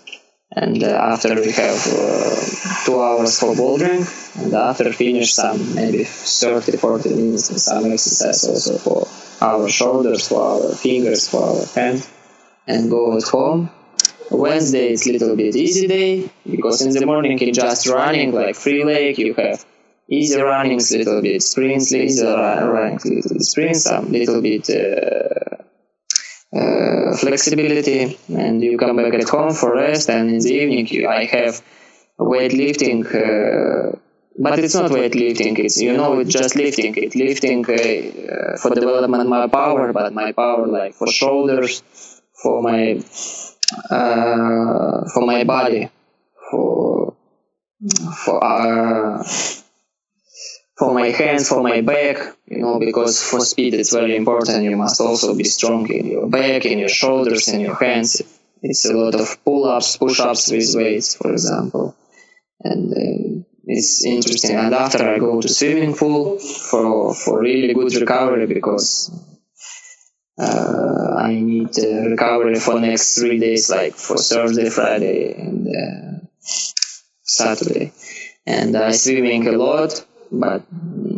And 0.55 0.83
uh, 0.83 1.13
after 1.13 1.33
we 1.33 1.51
have 1.51 1.79
uh, 1.87 2.85
two 2.85 3.01
hours 3.01 3.39
for 3.39 3.55
bouldering 3.55 4.05
and 4.39 4.53
after 4.53 4.93
finish 4.93 5.33
some 5.33 5.73
maybe 5.73 6.03
30 6.03 6.77
40 6.77 7.09
minutes 7.09 7.49
of 7.49 7.59
some 7.59 7.91
exercise 7.91 8.43
also 8.47 8.77
for 8.77 9.07
our 9.41 9.67
shoulders 9.67 10.27
for 10.27 10.41
our 10.41 10.75
fingers 10.75 11.27
for 11.27 11.43
our 11.43 11.65
hands 11.73 12.07
and 12.67 12.91
go 12.91 13.17
at 13.17 13.23
home 13.23 13.69
wednesday 14.31 14.91
is 14.91 15.05
little 15.07 15.35
bit 15.35 15.55
easy 15.55 15.87
day 15.87 16.29
because 16.49 16.81
in 16.81 16.91
the 16.91 17.05
morning 17.05 17.37
it's 17.39 17.57
just 17.57 17.87
running 17.87 18.31
like 18.31 18.55
free 18.55 18.83
leg 18.83 19.17
you 19.17 19.33
have 19.33 19.65
easy 20.09 20.39
runnings 20.41 20.91
little 20.91 21.21
bit 21.21 21.41
sprints 21.41 21.91
easy 21.93 22.25
running 22.25 22.99
little 23.03 23.33
bit 23.33 23.41
sprints 23.41 23.83
some 23.83 24.11
little 24.11 24.41
bit 24.41 24.69
uh, 24.69 26.57
uh, 26.57 27.17
flexibility 27.17 28.17
and 28.29 28.63
you 28.63 28.77
come 28.77 28.95
back 28.97 29.13
at 29.13 29.27
home 29.27 29.53
for 29.53 29.75
rest 29.75 30.09
and 30.09 30.29
in 30.29 30.39
the 30.39 30.53
evening 30.53 30.87
you, 30.87 31.07
I 31.07 31.25
have 31.25 31.61
weightlifting 32.19 32.99
uh, 33.05 33.95
but 34.37 34.59
it's 34.59 34.75
not 34.75 34.91
weightlifting 34.91 35.57
it's 35.59 35.81
you 35.81 35.93
know 35.95 36.19
it's 36.19 36.31
just 36.31 36.55
lifting 36.55 36.93
it 36.95 37.15
lifting 37.15 37.65
uh, 37.65 38.57
for 38.57 38.73
development 38.73 39.29
my 39.29 39.47
power 39.47 39.93
but 39.93 40.13
my 40.13 40.31
power 40.31 40.67
like 40.67 40.93
for 40.93 41.07
shoulders 41.07 41.81
for 42.41 42.61
my 42.61 43.01
uh, 43.89 45.09
for 45.13 45.25
my 45.25 45.43
body 45.43 45.89
for 46.49 47.15
for 48.25 48.43
uh, 48.43 49.23
for 50.77 50.93
my 50.93 51.09
hands, 51.09 51.49
for 51.49 51.61
my 51.61 51.81
back, 51.81 52.17
you 52.47 52.59
know, 52.59 52.79
because 52.79 53.21
for 53.21 53.39
speed 53.41 53.73
it's 53.73 53.93
very 53.93 54.15
important. 54.15 54.63
You 54.63 54.75
must 54.75 54.99
also 55.01 55.35
be 55.35 55.43
strong 55.43 55.89
in 55.91 56.07
your 56.07 56.27
back, 56.27 56.65
in 56.65 56.79
your 56.79 56.89
shoulders, 56.89 57.47
in 57.47 57.59
your 57.59 57.75
hands. 57.75 58.21
It's 58.61 58.85
a 58.85 58.93
lot 58.93 59.15
of 59.15 59.43
pull-ups, 59.43 59.97
push-ups 59.97 60.51
with 60.51 60.73
weights, 60.75 61.15
for 61.15 61.31
example, 61.31 61.95
and 62.61 62.91
uh, 62.93 63.43
it's 63.65 64.05
interesting. 64.05 64.55
And 64.55 64.73
after 64.73 65.07
I 65.07 65.19
go 65.19 65.41
to 65.41 65.49
swimming 65.49 65.95
pool 65.95 66.39
for 66.39 67.13
for 67.13 67.41
really 67.41 67.73
good 67.73 67.93
recovery 67.95 68.47
because 68.47 69.11
uh, 70.37 71.15
I 71.17 71.33
need 71.33 71.77
uh, 71.79 72.09
recovery 72.09 72.55
for 72.55 72.79
next 72.79 73.17
three 73.17 73.39
days, 73.39 73.69
like 73.69 73.95
for 73.95 74.17
Thursday, 74.17 74.69
Friday, 74.69 75.33
and 75.33 75.67
uh, 75.67 76.25
Saturday. 77.23 77.93
And 78.45 78.75
I 78.75 78.91
swimming 78.91 79.47
a 79.47 79.53
lot 79.53 80.05
but 80.33 80.63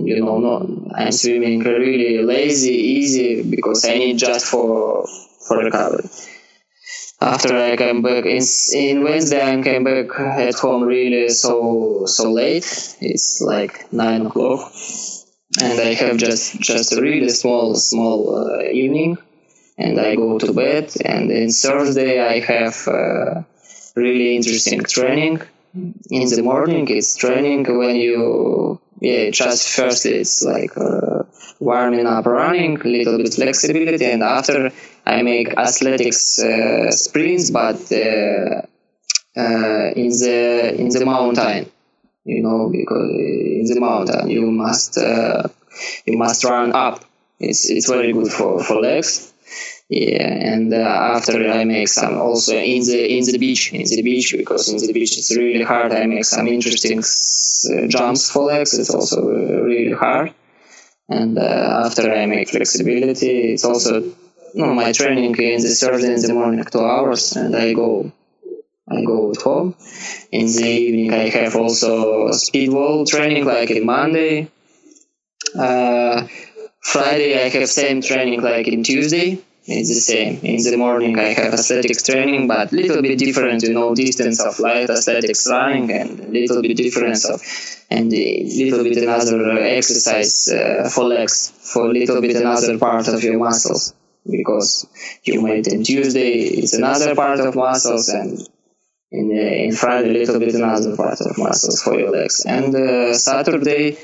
you 0.03 0.19
know, 0.19 0.39
no, 0.39 0.91
I'm 0.93 1.11
swimming 1.13 1.61
really 1.61 2.21
lazy, 2.21 2.73
easy 2.73 3.49
because 3.49 3.85
I 3.85 3.97
need 3.97 4.17
just 4.17 4.45
for 4.45 5.07
for 5.47 5.63
recovery. 5.63 6.09
After 7.21 7.55
I 7.55 7.77
came 7.77 8.01
back 8.01 8.25
in, 8.25 8.43
in 8.73 9.03
Wednesday, 9.03 9.41
I 9.41 9.61
came 9.61 9.85
back 9.85 10.07
at 10.19 10.55
home 10.55 10.83
really 10.83 11.29
so 11.29 12.05
so 12.05 12.31
late. 12.31 12.97
It's 12.99 13.41
like 13.41 13.91
nine 13.93 14.25
o'clock, 14.25 14.73
and 15.61 15.79
I 15.79 15.93
have 15.93 16.17
just 16.17 16.59
just 16.59 16.93
a 16.93 17.01
really 17.01 17.29
small 17.29 17.75
small 17.75 18.19
uh, 18.35 18.61
evening, 18.63 19.17
and 19.77 19.99
I 19.99 20.15
go 20.15 20.37
to 20.39 20.53
bed. 20.53 20.93
And 21.03 21.31
in 21.31 21.49
Thursday, 21.49 22.19
I 22.19 22.39
have 22.39 22.87
uh, 22.87 23.43
really 23.95 24.35
interesting 24.35 24.83
training. 24.83 25.41
In 26.09 26.29
the 26.29 26.41
morning, 26.41 26.87
it's 26.89 27.17
training 27.17 27.65
when 27.65 27.95
you 27.95 28.79
yeah, 29.01 29.29
just 29.29 29.69
first 29.75 30.05
it's 30.05 30.43
like 30.43 30.75
uh, 30.77 31.23
warming 31.59 32.07
up 32.07 32.25
running, 32.25 32.75
little 32.75 33.17
bit 33.17 33.33
flexibility, 33.33 34.05
and 34.05 34.23
after 34.23 34.71
I 35.05 35.21
make 35.21 35.57
athletics 35.57 36.39
uh, 36.39 36.91
sprints, 36.91 37.51
but 37.51 37.79
uh, 37.91 38.61
uh 39.37 39.91
in 39.95 40.09
the 40.09 40.75
in 40.79 40.89
the 40.89 41.05
mountain, 41.05 41.69
you 42.25 42.41
know, 42.41 42.69
because 42.69 43.09
in 43.11 43.65
the 43.65 43.79
mountain 43.79 44.29
you 44.29 44.51
must 44.51 44.97
uh, 44.97 45.47
you 46.05 46.17
must 46.17 46.43
run 46.43 46.73
up. 46.73 47.05
It's 47.39 47.69
it's 47.69 47.87
very 47.87 48.11
good 48.13 48.31
for 48.31 48.63
for 48.63 48.81
legs. 48.81 49.31
Yeah, 49.87 50.27
and 50.53 50.73
uh, 50.73 50.77
after 51.15 51.47
I 51.47 51.63
make 51.63 51.87
some 51.87 52.17
also 52.17 52.57
in 52.57 52.81
the 52.83 53.17
in 53.17 53.23
the 53.23 53.37
beach 53.37 53.71
in 53.71 53.83
the 53.83 54.01
beach 54.01 54.33
because 54.35 54.67
in 54.67 54.77
the 54.77 54.93
beach 54.93 55.17
it's 55.17 55.35
really 55.35 55.63
hard. 55.63 55.91
I 55.91 56.05
make 56.07 56.25
some 56.25 56.47
interesting 56.47 56.99
uh, 56.99 57.87
jumps 57.87 58.31
for 58.31 58.45
legs. 58.45 58.73
It's 58.73 58.89
also 58.89 59.21
really 59.29 59.93
hard. 59.93 60.33
And 61.07 61.37
uh, 61.37 61.83
after 61.85 62.11
I 62.11 62.25
make 62.25 62.49
flexibility, 62.49 63.53
it's 63.53 63.63
also 63.63 64.11
no 64.55 64.73
my 64.73 64.91
training 64.91 65.35
in 65.35 65.61
the 65.61 65.69
Thursday 65.69 66.13
in 66.15 66.21
the 66.21 66.33
morning 66.33 66.65
two 66.65 66.79
hours, 66.79 67.35
and 67.35 67.55
I 67.55 67.73
go 67.73 68.11
I 68.89 69.03
go 69.03 69.33
home. 69.43 69.75
In 70.31 70.47
the 70.47 70.67
evening, 70.67 71.13
I 71.13 71.29
have 71.29 71.55
also 71.55 72.31
speed 72.31 72.71
wall 72.71 73.05
training 73.05 73.45
like 73.45 73.71
in 73.71 73.85
Monday. 73.85 74.49
Uh, 75.57 76.27
Friday, 76.81 77.43
I 77.43 77.49
have 77.49 77.69
same 77.69 78.01
training 78.01 78.41
like 78.41 78.67
in 78.67 78.83
Tuesday 78.83 79.41
it's 79.67 79.89
the 79.89 79.95
same. 79.95 80.39
In 80.43 80.61
the 80.61 80.77
morning 80.77 81.17
I 81.17 81.33
have 81.33 81.53
athletics 81.53 82.03
training, 82.03 82.47
but 82.47 82.71
little 82.71 83.01
bit 83.01 83.17
different, 83.17 83.63
you 83.63 83.73
know, 83.73 83.95
distance 83.95 84.39
of 84.39 84.59
light 84.59 84.91
athletics 84.91 85.47
running 85.49 85.91
and 85.91 86.29
little 86.29 86.61
bit 86.61 86.77
difference 86.77 87.25
of 87.25 87.41
and 87.89 88.11
little 88.11 88.83
bit 88.83 88.97
another 88.97 89.59
exercise 89.61 90.49
uh, 90.49 90.87
for 90.93 91.05
legs, 91.05 91.51
for 91.73 91.91
little 91.91 92.21
bit 92.21 92.35
another 92.35 92.77
part 92.77 93.07
of 93.07 93.23
your 93.23 93.39
muscles 93.39 93.93
because 94.29 94.87
you 95.23 95.41
made 95.41 95.67
in 95.67 95.83
Tuesday 95.83 96.33
it's 96.59 96.73
another 96.73 97.15
part 97.15 97.39
of 97.39 97.55
muscles 97.55 98.09
and 98.09 98.47
in, 99.19 99.25
uh, 99.31 99.65
in 99.65 99.71
Friday 99.73 100.09
a 100.09 100.17
little 100.19 100.39
bit 100.39 100.55
another 100.55 100.95
part 100.95 101.19
of 101.21 101.37
muscles 101.37 101.81
for 101.81 101.97
your 101.99 102.11
legs. 102.11 102.45
And 102.45 102.75
uh, 102.75 103.13
Saturday 103.13 103.97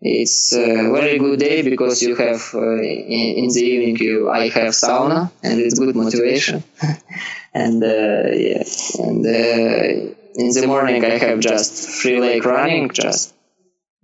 it's 0.00 0.52
a 0.52 0.90
very 0.92 1.18
good 1.18 1.38
day 1.38 1.62
because 1.62 2.02
you 2.02 2.14
have 2.14 2.42
uh, 2.54 2.82
in, 2.82 3.26
in, 3.42 3.48
the 3.48 3.62
evening 3.62 3.96
you 3.96 4.30
I 4.30 4.48
have 4.48 4.72
sauna 4.74 5.30
and 5.42 5.60
it's 5.60 5.78
good 5.78 5.96
motivation. 5.96 6.62
And 7.56 7.84
uh, 7.84 8.34
yeah 8.46 8.64
and 9.06 9.24
uh, 9.24 10.14
in 10.42 10.50
the 10.58 10.64
morning 10.66 11.04
I 11.04 11.18
have 11.18 11.38
just 11.38 11.72
free 12.00 12.18
leg 12.20 12.44
running 12.44 12.90
just 12.90 13.32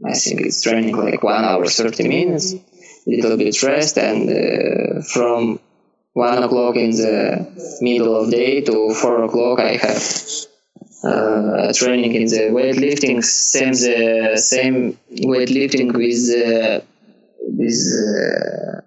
I 0.07 0.15
think 0.15 0.43
it's 0.43 0.63
training 0.63 0.97
like 0.97 1.23
one 1.25 1.45
hour 1.45 1.67
30 1.67 2.07
minutes 2.07 2.55
little 3.07 3.37
bit 3.37 3.61
rest 3.63 3.99
and 3.99 4.31
uh, 4.31 5.03
from 5.03 5.59
one 6.13 6.43
o'clock 6.43 6.77
in 6.77 6.91
the 6.91 7.79
middle 7.81 8.15
of 8.15 8.31
day 8.31 8.61
to 8.61 8.95
four 8.95 9.25
o'clock 9.25 9.59
I 9.59 9.77
have 9.77 10.03
uh, 11.03 11.73
training 11.73 12.15
in 12.15 12.25
the 12.27 12.51
weightlifting, 12.51 13.25
same 13.25 13.73
the 13.73 14.37
same 14.37 14.99
weightlifting 15.11 15.95
with 15.95 16.23
uh, 16.47 16.85
with 17.41 17.79
uh, 18.07 18.81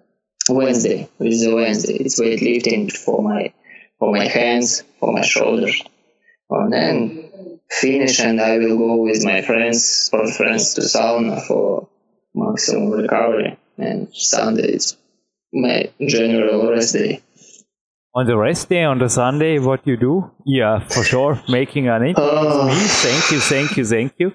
Wednesday 0.48 1.08
with 1.18 1.40
the 1.40 1.54
Wednesday. 1.54 1.94
It's 1.94 2.20
weightlifting 2.20 2.92
for 2.92 3.22
my 3.22 3.52
for 3.98 4.12
my 4.12 4.26
hands, 4.26 4.84
for 5.00 5.12
my 5.12 5.22
shoulders, 5.22 5.82
and 6.50 6.72
then 6.72 7.58
finish 7.70 8.20
and 8.20 8.40
I 8.40 8.58
will 8.58 8.78
go 8.78 8.96
with 8.96 9.24
my 9.24 9.42
friends, 9.42 9.84
sport 9.84 10.30
friends, 10.30 10.74
to 10.74 10.82
sauna 10.82 11.42
for 11.42 11.88
maximum 12.34 12.90
recovery. 12.90 13.58
And 13.76 14.08
Sunday 14.14 14.74
is 14.74 14.96
my 15.52 15.90
general 16.06 16.70
rest 16.70 16.94
day 16.94 17.23
on 18.14 18.26
the 18.26 18.36
rest 18.36 18.68
day, 18.68 18.84
on 18.84 18.98
the 18.98 19.08
Sunday, 19.08 19.58
what 19.58 19.86
you 19.86 19.96
do? 19.96 20.30
Yeah, 20.46 20.78
for 20.88 21.02
sure, 21.02 21.42
making 21.48 21.88
an 21.88 22.02
interview 22.06 22.30
oh. 22.30 22.66
me. 22.68 22.74
Thank 22.74 23.30
you, 23.32 23.40
thank 23.40 23.76
you, 23.76 23.84
thank 23.84 24.14
you. 24.18 24.32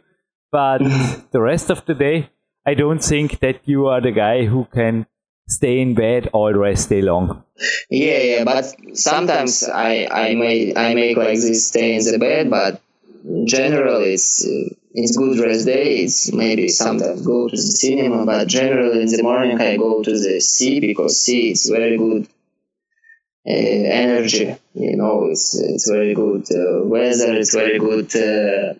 But 0.52 0.80
the 1.32 1.42
rest 1.42 1.70
of 1.70 1.86
the 1.86 1.94
day, 1.94 2.30
I 2.66 2.74
don't 2.74 3.04
think 3.04 3.40
that 3.40 3.62
you 3.66 3.88
are 3.88 4.02
the 4.02 4.12
guy 4.12 4.46
who 4.46 4.68
can 4.74 5.06
stay 5.48 5.80
in 5.80 5.96
bed 5.96 6.30
all 6.34 6.52
the 6.52 6.60
rest 6.60 6.90
day 6.90 7.02
long. 7.02 7.44
Yeah, 7.90 8.20
yeah, 8.20 8.44
but 8.44 8.66
sometimes 8.94 9.64
I 9.64 10.08
I 10.12 10.36
may 10.36 10.76
I 10.76 10.94
make 10.94 11.18
like 11.18 11.40
this 11.40 11.68
stay 11.68 11.96
in 11.96 12.04
the 12.04 12.20
bed, 12.20 12.50
but 12.50 12.82
generally 13.46 14.14
it's 14.14 14.46
uh, 14.46 14.76
it's 14.94 15.18
good 15.18 15.40
rest 15.40 15.66
day. 15.66 16.00
It's 16.04 16.32
maybe 16.34 16.68
sometimes 16.68 17.26
go 17.26 17.48
to 17.48 17.56
the 17.56 17.62
cinema, 17.62 18.26
but 18.26 18.48
generally 18.48 19.02
in 19.02 19.08
the 19.08 19.24
morning 19.24 19.60
I 19.60 19.78
go 19.78 20.04
to 20.04 20.12
the 20.12 20.40
sea 20.42 20.80
because 20.80 21.22
sea 21.24 21.52
is 21.52 21.70
very 21.70 21.98
good 21.98 22.26
uh, 22.26 22.39
energy. 23.46 24.56
You 24.74 24.98
know, 24.98 25.28
it's 25.32 25.60
it's 25.60 25.90
very 25.90 26.14
good 26.14 26.46
uh, 26.52 26.84
weather. 26.86 27.34
It's 27.34 27.54
very 27.54 27.80
good 27.80 28.16
uh, 28.16 28.74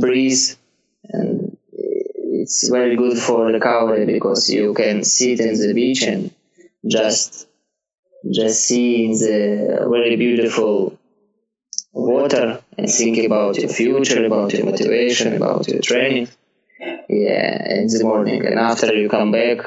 breeze. 0.00 0.56
and 1.08 1.56
it's 2.42 2.68
very 2.68 2.96
good 2.96 3.18
for 3.18 3.46
recovery 3.46 4.06
because 4.06 4.50
you 4.50 4.74
can 4.74 5.04
sit 5.04 5.40
in 5.40 5.54
the 5.58 5.72
beach 5.74 6.02
and 6.02 6.30
just 6.86 7.48
just 8.32 8.64
see 8.64 9.08
the 9.14 9.86
very 9.90 10.16
beautiful 10.16 10.98
water 11.92 12.60
and 12.76 12.88
think 12.90 13.18
about 13.24 13.56
your 13.56 13.68
future, 13.68 14.24
about 14.24 14.52
your 14.52 14.66
motivation, 14.66 15.34
about 15.34 15.66
your 15.68 15.80
training. 15.80 16.28
Yeah, 17.08 17.72
in 17.78 17.86
the 17.86 18.00
morning, 18.04 18.44
and 18.44 18.58
after 18.58 18.94
you 18.94 19.08
come 19.08 19.32
back, 19.32 19.58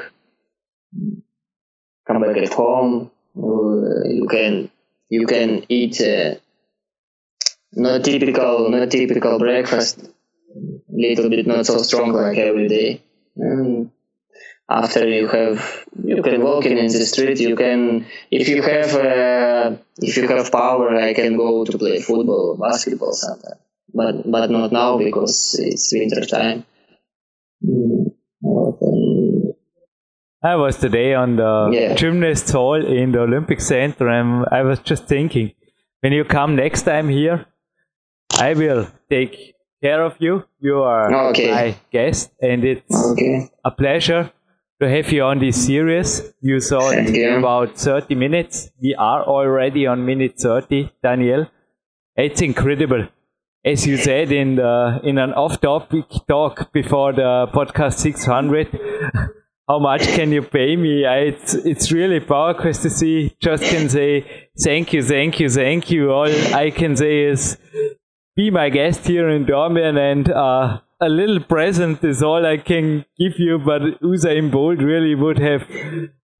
come 2.06 2.22
back 2.22 2.36
at 2.36 2.52
home, 2.52 3.10
you 3.34 4.26
can 4.30 4.70
you 5.08 5.26
can 5.26 5.64
eat 5.68 6.00
uh, 6.00 6.34
not 7.72 8.04
typical 8.04 8.70
not 8.70 8.90
typical 8.90 9.38
breakfast, 9.38 10.08
little 10.88 11.30
bit 11.30 11.46
not 11.46 11.66
so 11.66 11.78
strong 11.78 12.12
like 12.12 12.38
every 12.38 12.68
day. 12.68 13.02
And 13.36 13.90
after 14.70 15.08
you 15.08 15.26
have 15.28 15.84
you 16.04 16.22
can 16.22 16.42
walk 16.42 16.64
in, 16.66 16.76
the 16.76 17.06
street 17.12 17.40
you 17.40 17.56
can 17.56 18.06
if 18.30 18.48
you 18.48 18.62
have 18.62 18.94
uh, 18.94 19.76
if 19.98 20.16
you 20.16 20.28
have 20.28 20.50
power 20.52 20.94
i 20.96 21.12
can 21.12 21.36
go 21.36 21.64
to 21.64 21.76
play 21.76 22.00
football 22.00 22.56
basketball 22.56 23.12
something 23.12 23.58
but 23.92 24.30
but 24.30 24.48
not 24.50 24.70
now 24.70 24.96
because 24.96 25.56
it's 25.58 25.92
winter 25.92 26.24
time 26.24 26.64
I 30.42 30.56
was 30.56 30.76
today 30.78 31.14
on 31.14 31.36
the 31.36 31.68
Yeah. 31.72 31.94
gymnast 31.94 32.50
hall 32.52 32.74
in 32.84 33.12
the 33.12 33.20
Olympic 33.20 33.60
Center 33.60 34.08
and 34.08 34.46
I 34.50 34.62
was 34.62 34.78
just 34.80 35.06
thinking, 35.06 35.52
when 36.00 36.12
you 36.12 36.24
come 36.24 36.56
next 36.56 36.82
time 36.82 37.08
here, 37.08 37.44
I 38.40 38.54
will 38.54 38.86
take 39.10 39.54
care 39.82 40.02
of 40.02 40.14
you. 40.18 40.44
You 40.60 40.82
are 40.82 41.12
Okay. 41.30 41.50
my 41.50 41.74
guest 41.92 42.32
and 42.40 42.64
it's 42.64 43.12
okay 43.12 43.48
a 43.64 43.70
pleasure 43.70 44.30
to 44.80 44.88
have 44.88 45.12
you 45.12 45.22
on 45.24 45.38
this 45.40 45.66
series. 45.66 46.32
You 46.40 46.58
saw 46.60 46.88
it 46.90 46.94
Thank 47.04 47.16
you. 47.16 47.36
about 47.36 47.76
30 47.76 48.14
minutes. 48.14 48.70
We 48.80 48.94
are 48.94 49.22
already 49.22 49.86
on 49.86 50.06
minute 50.06 50.34
30, 50.40 50.90
Daniel. 51.02 51.46
It's 52.16 52.40
incredible. 52.40 53.08
As 53.62 53.86
you 53.86 53.98
said 53.98 54.32
in 54.32 54.56
the, 54.56 55.00
in 55.04 55.18
an 55.18 55.34
off-topic 55.34 56.06
talk 56.26 56.72
before 56.72 57.12
the 57.12 57.46
podcast 57.52 57.98
600, 57.98 58.68
how 59.70 59.78
much 59.78 60.02
can 60.16 60.32
you 60.32 60.42
pay 60.42 60.74
me? 60.74 61.06
I, 61.06 61.18
it's, 61.30 61.54
it's 61.54 61.92
really 61.92 62.18
power 62.18 62.54
quest 62.54 62.82
to 62.82 62.90
see. 62.90 63.36
Just 63.40 63.62
can 63.62 63.88
say 63.88 64.48
thank 64.64 64.92
you, 64.92 65.00
thank 65.00 65.38
you, 65.38 65.48
thank 65.48 65.92
you. 65.92 66.10
All 66.10 66.32
I 66.62 66.70
can 66.70 66.96
say 66.96 67.22
is 67.32 67.56
be 68.34 68.50
my 68.50 68.68
guest 68.68 69.06
here 69.06 69.28
in 69.28 69.44
Dortmund 69.44 69.96
and 69.96 70.28
uh, 70.28 70.80
a 71.00 71.08
little 71.08 71.38
present 71.38 72.02
is 72.02 72.20
all 72.20 72.44
I 72.44 72.56
can 72.56 73.04
give 73.16 73.38
you, 73.38 73.60
but 73.64 73.82
Usain 74.02 74.50
Bolt 74.50 74.78
really 74.78 75.14
would 75.14 75.38
have 75.38 75.62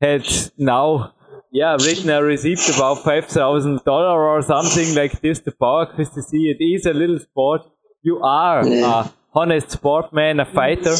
had 0.01 0.27
now, 0.59 1.15
yeah, 1.53 1.75
written 1.75 2.11
a 2.11 2.21
receipt 2.25 2.69
about 2.75 2.99
$5,000 3.05 3.87
or 3.87 4.43
something 4.43 4.93
like 4.97 5.21
this. 5.21 5.39
The 5.39 5.53
power 5.53 5.87
quiz 5.87 6.11
to 6.11 6.23
see 6.23 6.51
it 6.51 6.61
is 6.61 6.85
a 6.85 6.93
little 6.93 7.21
sport. 7.21 7.63
You 8.03 8.21
are 8.25 8.67
a 8.67 9.13
honest 9.33 9.69
sportman, 9.69 10.41
a 10.41 10.47
fighter. 10.47 10.97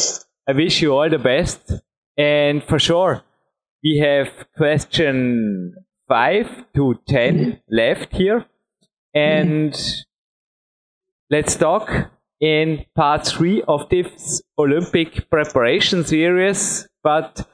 I 0.47 0.53
wish 0.53 0.81
you 0.81 0.93
all 0.93 1.09
the 1.09 1.19
best. 1.19 1.73
And 2.17 2.63
for 2.63 2.79
sure, 2.79 3.23
we 3.83 3.97
have 3.99 4.29
question 4.55 5.75
5 6.07 6.73
to 6.75 6.99
10 7.07 7.61
left 7.69 8.15
here. 8.15 8.45
And 9.13 9.75
let's 11.29 11.55
talk 11.55 12.11
in 12.39 12.85
part 12.95 13.27
three 13.27 13.63
of 13.67 13.87
this 13.89 14.41
Olympic 14.57 15.29
preparation 15.29 16.03
series. 16.03 16.87
But 17.03 17.47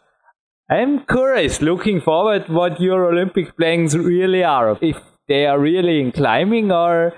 I'm 0.70 1.06
curious, 1.06 1.62
looking 1.62 2.02
forward, 2.02 2.50
what 2.50 2.82
your 2.82 3.06
Olympic 3.06 3.56
plans 3.56 3.98
really 3.98 4.44
are. 4.44 4.78
If 4.82 4.98
they 5.28 5.46
are 5.46 5.60
really 5.60 6.02
in 6.02 6.12
climbing, 6.12 6.72
or 6.72 7.14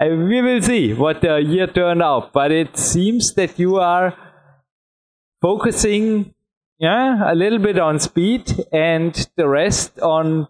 uh, 0.00 0.06
we 0.08 0.42
will 0.42 0.62
see 0.62 0.92
what 0.92 1.20
the 1.20 1.38
year 1.38 1.66
turned 1.66 2.02
out. 2.02 2.32
But 2.32 2.52
it 2.52 2.76
seems 2.76 3.34
that 3.34 3.58
you 3.58 3.76
are 3.76 4.14
focusing, 5.42 6.34
yeah, 6.78 7.32
a 7.32 7.34
little 7.34 7.58
bit 7.58 7.78
on 7.78 7.98
speed 7.98 8.52
and 8.72 9.28
the 9.36 9.48
rest 9.48 9.98
on 10.00 10.48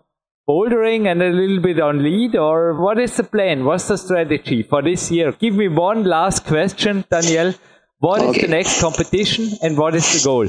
bouldering 0.49 1.07
and 1.11 1.22
a 1.22 1.31
little 1.31 1.61
bit 1.61 1.81
on 1.81 2.03
lead 2.03 2.37
or 2.37 2.74
what 2.81 2.99
is 2.99 3.16
the 3.16 3.24
plan? 3.24 3.64
What's 3.64 3.89
the 3.89 3.99
strategy 3.99 4.62
for 4.62 4.83
this 4.83 5.11
year? 5.11 5.33
Give 5.33 5.55
me 5.55 5.68
one 5.68 6.05
last 6.05 6.45
question 6.47 7.05
daniel. 7.11 7.55
What 7.99 8.22
is 8.22 8.29
Okay. 8.31 8.43
the 8.43 8.49
next 8.49 8.81
competition 8.81 9.51
and 9.62 9.77
what 9.79 9.95
is 9.95 10.07
the 10.12 10.24
goal 10.24 10.49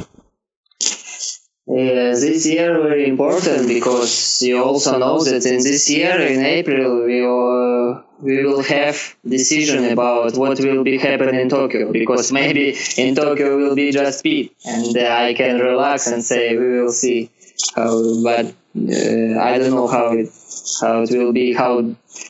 Yeah, 1.69 2.11
this 2.11 2.45
year 2.45 2.81
very 2.81 3.09
important 3.09 3.67
because 3.67 4.41
you 4.41 4.63
also 4.63 4.97
know 4.97 5.21
that 5.25 5.45
in 5.45 5.57
this 5.57 5.89
year 5.89 6.17
in 6.21 6.39
April 6.45 7.03
we 7.03 7.21
will, 7.21 8.03
we 8.21 8.45
will 8.45 8.63
have 8.63 9.15
decision 9.27 9.83
about 9.91 10.37
what 10.37 10.61
will 10.61 10.85
be 10.85 10.97
happening 10.97 11.41
in 11.41 11.49
Tokyo 11.49 11.91
because 11.91 12.31
maybe 12.31 12.77
in 12.97 13.15
Tokyo 13.15 13.57
will 13.57 13.75
be 13.75 13.91
just 13.91 14.19
speed 14.19 14.51
and 14.65 14.95
uh, 14.97 15.09
I 15.09 15.33
can 15.33 15.59
relax 15.59 16.07
and 16.07 16.23
say 16.23 16.55
we 16.55 16.79
will 16.79 16.93
see 16.93 17.31
how 17.75 18.23
but 18.23 18.45
uh, 18.45 19.39
I 19.49 19.57
don't 19.57 19.71
know 19.71 19.87
how 19.87 20.13
it 20.13 20.29
how 20.81 21.01
it 21.01 21.11
will 21.11 21.33
be 21.33 21.53
how 21.53 21.73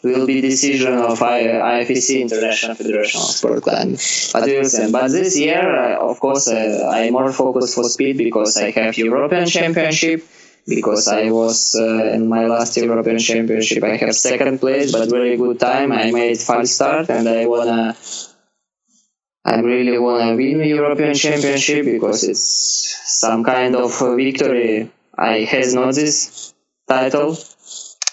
will 0.04 0.26
be 0.28 0.42
decision 0.42 0.94
of 0.94 1.22
I, 1.22 1.44
IFSC 1.44 2.22
International 2.22 2.76
Federation 2.76 3.22
of 3.22 3.28
Sport 3.28 3.64
Climbing 3.64 3.98
but. 4.34 4.92
But 4.92 5.12
this 5.12 5.38
year, 5.38 5.64
uh, 5.76 6.10
of 6.10 6.20
course, 6.20 6.48
uh, 6.48 6.90
I'm 6.92 7.14
more 7.14 7.32
focused 7.32 7.76
for 7.76 7.84
speed 7.86 8.18
because 8.18 8.58
I 8.58 8.72
have 8.72 8.98
European 8.98 9.46
Championship. 9.48 10.24
Because 10.68 11.08
I 11.08 11.32
was 11.32 11.76
uh, 11.80 12.12
in 12.12 12.28
my 12.28 12.46
last 12.46 12.76
European 12.76 13.20
Championship, 13.20 13.82
I 13.86 13.96
have 13.96 14.14
second 14.14 14.60
place, 14.60 14.92
but 14.92 15.10
very 15.10 15.38
good 15.38 15.62
time. 15.62 15.94
I 15.94 16.12
made 16.12 16.38
fast 16.40 16.76
start, 16.76 17.10
and 17.10 17.26
I 17.30 17.46
wanna, 17.46 17.96
I 19.46 19.62
really 19.62 19.98
wanna 19.98 20.36
win 20.36 20.58
the 20.58 20.68
European 20.68 21.14
Championship 21.14 21.86
because 21.86 22.26
it's 22.26 22.44
some 23.06 23.46
kind 23.46 23.78
of 23.78 23.98
victory. 24.18 24.92
I 25.18 25.48
has 25.54 25.74
not 25.74 25.96
this 25.96 26.54
title. 26.86 27.38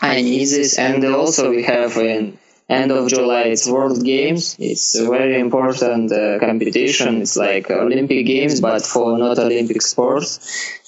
I 0.04 0.22
this, 0.22 0.78
and 0.78 1.04
also 1.04 1.50
we 1.50 1.62
have 1.62 1.96
in 1.96 2.38
end 2.68 2.90
of 2.90 3.08
July 3.08 3.44
it's 3.54 3.66
World 3.68 4.04
Games. 4.04 4.56
It's 4.58 4.94
a 4.94 5.06
very 5.08 5.38
important 5.40 6.12
uh, 6.12 6.38
competition. 6.38 7.22
It's 7.22 7.36
like 7.36 7.70
Olympic 7.70 8.26
Games, 8.26 8.60
but 8.60 8.82
for 8.82 9.16
not 9.18 9.38
Olympic 9.38 9.80
sports. 9.82 10.28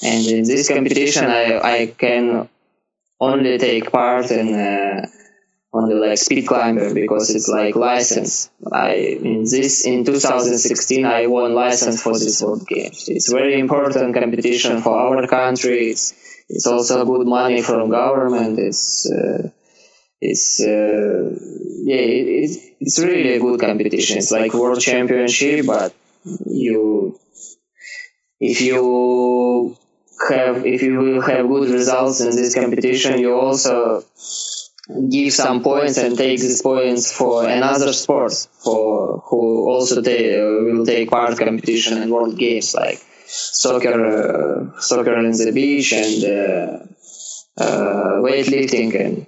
And 0.02 0.26
in 0.26 0.44
this 0.44 0.68
competition, 0.68 1.24
I 1.26 1.44
I 1.74 1.78
can 2.04 2.48
only 3.18 3.56
take 3.58 3.90
part 3.90 4.30
in 4.30 4.54
uh, 4.54 5.06
like 5.72 6.18
speed 6.18 6.46
climber 6.46 6.92
because 6.94 7.30
it's 7.30 7.48
like 7.48 7.74
license. 7.74 8.50
I 8.72 9.18
in 9.32 9.44
this 9.44 9.86
in 9.86 10.04
2016 10.04 11.04
I 11.04 11.26
won 11.26 11.54
license 11.54 12.02
for 12.02 12.12
this 12.12 12.42
World 12.42 12.66
Games. 12.66 13.08
It's 13.08 13.30
very 13.32 13.58
important 13.58 14.14
competition 14.14 14.80
for 14.82 14.94
our 14.98 15.26
country. 15.26 15.90
It's 15.90 16.14
it's 16.48 16.66
also 16.66 17.04
good 17.04 17.26
money 17.26 17.62
from 17.62 17.90
government. 17.90 18.58
It's 18.58 19.10
uh, 19.10 19.50
it's 20.20 20.60
uh, 20.60 21.30
yeah, 21.84 21.96
it, 21.96 22.26
it's 22.26 22.56
it's 22.80 22.98
really 22.98 23.34
a 23.34 23.40
good 23.40 23.60
competition. 23.60 24.18
It's 24.18 24.30
like 24.30 24.54
world 24.54 24.80
championship, 24.80 25.66
but 25.66 25.94
you 26.46 27.18
if 28.40 28.60
you 28.60 29.76
have 30.30 30.66
if 30.66 30.82
you 30.82 30.98
will 30.98 31.20
have 31.22 31.48
good 31.48 31.70
results 31.70 32.20
in 32.20 32.30
this 32.30 32.54
competition, 32.54 33.18
you 33.18 33.34
also 33.34 34.04
give 35.10 35.32
some 35.32 35.62
points 35.62 35.98
and 35.98 36.16
take 36.16 36.40
these 36.40 36.62
points 36.62 37.12
for 37.12 37.46
another 37.48 37.92
sports 37.92 38.48
for 38.62 39.22
who 39.26 39.68
also 39.68 40.00
take, 40.00 40.36
will 40.36 40.86
take 40.86 41.10
part 41.10 41.36
competition 41.36 42.00
in 42.00 42.10
world 42.10 42.38
games 42.38 42.74
like 42.74 43.00
soccer, 43.26 44.70
uh, 44.74 44.80
soccer 44.80 45.16
on 45.16 45.30
the 45.30 45.52
beach 45.52 45.92
and 45.92 46.24
uh, 46.24 47.62
uh, 47.62 48.20
weightlifting 48.22 48.94
and 48.94 49.26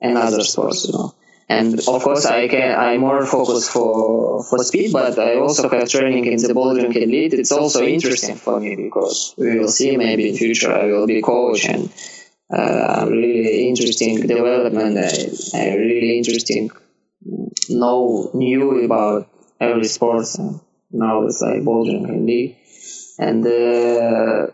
and 0.00 0.16
other 0.16 0.42
sports, 0.42 0.86
you 0.86 0.92
know. 0.92 1.14
And 1.48 1.80
of 1.80 2.02
course, 2.02 2.26
I 2.26 2.46
can 2.46 2.78
I 2.78 2.96
more 2.96 3.26
focused 3.26 3.70
for 3.72 4.44
for 4.44 4.58
speed, 4.62 4.92
but 4.92 5.18
I 5.18 5.34
also 5.34 5.68
have 5.68 5.88
training 5.88 6.24
in 6.26 6.36
the 6.36 6.54
bouldering 6.54 6.94
elite. 6.94 7.34
It's 7.34 7.50
also 7.50 7.84
interesting 7.84 8.36
for 8.36 8.60
me 8.60 8.76
because 8.76 9.34
we 9.36 9.58
will 9.58 9.68
see 9.68 9.96
maybe 9.96 10.28
in 10.28 10.36
future 10.36 10.72
I 10.72 10.86
will 10.86 11.08
be 11.08 11.20
coach 11.20 11.64
and 11.64 11.90
uh, 12.56 13.06
really 13.10 13.68
interesting 13.68 14.20
development. 14.26 14.96
I, 15.54 15.74
really 15.74 16.18
interesting 16.18 16.70
know 17.68 18.30
new 18.32 18.84
about 18.84 19.28
every 19.60 19.86
sports. 19.86 20.38
And 20.38 20.60
now 20.92 21.26
it's 21.26 21.40
like 21.40 21.62
bouldering 21.62 22.08
elite 22.08 22.59
and. 23.26 23.46
Uh, 23.46 24.46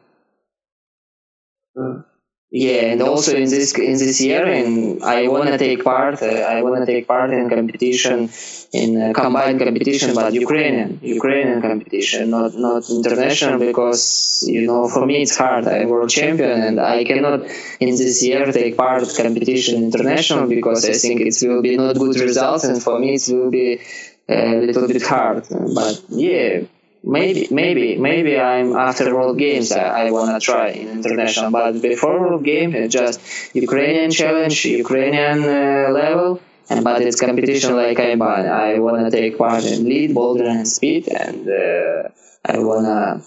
uh, 1.78 2.02
yeah, 2.50 2.92
and 2.92 3.02
also 3.02 3.36
in 3.36 3.50
this 3.50 3.76
in 3.76 3.98
this 3.98 4.20
year, 4.20 4.46
and 4.46 5.02
I 5.02 5.26
wanna 5.26 5.58
take 5.58 5.82
part. 5.82 6.22
Uh, 6.22 6.26
I 6.26 6.62
wanna 6.62 6.86
take 6.86 7.06
part 7.08 7.30
in 7.30 7.50
competition, 7.50 8.30
in 8.72 9.02
uh, 9.02 9.12
combined 9.12 9.58
competition, 9.58 10.14
but 10.14 10.32
Ukrainian 10.32 11.00
Ukrainian 11.02 11.60
competition, 11.60 12.30
not 12.30 12.54
not 12.54 12.88
international, 12.88 13.58
because 13.58 14.02
you 14.46 14.62
know 14.68 14.88
for 14.88 15.04
me 15.04 15.16
it's 15.22 15.36
hard. 15.36 15.66
I'm 15.66 15.88
world 15.88 16.08
champion, 16.08 16.62
and 16.68 16.80
I 16.80 17.02
cannot 17.04 17.40
in 17.80 17.90
this 18.02 18.22
year 18.24 18.50
take 18.52 18.76
part 18.76 19.02
competition 19.22 19.74
international 19.82 20.46
because 20.48 20.88
I 20.88 20.92
think 20.92 21.20
it 21.22 21.36
will 21.42 21.62
be 21.68 21.76
not 21.76 21.96
good 21.98 22.16
results, 22.28 22.62
and 22.64 22.80
for 22.80 22.96
me 23.00 23.14
it 23.18 23.26
will 23.28 23.50
be 23.50 23.80
a 24.28 24.54
little 24.68 24.86
bit 24.86 25.02
hard. 25.02 25.44
But 25.50 25.94
yeah 26.08 26.62
maybe 27.06 27.46
maybe 27.50 27.96
maybe 27.96 28.38
I'm 28.38 28.74
after 28.74 29.14
World 29.14 29.38
Games 29.38 29.70
I, 29.70 30.06
I 30.06 30.10
wanna 30.10 30.40
try 30.40 30.68
in 30.70 30.88
international 30.88 31.52
but 31.52 31.80
before 31.80 32.18
World 32.20 32.44
Games 32.44 32.74
it's 32.74 32.92
just 32.92 33.20
Ukrainian 33.54 34.10
challenge 34.10 34.64
Ukrainian 34.64 35.38
uh, 35.44 35.88
level 36.02 36.40
and 36.68 36.82
but 36.82 37.00
it's 37.02 37.20
competition 37.20 37.76
like 37.76 38.00
I 38.00 38.12
I 38.12 38.78
wanna 38.80 39.10
take 39.10 39.38
part 39.38 39.64
in 39.64 39.84
lead 39.88 40.14
boulder 40.14 40.46
and 40.46 40.66
speed 40.66 41.08
and 41.08 41.48
uh, 41.48 42.08
I 42.44 42.58
wanna 42.58 43.22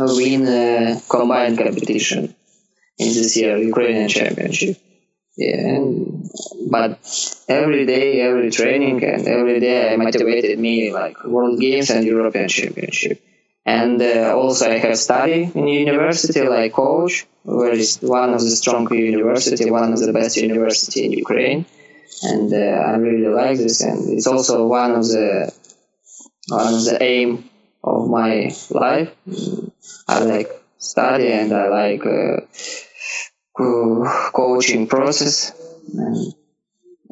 win 0.00 0.42
uh, 0.46 1.00
combined 1.08 1.56
competition 1.56 2.34
in 2.98 3.08
this 3.14 3.36
year 3.36 3.56
Ukrainian 3.58 4.08
championship 4.08 4.76
yeah 5.38 5.78
but 6.68 6.98
every 7.48 7.86
day 7.86 8.20
every 8.20 8.50
training 8.50 9.02
and 9.04 9.26
every 9.28 9.60
day 9.60 9.92
i 9.92 9.96
motivated 9.96 10.58
me 10.58 10.92
like 10.92 11.16
world 11.24 11.60
games 11.60 11.90
and 11.90 12.04
european 12.04 12.48
championship. 12.48 13.22
And 13.64 14.00
uh, 14.00 14.34
also 14.34 14.68
i 14.70 14.78
have 14.78 14.98
study 14.98 15.40
in 15.54 15.68
university 15.68 16.40
like 16.40 16.72
coach 16.72 17.26
where 17.44 17.72
is 17.72 17.98
one 18.02 18.30
of 18.34 18.40
the 18.40 18.54
strong 18.60 18.92
university 18.92 19.70
one 19.70 19.92
of 19.92 20.00
the 20.00 20.12
best 20.12 20.36
university 20.36 21.04
in 21.06 21.12
ukraine. 21.12 21.64
And 22.30 22.52
uh, 22.52 22.90
i 22.90 22.92
really 22.96 23.32
like 23.42 23.58
this 23.58 23.80
and 23.80 23.98
it's 24.14 24.26
also 24.26 24.66
one 24.66 24.92
of 25.00 25.04
the 25.14 25.52
one 26.48 26.74
of 26.74 26.84
the 26.84 26.96
aim 27.00 27.48
of 27.84 28.08
my 28.08 28.50
life. 28.70 29.10
I 30.08 30.18
like 30.20 30.50
study 30.78 31.30
and 31.32 31.52
i 31.52 31.68
like 31.68 32.04
uh, 32.06 32.40
Uh, 33.58 34.30
coaching 34.32 34.86
process. 34.86 35.52
And 35.92 36.34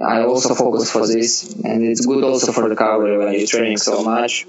I 0.05 0.23
also 0.23 0.55
focus 0.55 0.93
for 0.93 1.07
this, 1.07 1.55
and 1.65 1.83
it's 1.83 2.07
good 2.07 2.23
also 2.23 2.53
for 2.53 2.69
recovery 2.69 3.19
when 3.19 3.33
you're 3.33 3.47
training 3.47 3.79
so 3.79 4.05
much, 4.05 4.47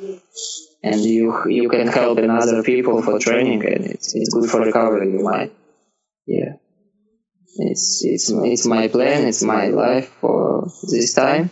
and 0.84 1.02
you 1.02 1.48
you 1.48 1.70
can 1.70 1.88
help 1.88 2.20
other 2.20 2.62
people 2.64 3.02
for 3.02 3.18
training, 3.18 3.66
and 3.66 3.86
it's 3.86 4.14
it's 4.14 4.34
good 4.34 4.50
for 4.50 4.62
recovery. 4.62 5.12
You 5.12 5.24
might, 5.24 5.54
yeah. 6.28 6.54
It's 7.60 8.04
it's 8.06 8.30
it's 8.30 8.66
my 8.68 8.88
plan. 8.90 9.26
It's 9.28 9.42
my 9.42 9.68
life 9.68 10.10
for 10.22 10.70
this 10.92 11.14
time. 11.14 11.50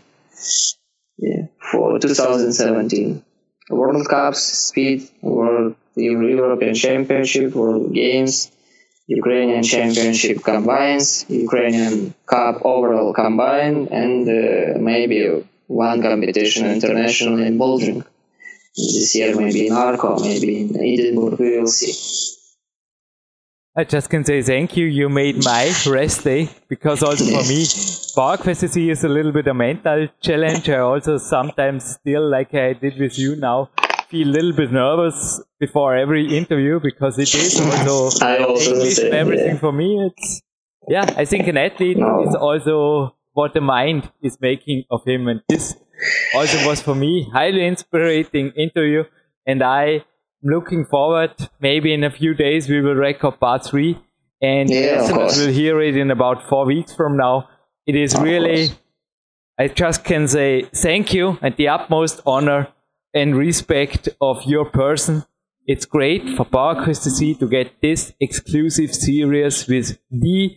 Yeah, 1.18 1.48
for 1.72 1.98
2017 1.98 3.24
World 3.70 4.08
Cups, 4.08 4.44
Speed, 4.44 5.10
World 5.22 5.76
European 5.96 6.76
Championship, 6.76 7.56
World 7.56 7.94
Games, 7.94 8.52
Ukrainian 9.08 9.62
Championship 9.62 10.44
combines, 10.44 11.26
Ukrainian 11.30 12.14
Cup 12.26 12.66
overall 12.66 13.14
combine, 13.14 13.88
and 13.92 14.28
uh, 14.28 14.80
maybe 14.80 15.46
one 15.68 16.02
competition 16.02 16.66
international 16.66 17.40
in 17.40 17.58
bouldering. 17.58 18.04
This 18.76 19.16
year, 19.16 19.36
maybe 19.36 19.68
in 19.68 19.74
Arco, 19.74 20.20
maybe 20.20 20.62
in 20.62 20.76
Edinburgh, 20.76 21.38
we 21.40 21.60
will 21.60 21.68
see. 21.68 21.94
I 23.78 23.84
just 23.84 24.10
can 24.10 24.24
say 24.26 24.42
thank 24.42 24.76
you. 24.76 24.86
You 24.86 25.08
made 25.08 25.44
my 25.44 25.72
rest 25.88 26.24
day 26.24 26.50
because 26.68 27.04
also 27.04 27.26
for 27.26 27.44
me, 27.48 27.64
PowerQuest 28.18 28.90
is 28.90 29.04
a 29.04 29.10
little 29.10 29.34
bit 29.34 29.48
a 29.48 29.54
mental 29.54 30.08
challenge. 30.22 30.70
I 30.70 30.80
also 30.80 31.18
sometimes 31.18 31.84
still, 31.96 32.28
like 32.30 32.54
I 32.54 32.74
did 32.74 32.98
with 32.98 33.20
you 33.20 33.36
now, 33.36 33.70
feel 34.10 34.30
a 34.30 34.32
little 34.32 34.54
bit 34.54 34.72
nervous 34.72 35.42
before 35.60 35.96
every 35.96 36.38
interview 36.38 36.80
because 36.82 37.18
it 37.18 37.34
is 37.34 37.60
also, 37.60 38.26
also 38.46 38.74
English 38.74 39.00
and 39.00 39.14
everything 39.14 39.56
yeah. 39.56 39.60
for 39.60 39.72
me. 39.72 40.06
It's 40.06 40.42
yeah, 40.88 41.06
I 41.18 41.26
think 41.26 41.48
an 41.48 41.58
athlete 41.58 41.98
no. 41.98 42.28
is 42.28 42.36
also 42.36 43.16
what 43.34 43.54
the 43.54 43.62
mind 43.62 44.12
is 44.22 44.38
making 44.40 44.84
of 44.92 45.04
him, 45.06 45.28
and 45.28 45.42
this 45.50 45.76
also 46.36 46.68
was 46.68 46.82
for 46.82 46.96
me 46.96 47.30
highly 47.34 47.66
inspiring 47.66 48.52
interview. 48.56 49.04
And 49.48 49.64
I'm 49.64 50.02
looking 50.44 50.86
forward. 50.86 51.34
Maybe 51.60 51.94
in 51.94 52.04
a 52.04 52.12
few 52.12 52.34
days 52.34 52.70
we 52.70 52.82
will 52.82 52.96
record 52.96 53.40
part 53.40 53.66
three, 53.66 54.00
and 54.42 54.70
yeah, 54.70 55.12
will 55.12 55.52
hear 55.52 55.82
it 55.82 55.98
in 55.98 56.12
about 56.12 56.48
four 56.48 56.66
weeks 56.66 56.94
from 56.94 57.18
now. 57.18 57.50
It 57.88 57.96
is 57.96 58.14
of 58.14 58.22
really. 58.22 58.68
Course. 58.68 58.80
I 59.58 59.70
just 59.70 60.04
can 60.04 60.28
say 60.28 60.64
thank 60.74 61.14
you 61.14 61.38
and 61.42 61.56
the 61.56 61.70
utmost 61.70 62.20
honor 62.26 62.68
and 63.16 63.36
respect 63.36 64.10
of 64.20 64.44
your 64.44 64.66
person. 64.66 65.24
It's 65.66 65.86
great 65.86 66.38
for 66.38 66.46
PowerQuest 66.46 67.40
to 67.40 67.48
get 67.48 67.82
this 67.82 68.14
exclusive 68.20 68.94
series 68.94 69.68
with 69.68 69.98
the 70.12 70.56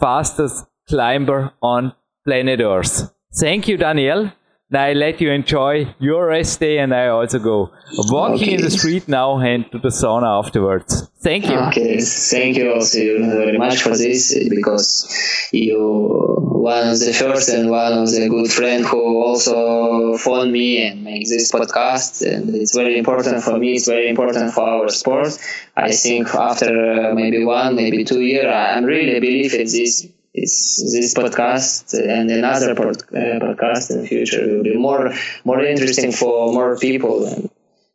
fastest 0.00 0.64
climber 0.88 1.52
on 1.62 1.92
planet 2.24 2.60
Earth. 2.60 3.12
Thank 3.38 3.68
you, 3.68 3.76
Daniel. 3.76 4.32
I 4.72 4.92
let 4.92 5.20
you 5.20 5.30
enjoy 5.32 5.94
your 5.98 6.26
rest 6.26 6.60
day 6.60 6.78
and 6.78 6.94
I 6.94 7.08
also 7.08 7.40
go 7.40 7.70
walking 8.08 8.48
okay. 8.48 8.54
in 8.54 8.60
the 8.62 8.70
street 8.70 9.08
now 9.08 9.38
and 9.38 9.70
to 9.72 9.78
the 9.78 9.88
sauna 9.88 10.44
afterwards. 10.44 11.08
Thank 11.22 11.46
you. 11.48 11.56
Okay, 11.68 12.00
thank 12.00 12.56
you 12.56 12.72
also 12.72 12.98
very 12.98 13.58
much 13.58 13.82
for 13.82 13.96
this 13.96 14.32
because 14.48 15.10
you 15.52 16.36
one 16.60 16.88
of 16.88 17.00
the 17.00 17.12
first 17.12 17.48
and 17.48 17.68
one 17.70 17.94
of 17.94 18.10
the 18.10 18.28
good 18.28 18.50
friend 18.52 18.84
who 18.84 19.22
also 19.22 20.16
phone 20.18 20.52
me 20.52 20.86
and 20.86 21.02
make 21.02 21.28
this 21.28 21.50
podcast 21.50 22.24
and 22.24 22.54
it's 22.54 22.74
very 22.74 22.96
important 22.96 23.42
for 23.42 23.58
me. 23.58 23.74
It's 23.74 23.88
very 23.88 24.08
important 24.08 24.52
for 24.52 24.62
our 24.62 24.88
sport. 24.90 25.36
I 25.76 25.90
think 25.90 26.32
after 26.34 27.10
uh, 27.10 27.14
maybe 27.14 27.44
one, 27.44 27.74
maybe 27.74 28.04
two 28.04 28.20
year, 28.20 28.48
I 28.48 28.78
really 28.78 29.18
believe 29.18 29.52
in 29.54 29.66
this 29.66 30.06
this 30.34 30.80
this 30.92 31.14
podcast 31.14 31.94
and 31.94 32.30
another 32.30 32.74
pod, 32.74 32.96
uh, 33.12 33.38
podcast 33.44 33.90
in 33.90 34.02
the 34.02 34.08
future. 34.08 34.46
Will 34.46 34.62
be 34.62 34.76
more 34.76 35.12
more 35.44 35.62
interesting 35.64 36.12
for 36.12 36.52
more 36.52 36.78
people. 36.78 37.26
And 37.26 37.50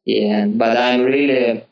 yeah 0.05 0.45
but 0.45 0.77
i'm 0.77 1.01
really 1.01 1.63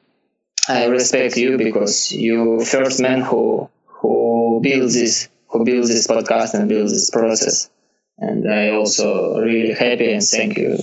i 0.67 0.85
respect 0.85 1.37
you 1.37 1.57
because 1.57 2.11
you 2.11 2.65
first 2.65 2.99
man 2.99 3.21
who 3.21 3.69
who 3.85 4.59
builds 4.63 4.95
this 4.95 5.29
who 5.47 5.63
builds 5.63 5.87
this 5.87 6.07
podcast 6.07 6.55
and 6.55 6.67
builds 6.67 6.91
this 6.91 7.09
process. 7.09 7.69
And 8.17 8.51
i 8.51 8.69
also 8.71 9.39
really 9.39 9.73
happy 9.73 10.11
and 10.11 10.23
thank 10.23 10.57
you 10.57 10.77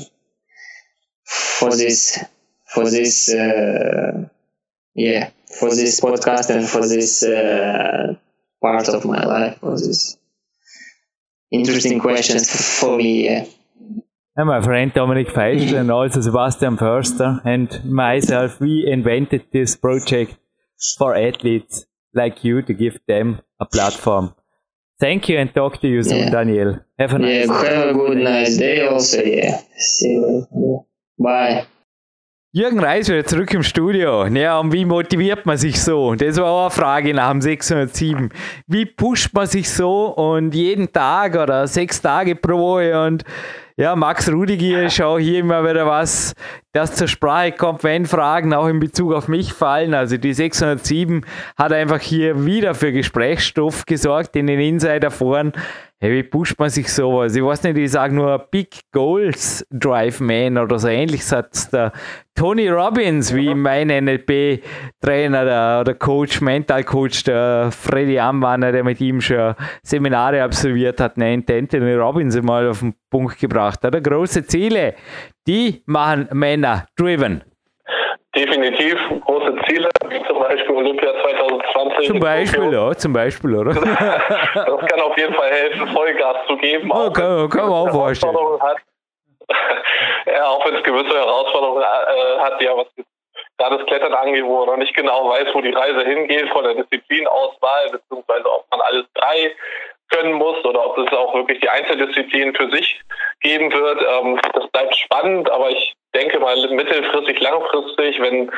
for 1.25 1.71
this 1.71 2.23
for 2.67 2.89
this 2.89 3.33
uh, 3.33 4.29
yeah 4.95 5.31
for 5.59 5.71
this 5.71 6.01
podcast 6.01 6.51
and 6.51 6.69
for 6.69 6.87
this 6.87 7.23
uh, 7.25 8.15
part 8.61 8.89
of 8.89 9.05
my 9.05 9.25
life 9.25 9.63
was 9.63 9.87
this 9.87 10.17
interesting 11.51 12.01
questions 12.01 12.51
for 12.79 12.97
me. 12.97 13.25
Yeah. 13.25 13.47
And 14.37 14.47
my 14.49 14.63
friend 14.63 14.93
Dominic 14.95 15.29
Feischl 15.29 15.79
and 15.79 15.91
also 15.91 16.21
Sebastian 16.21 16.77
Förster 16.77 17.41
and 17.45 17.85
myself, 17.85 18.61
we 18.61 18.87
invented 18.87 19.45
this 19.53 19.77
project 19.77 20.37
for 20.99 21.15
athletes 21.15 21.87
like 22.15 22.45
you 22.45 22.63
to 22.63 22.73
give 22.73 22.99
them 23.07 23.41
a 23.61 23.67
platform. 23.67 24.35
Thank 24.99 25.29
you 25.29 25.39
and 25.39 25.53
talk 25.55 25.81
to 25.81 25.89
you 25.89 26.03
soon, 26.03 26.19
yeah. 26.19 26.31
Daniel. 26.31 26.79
Have 26.99 27.15
a 27.15 27.19
nice 27.19 27.49
yeah, 27.49 27.63
day. 27.63 27.75
Have 27.75 27.89
a 27.89 27.95
good 27.95 28.19
nice 28.19 28.57
day 28.57 28.87
also, 28.87 29.23
yeah. 29.23 29.63
See 29.79 30.13
you. 30.13 30.87
Bye. 31.19 31.67
Jürgen 32.53 32.81
Reis 32.81 33.09
wieder 33.09 33.25
zurück 33.25 33.55
im 33.55 33.63
Studio. 33.63 34.27
Ja, 34.27 34.59
und 34.59 34.73
wie 34.73 34.85
motiviert 34.85 35.47
man 35.47 35.57
sich 35.57 35.81
so? 35.81 36.17
Das 36.17 36.37
war 36.37 36.47
auch 36.47 36.63
eine 36.63 36.71
Frage 36.73 37.15
nach 37.15 37.31
dem 37.31 37.41
607. 37.41 38.31
Wie 38.67 38.87
pusht 38.87 39.33
man 39.33 39.47
sich 39.47 39.71
so 39.71 40.07
und 40.09 40.53
jeden 40.53 40.93
Tag 40.93 41.37
oder 41.37 41.69
sechs 41.69 42.03
Tage 42.03 42.35
pro 42.35 42.59
Woche 42.59 43.07
und 43.07 43.23
ja, 43.77 43.95
Max 43.95 44.29
Rudiger, 44.29 44.91
schau 44.91 45.17
hier 45.17 45.39
immer 45.39 45.63
wieder 45.63 45.87
was, 45.87 46.35
das 46.73 46.97
zur 46.97 47.07
Sprache 47.07 47.53
kommt, 47.53 47.85
wenn 47.85 48.05
Fragen 48.05 48.53
auch 48.53 48.67
in 48.67 48.81
Bezug 48.81 49.15
auf 49.15 49.29
mich 49.29 49.53
fallen. 49.53 49.95
Also 49.95 50.17
die 50.17 50.35
607 50.35 51.25
hat 51.57 51.73
einfach 51.73 52.01
hier 52.01 52.45
wieder 52.45 52.75
für 52.75 52.93
Gesprächsstoff 52.93 53.87
gesorgt 53.87 54.35
in 54.35 54.49
den 54.49 54.59
Insider-Foren. 54.59 55.53
Hey, 56.03 56.13
wie 56.13 56.23
pusht 56.23 56.59
man 56.59 56.71
sich 56.71 56.91
sowas? 56.91 57.37
Ich 57.37 57.45
weiß 57.45 57.63
nicht, 57.63 57.77
ich 57.77 57.91
sage 57.91 58.15
nur 58.15 58.39
Big 58.51 58.91
Goals 58.91 59.67
Drive 59.71 60.19
Man 60.19 60.57
oder 60.57 60.79
so 60.79 60.89
ähnlich 60.89 61.23
sagt 61.23 61.75
der 61.75 61.93
Tony 62.35 62.71
Robbins, 62.71 63.35
wie 63.35 63.55
mein 63.55 63.89
NLP-Trainer 63.89 65.45
der, 65.45 65.85
der 65.85 65.95
Coach, 65.97 66.41
Mental 66.41 66.85
Coach, 66.85 67.25
der 67.25 67.71
Freddy 67.71 68.19
Amwanner, 68.19 68.73
der 68.73 68.83
mit 68.83 68.99
ihm 69.03 69.21
schon 69.21 69.55
Seminare 69.83 70.43
absolviert 70.43 71.03
hat, 71.03 71.19
nennt 71.19 71.51
Anthony 71.51 71.93
Robbins 71.93 72.35
einmal 72.35 72.71
auf 72.71 72.81
den 72.81 72.95
Punkt 73.11 73.39
gebracht. 73.39 73.85
Oder 73.85 74.01
große 74.01 74.47
Ziele, 74.47 74.95
die 75.47 75.83
machen 75.85 76.31
Männer 76.33 76.87
driven. 76.97 77.43
Definitiv 78.35 78.97
große 79.25 79.57
Ziele, 79.67 79.89
wie 80.09 80.23
zum 80.27 80.39
Beispiel 80.39 80.71
Olympia 80.71 81.13
2020. 81.21 82.07
Zum 82.07 82.21
Beispiel, 82.21 82.73
ja, 82.73 82.95
zum 82.95 83.13
Beispiel, 83.13 83.57
oder? 83.57 83.75
das 83.75 84.65
kann 84.65 85.01
auf 85.01 85.19
jeden 85.19 85.35
Fall 85.35 85.51
helfen, 85.51 85.89
Vollgas 85.89 86.47
zu 86.47 86.57
geben. 86.59 86.91
Oh, 86.93 87.11
kann, 87.11 87.49
kann 87.49 87.69
man 87.69 87.89
auch 87.89 87.91
vorstellen. 87.91 88.37
Hat. 88.61 88.77
ja, 90.27 90.47
auch 90.47 90.65
wenn 90.65 90.77
es 90.77 90.83
gewisse 90.85 91.13
Herausforderungen 91.13 91.83
äh, 91.83 92.41
hat, 92.41 92.63
ja, 92.63 92.77
was 92.77 92.87
da 93.59 93.69
das 93.69 93.85
Klettern 93.87 94.15
angeht, 94.15 94.45
wo 94.45 94.59
man 94.59 94.67
noch 94.69 94.77
nicht 94.77 94.95
genau 94.95 95.29
weiß, 95.29 95.49
wo 95.53 95.61
die 95.61 95.73
Reise 95.73 96.05
hingeht 96.05 96.49
von 96.51 96.65
der 96.65 96.75
Disziplinauswahl, 96.75 97.91
beziehungsweise 97.91 98.51
ob 98.51 98.65
man 98.71 98.81
alles 98.81 99.07
drei 99.15 99.55
können 100.11 100.35
muss 100.35 100.65
oder 100.65 100.85
ob 100.85 100.99
es 100.99 101.13
auch 101.13 101.35
wirklich 101.35 101.61
die 101.61 101.69
Einzeldisziplin 101.69 102.55
für 102.55 102.71
sich 102.71 103.01
geben 103.41 103.73
wird. 103.73 104.03
Ähm, 104.03 104.39
das 104.53 104.69
bleibt 104.69 104.97
spannend, 104.97 105.51
aber 105.51 105.71
ich 105.71 105.95
denke 106.15 106.39
mal 106.39 106.57
mittelfristig, 106.71 107.41
langfristig, 107.41 108.21
wenn 108.21 108.51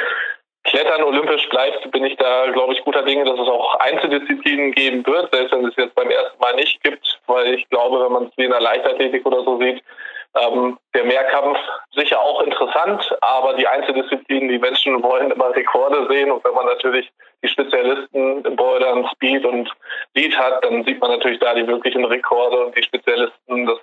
Klettern 0.64 1.02
olympisch 1.02 1.48
bleibt, 1.48 1.90
bin 1.90 2.04
ich 2.04 2.16
da, 2.16 2.46
glaube 2.52 2.72
ich, 2.72 2.84
guter 2.84 3.02
Dinge, 3.02 3.24
dass 3.24 3.38
es 3.38 3.48
auch 3.48 3.74
Einzeldisziplinen 3.80 4.72
geben 4.72 5.04
wird, 5.06 5.34
selbst 5.34 5.52
wenn 5.52 5.66
es 5.66 5.74
jetzt 5.76 5.94
beim 5.96 6.08
ersten 6.08 6.38
Mal 6.38 6.54
nicht 6.54 6.82
gibt, 6.84 7.18
weil 7.26 7.54
ich 7.54 7.68
glaube, 7.68 8.04
wenn 8.04 8.12
man 8.12 8.24
es 8.26 8.32
wie 8.36 8.44
in 8.44 8.50
der 8.52 8.60
Leichtathletik 8.60 9.26
oder 9.26 9.42
so 9.42 9.58
sieht, 9.58 9.82
ähm, 10.34 10.78
der 10.94 11.04
Mehrkampf 11.04 11.58
sicher 11.94 12.20
auch 12.20 12.42
interessant, 12.42 13.16
aber 13.20 13.54
die 13.54 13.66
Einzeldisziplinen, 13.66 14.48
die 14.48 14.58
Menschen 14.58 15.02
wollen 15.02 15.30
immer 15.30 15.54
Rekorde 15.54 16.06
sehen 16.08 16.30
und 16.30 16.44
wenn 16.44 16.54
man 16.54 16.66
natürlich 16.66 17.10
die 17.42 17.48
Spezialisten 17.48 18.44
im 18.44 18.56
Bouldern, 18.56 19.06
Speed 19.12 19.44
und 19.44 19.68
Lead 20.14 20.36
hat, 20.38 20.64
dann 20.64 20.84
sieht 20.84 21.00
man 21.00 21.10
natürlich 21.10 21.40
da 21.40 21.54
die 21.54 21.66
wirklichen 21.66 22.04
Rekorde 22.04 22.66
und 22.66 22.76
die 22.76 22.82
Spezialisten. 22.82 23.66
Das 23.66 23.78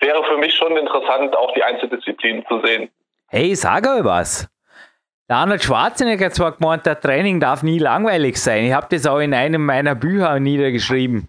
wäre 0.00 0.24
für 0.24 0.38
mich 0.38 0.54
schon 0.54 0.76
interessant, 0.76 1.36
auch 1.36 1.52
die 1.54 1.62
Einzeldisziplinen 1.62 2.44
zu 2.46 2.60
sehen. 2.64 2.90
Hey, 3.28 3.54
sag 3.54 3.86
euch 3.86 4.04
was. 4.04 4.48
Der 5.28 5.36
Arnold 5.36 5.64
Schwarzenegger 5.64 6.26
hat 6.26 6.34
zwar 6.34 6.52
gemeint, 6.52 6.84
der 6.84 7.00
Training 7.00 7.40
darf 7.40 7.62
nie 7.62 7.78
langweilig 7.78 8.36
sein. 8.36 8.64
Ich 8.64 8.74
habe 8.74 8.86
das 8.90 9.06
auch 9.06 9.20
in 9.20 9.32
einem 9.32 9.64
meiner 9.64 9.94
Bücher 9.94 10.38
niedergeschrieben. 10.38 11.28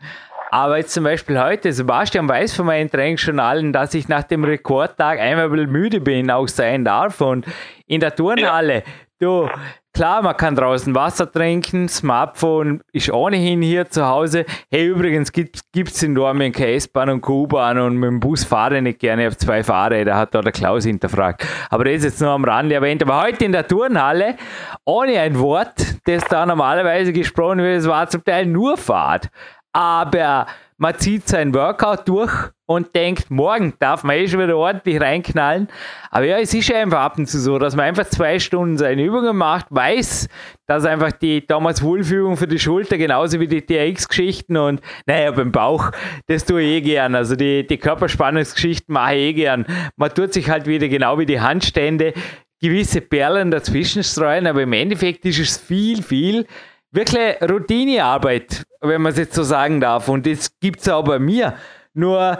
Aber 0.55 0.77
jetzt 0.77 0.93
zum 0.93 1.03
Beispiel 1.03 1.37
heute, 1.37 1.73
Sebastian 1.73 2.29
weiß 2.29 2.53
von 2.53 2.67
meinen 2.67 2.89
Trainingsjournalen, 2.89 3.73
dass 3.73 3.93
ich 3.93 4.07
nach 4.07 4.23
dem 4.23 4.45
Rekordtag 4.45 5.19
einmal 5.19 5.49
müde 5.49 5.99
bin, 5.99 6.31
auch 6.31 6.47
sein 6.47 6.85
darf. 6.85 7.19
Und 7.19 7.45
in 7.87 7.99
der 7.99 8.15
Turnhalle, 8.15 8.83
du, 9.19 9.49
klar, 9.93 10.21
man 10.21 10.37
kann 10.37 10.55
draußen 10.55 10.95
Wasser 10.95 11.29
trinken, 11.29 11.89
Smartphone 11.89 12.79
ist 12.93 13.11
ohnehin 13.11 13.61
hier 13.61 13.89
zu 13.89 14.07
Hause. 14.07 14.45
Hey, 14.71 14.87
übrigens 14.87 15.33
gibt 15.33 15.59
es 15.75 16.03
in 16.03 16.15
Dortmund 16.15 16.55
keine 16.55 16.71
S-Bahn 16.75 17.09
und 17.09 17.19
Q-Bahn 17.19 17.77
und 17.77 17.97
mit 17.97 18.07
dem 18.07 18.21
Bus 18.21 18.45
fahre 18.45 18.77
ich 18.77 18.81
nicht 18.81 18.99
gerne. 18.99 19.25
Habe 19.25 19.35
zwei 19.35 19.61
Fahrräder, 19.61 20.15
hat 20.15 20.33
da 20.33 20.41
der 20.41 20.53
Klaus 20.53 20.85
hinterfragt. 20.85 21.45
Aber 21.69 21.83
das 21.83 21.95
ist 21.95 22.03
jetzt 22.05 22.21
nur 22.21 22.29
am 22.29 22.45
Rande 22.45 22.75
erwähnt. 22.75 23.03
Aber 23.03 23.21
heute 23.21 23.43
in 23.43 23.51
der 23.51 23.67
Turnhalle, 23.67 24.37
ohne 24.85 25.19
ein 25.19 25.37
Wort, 25.37 25.97
das 26.05 26.23
da 26.29 26.45
normalerweise 26.45 27.11
gesprochen 27.11 27.57
wird, 27.57 27.79
es 27.79 27.87
war 27.89 28.07
zum 28.07 28.23
Teil 28.23 28.45
nur 28.45 28.77
Fahrt 28.77 29.29
aber 29.75 30.47
man 30.77 30.97
zieht 30.97 31.27
sein 31.27 31.53
Workout 31.53 32.07
durch 32.07 32.31
und 32.65 32.95
denkt, 32.95 33.29
morgen 33.29 33.73
darf 33.79 34.05
man 34.05 34.15
eh 34.15 34.25
schon 34.25 34.39
wieder 34.39 34.55
ordentlich 34.55 35.01
reinknallen. 35.01 35.67
Aber 36.11 36.25
ja, 36.25 36.37
es 36.39 36.53
ist 36.53 36.69
ja 36.69 36.79
einfach 36.79 37.01
ab 37.01 37.17
und 37.17 37.27
zu 37.27 37.39
so, 37.41 37.59
dass 37.59 37.75
man 37.75 37.83
einfach 37.83 38.05
zwei 38.05 38.39
Stunden 38.39 38.77
seine 38.77 39.03
Übungen 39.03 39.35
macht, 39.35 39.65
weiß, 39.71 40.29
dass 40.65 40.85
einfach 40.85 41.11
die 41.11 41.45
damals 41.45 41.83
Wohlfühlung 41.83 42.37
für 42.37 42.47
die 42.47 42.57
Schulter, 42.57 42.97
genauso 42.97 43.41
wie 43.41 43.47
die 43.49 43.65
TX-Geschichten 43.65 44.55
und 44.55 44.79
naja, 45.05 45.31
beim 45.31 45.51
Bauch, 45.51 45.91
das 46.27 46.45
tue 46.45 46.61
ich 46.61 46.69
eh 46.69 46.81
gern. 46.81 47.13
Also 47.13 47.35
die, 47.35 47.67
die 47.67 47.77
Körperspannungsgeschichten 47.77 48.93
mache 48.93 49.15
ich 49.15 49.21
eh 49.21 49.33
gern. 49.33 49.65
Man 49.97 50.13
tut 50.13 50.31
sich 50.31 50.49
halt 50.49 50.67
wieder 50.67 50.87
genau 50.87 51.19
wie 51.19 51.25
die 51.25 51.41
Handstände 51.41 52.13
gewisse 52.61 53.01
Perlen 53.01 53.51
dazwischen 53.51 54.05
streuen, 54.05 54.47
aber 54.47 54.61
im 54.61 54.71
Endeffekt 54.71 55.25
ist 55.25 55.39
es 55.39 55.57
viel, 55.57 56.01
viel 56.01 56.47
wirklich 56.95 57.41
Routinearbeit, 57.41 58.63
wenn 58.87 59.01
man 59.01 59.11
es 59.11 59.17
jetzt 59.17 59.35
so 59.35 59.43
sagen 59.43 59.81
darf. 59.81 60.07
Und 60.07 60.25
das 60.25 60.59
gibt 60.59 60.81
es 60.81 60.89
auch 60.89 61.03
bei 61.03 61.19
mir. 61.19 61.55
Nur, 61.93 62.37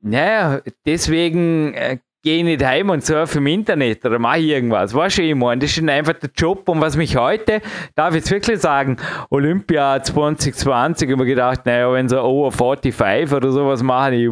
naja, 0.00 0.60
deswegen 0.84 1.74
äh, 1.74 1.98
gehe 2.26 2.44
nicht 2.44 2.64
heim 2.64 2.90
und 2.90 3.04
surfe 3.04 3.38
im 3.38 3.46
Internet 3.46 4.04
oder 4.04 4.18
mache 4.18 4.40
irgendwas. 4.40 4.92
Weißt 4.92 5.18
du, 5.18 5.22
ich 5.22 5.34
meine, 5.36 5.60
das 5.60 5.78
ist 5.78 5.88
einfach 5.88 6.14
der 6.14 6.30
Job. 6.36 6.68
Und 6.68 6.80
was 6.80 6.96
mich 6.96 7.16
heute, 7.16 7.60
darf 7.94 8.10
ich 8.10 8.16
jetzt 8.16 8.32
wirklich 8.32 8.58
sagen, 8.58 8.96
Olympia 9.30 10.02
2020, 10.02 11.12
habe 11.12 11.22
ich 11.22 11.28
gedacht, 11.28 11.64
naja, 11.64 11.92
wenn 11.92 12.08
sie 12.08 12.20
over 12.20 12.50
45 12.50 13.32
oder 13.32 13.52
sowas 13.52 13.80
machen, 13.80 14.14
ich, 14.14 14.28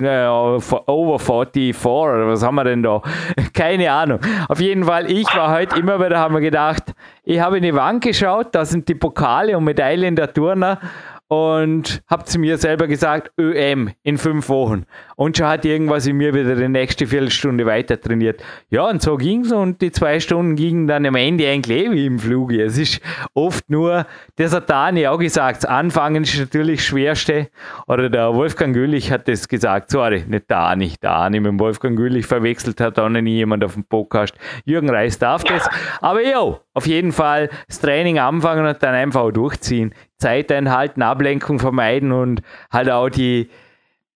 naja, 0.00 0.32
over 0.32 1.18
44 1.20 1.86
oder 1.86 2.26
was 2.26 2.42
haben 2.42 2.56
wir 2.56 2.64
denn 2.64 2.82
da? 2.82 3.02
Keine 3.54 3.92
Ahnung. 3.92 4.18
Auf 4.48 4.58
jeden 4.58 4.82
Fall, 4.82 5.08
ich 5.08 5.32
war 5.36 5.52
heute 5.52 5.78
immer 5.78 6.04
wieder, 6.04 6.18
haben 6.18 6.34
wir 6.34 6.40
gedacht, 6.40 6.92
ich 7.22 7.38
habe 7.38 7.58
in 7.58 7.62
die 7.62 7.74
Wand 7.74 8.02
geschaut, 8.02 8.48
da 8.50 8.64
sind 8.64 8.88
die 8.88 8.96
Pokale 8.96 9.56
und 9.56 9.62
Medaillen 9.62 10.16
der 10.16 10.32
Turner 10.32 10.80
und 11.28 12.02
habe 12.08 12.24
zu 12.24 12.38
mir 12.38 12.56
selber 12.56 12.86
gesagt, 12.86 13.32
ÖM 13.38 13.90
in 14.02 14.16
fünf 14.16 14.48
Wochen. 14.48 14.86
Und 15.14 15.36
schon 15.36 15.46
hat 15.46 15.64
irgendwas 15.64 16.06
in 16.06 16.16
mir 16.16 16.32
wieder 16.32 16.56
die 16.56 16.68
nächste 16.68 17.06
Viertelstunde 17.06 17.66
weiter 17.66 18.00
trainiert. 18.00 18.42
Ja, 18.70 18.88
und 18.88 19.02
so 19.02 19.16
ging 19.16 19.44
es 19.44 19.52
und 19.52 19.82
die 19.82 19.92
zwei 19.92 20.20
Stunden 20.20 20.56
gingen 20.56 20.86
dann 20.86 21.04
am 21.04 21.16
Ende 21.16 21.46
eigentlich 21.46 21.86
eh 21.86 21.90
wie 21.90 22.06
im 22.06 22.18
Fluge. 22.18 22.62
Es 22.62 22.78
ist 22.78 23.00
oft 23.34 23.68
nur, 23.68 24.06
das 24.36 24.54
hat 24.54 24.70
Dani 24.70 25.06
auch 25.06 25.18
gesagt, 25.18 25.68
Anfangen 25.68 26.22
ist 26.22 26.38
natürlich 26.38 26.78
das 26.80 26.86
Schwerste. 26.86 27.48
Oder 27.86 28.08
der 28.08 28.34
Wolfgang 28.34 28.74
Güllich 28.74 29.12
hat 29.12 29.28
das 29.28 29.48
gesagt, 29.48 29.90
sorry, 29.90 30.24
nicht 30.26 30.50
Dani, 30.50 30.94
Dani 31.00 31.40
mit 31.40 31.48
dem 31.48 31.60
Wolfgang 31.60 31.96
Güllich 31.96 32.26
verwechselt 32.26 32.80
hat 32.80 32.98
auch 32.98 33.08
noch 33.08 33.20
nie 33.20 33.36
jemand 33.36 33.64
auf 33.64 33.74
dem 33.74 33.84
Podcast. 33.84 34.34
Jürgen 34.64 34.88
Reis 34.88 35.18
darf 35.18 35.44
das. 35.44 35.68
Aber 36.00 36.22
ja, 36.22 36.58
auf 36.72 36.86
jeden 36.86 37.12
Fall 37.12 37.50
das 37.66 37.80
Training 37.80 38.18
anfangen 38.18 38.64
und 38.64 38.82
dann 38.82 38.94
einfach 38.94 39.22
auch 39.22 39.30
durchziehen. 39.30 39.92
Zeit 40.18 40.52
einhalten, 40.52 41.02
Ablenkung 41.02 41.58
vermeiden 41.58 42.12
und 42.12 42.42
halt 42.70 42.90
auch 42.90 43.08
die, 43.08 43.48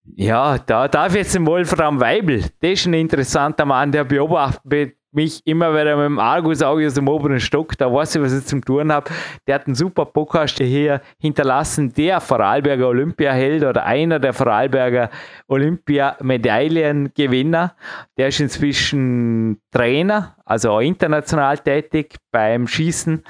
ja, 0.05 0.59
da 0.59 0.88
darf 0.88 1.14
jetzt 1.14 1.34
den 1.34 1.46
Wolfram 1.46 2.00
Weibel, 2.00 2.42
das 2.61 2.72
ist 2.72 2.86
ein 2.86 2.94
interessanter 2.94 3.64
Mann, 3.64 3.92
der 3.92 4.05
beobachtet 4.05 4.96
mich 5.12 5.46
immer 5.46 5.72
wieder 5.74 5.96
mit 5.96 6.07
dem 6.07 6.18
Argusauge 6.18 6.86
aus 6.86 6.94
dem 6.94 7.07
oberen 7.07 7.38
Stock, 7.38 7.76
da 7.76 7.92
weiß 7.92 8.14
ich, 8.16 8.22
was 8.22 8.32
ich 8.32 8.46
zum 8.46 8.64
Tun 8.64 8.90
habe. 8.90 9.11
Der 9.46 9.57
hat 9.57 9.66
einen 9.66 9.74
super 9.74 10.07
Podcast 10.07 10.57
hier 10.59 11.03
hinterlassen, 11.18 11.92
der 11.92 12.18
Vorarlberger 12.20 12.88
Olympiaheld 12.88 13.62
oder 13.62 13.84
einer 13.84 14.18
der 14.18 14.32
Vorarlberger 14.32 15.11
Olympia-Medaillengewinner. 15.48 17.74
Der 18.16 18.28
ist 18.28 18.40
inzwischen 18.40 19.61
Trainer, 19.70 20.34
also 20.46 20.70
auch 20.70 20.80
international 20.80 21.59
tätig 21.59 22.16
beim 22.30 22.66
Schießen 22.66 23.22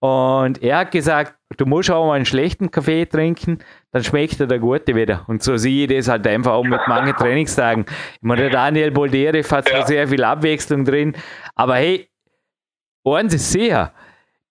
und 0.00 0.62
er 0.62 0.78
hat 0.78 0.90
gesagt, 0.90 1.34
du 1.56 1.64
musst 1.64 1.90
auch 1.90 2.06
mal 2.06 2.14
einen 2.14 2.26
schlechten 2.26 2.70
Kaffee 2.70 3.06
trinken, 3.06 3.58
dann 3.92 4.04
schmeckt 4.04 4.38
er 4.40 4.46
der 4.46 4.58
gute 4.58 4.94
wieder. 4.94 5.24
Und 5.26 5.42
so 5.42 5.56
sehe 5.56 5.86
ich 5.86 5.96
das 5.96 6.08
halt 6.08 6.26
einfach 6.26 6.52
auch 6.52 6.64
mit 6.64 6.80
manchen 6.86 7.16
Trainingstagen. 7.16 7.86
Ich 7.88 8.22
meine, 8.22 8.42
der 8.42 8.50
Daniel 8.50 8.90
Bolderev 8.90 9.50
hat 9.50 9.70
ja. 9.70 9.86
sehr 9.86 10.08
viel 10.08 10.22
Abwechslung 10.22 10.84
drin, 10.84 11.16
aber 11.54 11.76
hey, 11.76 12.08
eins 13.04 13.34
ist 13.34 13.52
sicher, 13.52 13.92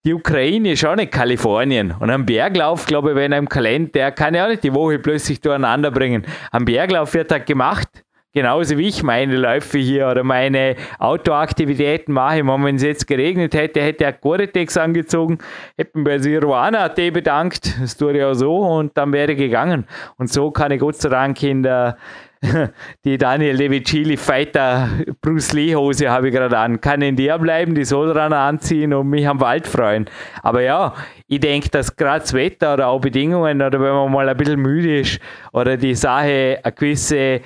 die 0.06 0.14
Ukraine 0.14 0.74
ist 0.74 0.86
auch 0.86 0.96
nicht 0.96 1.12
Kalifornien. 1.12 1.92
Und 2.00 2.12
am 2.12 2.26
Berglauf, 2.26 2.86
glaube 2.86 3.12
ich, 3.12 3.16
wenn 3.16 3.32
er 3.32 3.40
im 3.40 3.50
Kalender, 3.50 3.92
der 3.92 4.12
kann 4.12 4.36
ja 4.36 4.46
auch 4.46 4.50
nicht 4.50 4.64
die 4.64 4.74
Woche 4.74 5.00
plötzlich 5.00 5.42
durcheinander 5.42 5.90
bringen. 5.90 6.26
Am 6.52 6.66
Berglauf 6.66 7.14
wird 7.16 7.32
halt 7.32 7.48
gemacht 7.48 8.05
genauso 8.36 8.78
wie 8.78 8.90
ich 8.90 9.02
meine 9.02 9.38
Läufe 9.38 9.80
hier 9.80 10.10
oder 10.10 10.24
meine 10.24 10.76
Outdoor-Aktivitäten 11.00 12.12
mache. 12.12 12.44
Meine, 12.44 12.66
wenn 12.66 12.76
es 12.76 12.84
jetzt 12.84 13.08
geregnet 13.08 13.56
hätte, 13.56 13.82
hätte 13.82 14.04
er 14.04 14.14
Gore-Tex 14.14 14.78
angezogen, 14.78 15.40
hätte 15.78 15.92
bei 15.96 16.20
Siruana 16.20 16.84
AT 16.84 16.98
bedankt, 17.14 17.74
das 17.82 17.98
tue 17.98 18.18
ich 18.18 18.24
auch 18.24 18.34
so 18.34 18.58
und 18.58 18.96
dann 18.98 19.12
wäre 19.14 19.36
gegangen. 19.36 19.86
Und 20.18 20.32
so 20.32 20.52
kann 20.52 20.72
ich 20.72 20.80
Gott 20.80 20.98
sei 20.98 21.10
Dank 21.10 21.42
in 21.42 21.64
der 21.64 21.98
die 23.06 23.18
Daniel 23.18 23.58
De 23.58 23.72
Vicili 23.72 24.18
Fighter 24.18 24.90
Bruce 25.22 25.54
Lee 25.54 25.74
Hose 25.74 26.10
habe 26.10 26.28
ich 26.28 26.36
gerade 26.36 26.58
an. 26.58 26.80
Kann 26.80 27.02
in 27.02 27.16
der 27.16 27.40
bleiben, 27.40 27.74
die 27.74 27.86
Solrunner 27.86 28.38
anziehen 28.38 28.94
und 28.94 29.10
mich 29.10 29.28
am 29.28 29.40
Wald 29.40 29.66
freuen. 29.66 30.06
Aber 30.44 30.62
ja, 30.62 30.94
ich 31.28 31.40
denke, 31.40 31.70
dass 31.70 31.96
gerade 31.96 32.20
das 32.20 32.34
Wetter 32.34 32.74
oder 32.74 32.88
auch 32.90 33.00
Bedingungen 33.00 33.62
oder 33.62 33.80
wenn 33.80 33.94
man 33.94 34.12
mal 34.12 34.30
ein 34.30 34.38
bisschen 34.38 34.60
müde 34.60 35.00
ist 35.00 35.20
oder 35.54 35.78
die 35.78 35.96
Sache 35.96 36.60
eine 36.62 36.74
gewisse 36.74 37.42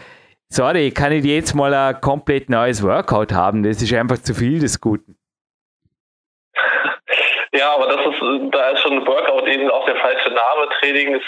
sorry, 0.49 0.91
kann 0.91 1.11
ich 1.11 1.23
jetzt 1.23 1.53
mal 1.53 1.73
ein 1.73 2.01
komplett 2.01 2.49
neues 2.49 2.83
Workout 2.83 3.31
haben. 3.31 3.63
Das 3.63 3.81
ist 3.81 3.93
einfach 3.93 4.17
zu 4.17 4.33
viel 4.33 4.59
des 4.59 4.79
Guten. 4.79 5.15
Ja, 7.51 7.73
aber 7.73 7.87
das 7.87 8.05
ist, 8.05 8.21
da 8.51 8.69
ist 8.69 8.81
schon 8.81 9.05
Workout 9.07 9.47
eben 9.47 9.71
auch 9.71 9.83
der 9.85 9.95
falsche 9.95 10.29
Name. 10.29 10.69
Training 10.79 11.15
ist 11.15 11.25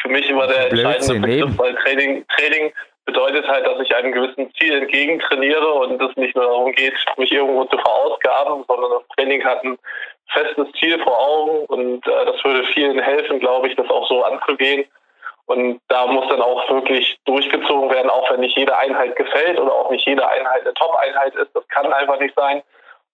für 0.00 0.08
mich 0.08 0.30
immer 0.30 0.46
der 0.46 0.70
entscheidende 0.70 1.26
Begriff, 1.26 1.58
weil 1.58 1.74
Training, 1.74 2.24
Training 2.28 2.72
bedeutet 3.04 3.46
halt, 3.48 3.66
dass 3.66 3.80
ich 3.80 3.94
einem 3.94 4.12
gewissen 4.12 4.52
Ziel 4.54 4.74
entgegentrainiere 4.74 5.72
und 5.72 6.00
es 6.00 6.16
nicht 6.16 6.34
nur 6.36 6.44
darum 6.44 6.72
geht, 6.72 6.94
mich 7.16 7.32
irgendwo 7.32 7.64
zu 7.64 7.78
verausgaben, 7.78 8.64
sondern 8.68 8.90
das 8.92 9.16
Training 9.16 9.44
hat 9.44 9.64
ein 9.64 9.76
festes 10.28 10.66
Ziel 10.78 10.98
vor 11.02 11.18
Augen 11.18 11.66
und 11.66 12.06
äh, 12.06 12.26
das 12.26 12.44
würde 12.44 12.64
vielen 12.74 12.98
helfen, 12.98 13.40
glaube 13.40 13.68
ich, 13.68 13.76
das 13.76 13.88
auch 13.88 14.08
so 14.08 14.22
anzugehen. 14.24 14.84
Und 15.46 15.80
da 15.88 16.06
muss 16.06 16.28
dann 16.28 16.42
auch 16.42 16.68
wirklich 16.68 17.18
durchgezogen 17.24 17.90
werden, 17.90 18.10
auch 18.10 18.30
wenn 18.30 18.40
nicht 18.40 18.56
jede 18.56 18.76
Einheit 18.76 19.14
gefällt 19.14 19.58
oder 19.60 19.72
auch 19.72 19.90
nicht 19.90 20.06
jede 20.06 20.28
Einheit 20.28 20.62
eine 20.62 20.74
Top-Einheit 20.74 21.34
ist. 21.36 21.54
Das 21.54 21.66
kann 21.68 21.92
einfach 21.92 22.18
nicht 22.18 22.34
sein. 22.36 22.62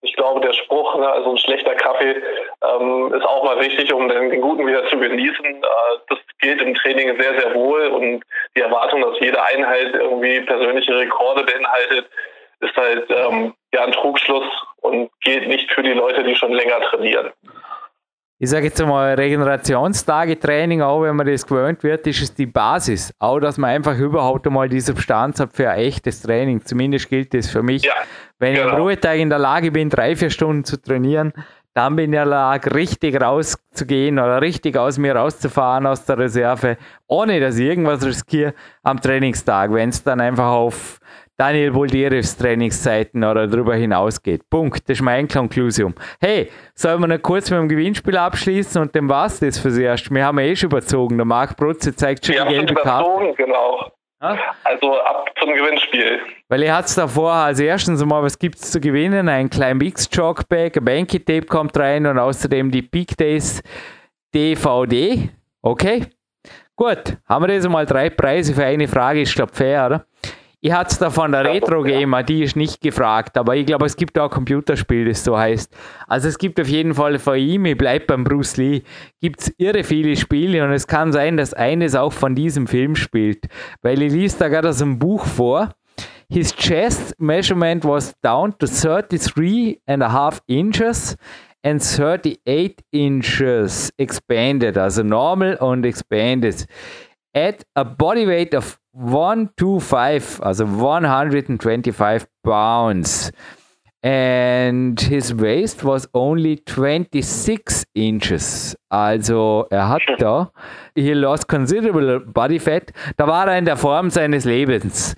ich 0.01 0.17
glaube, 0.17 0.41
der 0.41 0.53
Spruch, 0.55 0.97
ne, 0.97 1.09
also 1.09 1.31
ein 1.31 1.39
schlechter 1.39 1.75
Kaffee, 1.75 2.17
ähm, 2.63 3.13
ist 3.15 3.25
auch 3.25 3.45
mal 3.45 3.61
wichtig, 3.61 3.93
um 3.93 4.09
den, 4.09 4.31
den 4.31 4.41
guten 4.41 4.67
wieder 4.67 4.87
zu 4.89 4.99
genießen. 4.99 5.45
Äh, 5.45 5.99
das 6.09 6.19
geht 6.41 6.61
im 6.61 6.75
Training 6.75 7.21
sehr, 7.21 7.39
sehr 7.39 7.55
wohl 7.55 7.87
und 7.89 8.25
die 8.57 8.63
Erwartung, 8.63 9.03
dass 9.03 9.21
jede 9.21 9.41
Einheit 9.45 9.95
irgendwie 9.95 10.41
persönliche 10.41 10.97
Rekorde 10.97 11.45
beinhaltet, 11.45 12.07
ist 12.61 12.77
halt 12.77 13.11
ähm, 13.11 13.55
ja 13.75 13.85
ein 13.85 13.93
Trugschluss 13.93 14.47
und 14.81 15.11
gilt 15.23 15.47
nicht 15.49 15.71
für 15.71 15.83
die 15.83 15.93
Leute, 15.93 16.25
die 16.25 16.35
schon 16.35 16.53
länger 16.53 16.81
trainieren 16.81 17.33
ich 18.43 18.51
sage 18.51 18.65
jetzt 18.67 18.81
einmal, 18.81 19.15
Regenerationstage-Training, 19.15 20.83
auch 20.83 21.03
wenn 21.03 21.15
man 21.15 21.29
das 21.29 21.47
gewöhnt 21.47 21.85
wird, 21.85 22.05
ist 22.09 22.23
es 22.23 22.35
die 22.35 22.47
Basis. 22.47 23.15
Auch, 23.21 23.39
dass 23.39 23.57
man 23.57 23.71
einfach 23.71 23.97
überhaupt 23.97 24.45
einmal 24.49 24.69
die 24.69 24.81
Substanz 24.81 25.39
hat 25.39 25.53
für 25.53 25.71
ein 25.71 25.79
echtes 25.79 26.23
Training. 26.23 26.61
Zumindest 26.65 27.09
gilt 27.09 27.33
das 27.35 27.49
für 27.49 27.63
mich. 27.63 27.85
Ja, 27.85 27.93
wenn 28.41 28.55
genau. 28.55 28.59
ich 28.59 28.65
am 28.65 28.71
genau. 28.71 28.83
Ruhetag 28.83 29.19
in 29.19 29.29
der 29.31 29.39
Lage 29.39 29.71
bin, 29.71 29.89
drei, 29.91 30.17
vier 30.17 30.31
Stunden 30.31 30.65
zu 30.65 30.77
trainieren, 30.77 31.33
dann 31.73 31.95
bin 31.95 32.03
ich 32.03 32.07
in 32.07 32.13
der 32.13 32.27
Lage, 32.27 32.75
richtig 32.75 33.21
rauszugehen 33.21 34.19
oder 34.19 34.43
richtig 34.43 34.77
aus 34.77 34.99
mir 34.99 35.15
rauszufahren 35.15 35.87
aus 35.87 36.05
der 36.05 36.19
Reserve, 36.19 36.79
ohne 37.07 37.39
dass 37.39 37.59
ich 37.59 37.67
irgendwas 37.67 38.05
riskiere 38.05 38.55
am 38.83 39.01
Trainingstag, 39.01 39.73
wenn 39.73 39.91
es 39.91 40.03
dann 40.03 40.21
einfach 40.21 40.51
auf 40.51 40.99
Daniel 41.43 41.75
Voldierevs 41.75 42.37
Trainingszeiten 42.37 43.25
oder 43.25 43.49
darüber 43.49 43.75
hinausgeht. 43.75 44.49
Punkt. 44.49 44.89
Das 44.89 44.99
ist 44.99 45.03
mein 45.03 45.27
Konklusion. 45.27 45.93
Hey, 46.21 46.49
sollen 46.73 47.01
wir 47.01 47.09
noch 47.09 47.21
kurz 47.21 47.51
mit 47.51 47.59
dem 47.59 47.69
Gewinnspiel 47.69 48.17
abschließen 48.17 48.81
und 48.81 48.95
dann 48.95 49.09
war 49.09 49.27
es 49.27 49.41
das 49.41 49.59
fürs 49.59 49.77
Erste. 49.77 50.15
Wir 50.15 50.25
haben 50.25 50.39
eh 50.39 50.55
schon 50.55 50.71
überzogen. 50.71 51.17
Der 51.17 51.25
Marc 51.25 51.57
Brutze 51.57 51.97
zeigt 51.97 52.25
schon 52.25 52.37
wir 52.37 52.45
die 52.45 52.55
gelbe 52.55 52.75
Karte. 52.75 53.35
genau. 53.37 53.91
Ja? 54.23 54.39
Also 54.63 55.01
ab 55.01 55.31
zum 55.41 55.53
Gewinnspiel. 55.53 56.21
Weil 56.49 56.63
ihr 56.63 56.77
hat's 56.77 56.95
davor 56.95 57.33
als 57.33 57.59
erstens 57.59 58.05
mal, 58.05 58.23
was 58.23 58.39
gibt 58.39 58.59
es 58.61 58.71
zu 58.71 58.79
gewinnen? 58.79 59.29
Ein 59.29 59.51
Mix 59.79 60.09
Jogbag, 60.13 60.77
ein 60.77 60.85
Banky 60.85 61.19
Tape 61.19 61.47
kommt 61.47 61.77
rein 61.77 62.07
und 62.07 62.21
außerdem 62.21 62.71
die 62.71 62.83
Peak 62.83 63.17
Days 63.17 63.65
DVD. 64.33 65.29
Okay. 65.61 66.07
Gut, 66.77 67.17
haben 67.29 67.47
wir 67.49 67.53
jetzt 67.53 67.69
mal 67.69 67.85
drei 67.85 68.11
Preise 68.11 68.55
für 68.55 68.65
eine 68.65 68.87
Frage, 68.87 69.23
ist 69.23 69.35
glaube 69.35 69.53
fair, 69.53 69.87
oder? 69.87 70.07
Ich 70.65 70.71
hatte 70.71 70.93
es 70.93 70.99
da 71.01 71.11
von 71.11 71.33
der 71.33 71.45
Retro 71.45 71.83
Gamer, 71.83 72.23
die 72.23 72.45
ist 72.45 72.55
nicht 72.55 72.81
gefragt, 72.81 73.37
aber 73.37 73.57
ich 73.57 73.67
glaube, 73.67 73.85
es 73.85 73.97
gibt 73.97 74.17
auch 74.17 74.27
ein 74.27 74.31
Computerspiel, 74.31 75.07
das 75.07 75.25
so 75.25 75.37
heißt. 75.37 75.75
Also 76.07 76.29
es 76.29 76.39
gibt 76.39 76.61
auf 76.61 76.69
jeden 76.69 76.95
Fall 76.95 77.19
von 77.19 77.37
ihm, 77.37 77.65
ich 77.65 77.77
bleibe 77.77 78.07
beim 78.07 78.23
Bruce 78.23 78.59
Lee, 78.59 78.83
gibt 79.21 79.41
es 79.41 79.53
irre 79.59 79.83
viele 79.83 80.15
Spiele 80.15 80.63
und 80.63 80.71
es 80.71 80.87
kann 80.87 81.11
sein, 81.11 81.37
dass 81.37 81.53
eines 81.53 81.97
auch 81.97 82.13
von 82.13 82.37
diesem 82.37 82.69
Film 82.69 82.95
spielt. 82.95 83.47
Weil 83.83 84.03
ich 84.03 84.13
liest 84.13 84.41
da 84.41 84.47
gerade 84.47 84.69
aus 84.69 84.81
einem 84.81 85.01
Buch 85.01 85.27
vor. 85.27 85.71
His 86.31 86.55
chest 86.55 87.21
measurement 87.21 87.85
was 87.85 88.15
down 88.23 88.57
to 88.59 88.67
33 88.69 89.81
and 89.89 90.01
a 90.01 90.13
half 90.13 90.41
inches 90.47 91.17
and 91.65 91.83
38 91.83 92.85
inches 92.93 93.93
expanded, 93.99 94.79
also 94.79 95.03
normal 95.03 95.57
und 95.57 95.85
expanded. 95.85 96.67
At 97.35 97.65
a 97.75 97.85
body 97.85 98.27
weight 98.27 98.55
of 98.55 98.79
125, 98.93 100.41
also 100.43 100.67
125 100.67 102.27
pounds. 102.45 103.33
And 104.03 105.01
his 105.01 105.33
waist 105.33 105.85
was 105.85 106.09
only 106.13 106.57
26 106.57 107.85
inches. 107.95 108.77
Also 108.91 109.67
er 109.71 109.89
hat 109.89 110.03
da, 110.19 110.51
he 110.97 111.15
lost 111.15 111.47
considerable 111.47 112.19
body 112.21 112.59
fat. 112.59 112.93
Da 113.17 113.27
war 113.29 113.47
er 113.47 113.57
in 113.59 113.65
der 113.65 113.77
Form 113.77 114.11
seines 114.11 114.45
Lebens. 114.45 115.15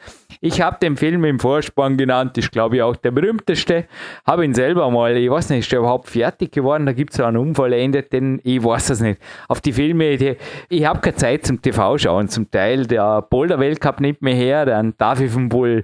Ich 0.47 0.61
habe 0.61 0.77
den 0.79 0.99
Film 0.99 1.25
im 1.25 1.39
Vorspann 1.39 1.97
genannt, 1.97 2.37
ist 2.37 2.53
glaube 2.53 2.77
ich 2.77 2.83
auch 2.83 2.97
der 2.97 3.13
berühmteste. 3.13 3.87
Habe 4.27 4.45
ihn 4.45 4.53
selber 4.53 4.91
mal, 4.91 5.17
ich 5.17 5.31
weiß 5.31 5.49
nicht, 5.49 5.61
ist 5.61 5.73
der 5.73 5.79
überhaupt 5.79 6.11
fertig 6.11 6.53
geworden? 6.53 6.85
Da 6.85 6.93
gibt 6.93 7.15
es 7.15 7.21
einen 7.21 7.39
unvollendeten, 7.39 8.43
ich 8.45 8.63
weiß 8.63 8.91
es 8.91 9.01
nicht. 9.01 9.23
Auf 9.49 9.63
die 9.63 9.73
Filme, 9.73 10.19
die, 10.19 10.37
ich 10.69 10.85
habe 10.85 11.01
keine 11.01 11.17
Zeit 11.17 11.47
zum 11.47 11.63
TV 11.63 11.97
schauen. 11.97 12.29
Zum 12.29 12.51
Teil 12.51 12.85
der 12.85 13.23
Boulder 13.23 13.59
Weltcup 13.59 14.01
nimmt 14.01 14.21
mir 14.21 14.35
her, 14.35 14.67
dann 14.67 14.93
darf 14.99 15.19
ich 15.23 15.31
vom 15.31 15.49
Bull 15.49 15.83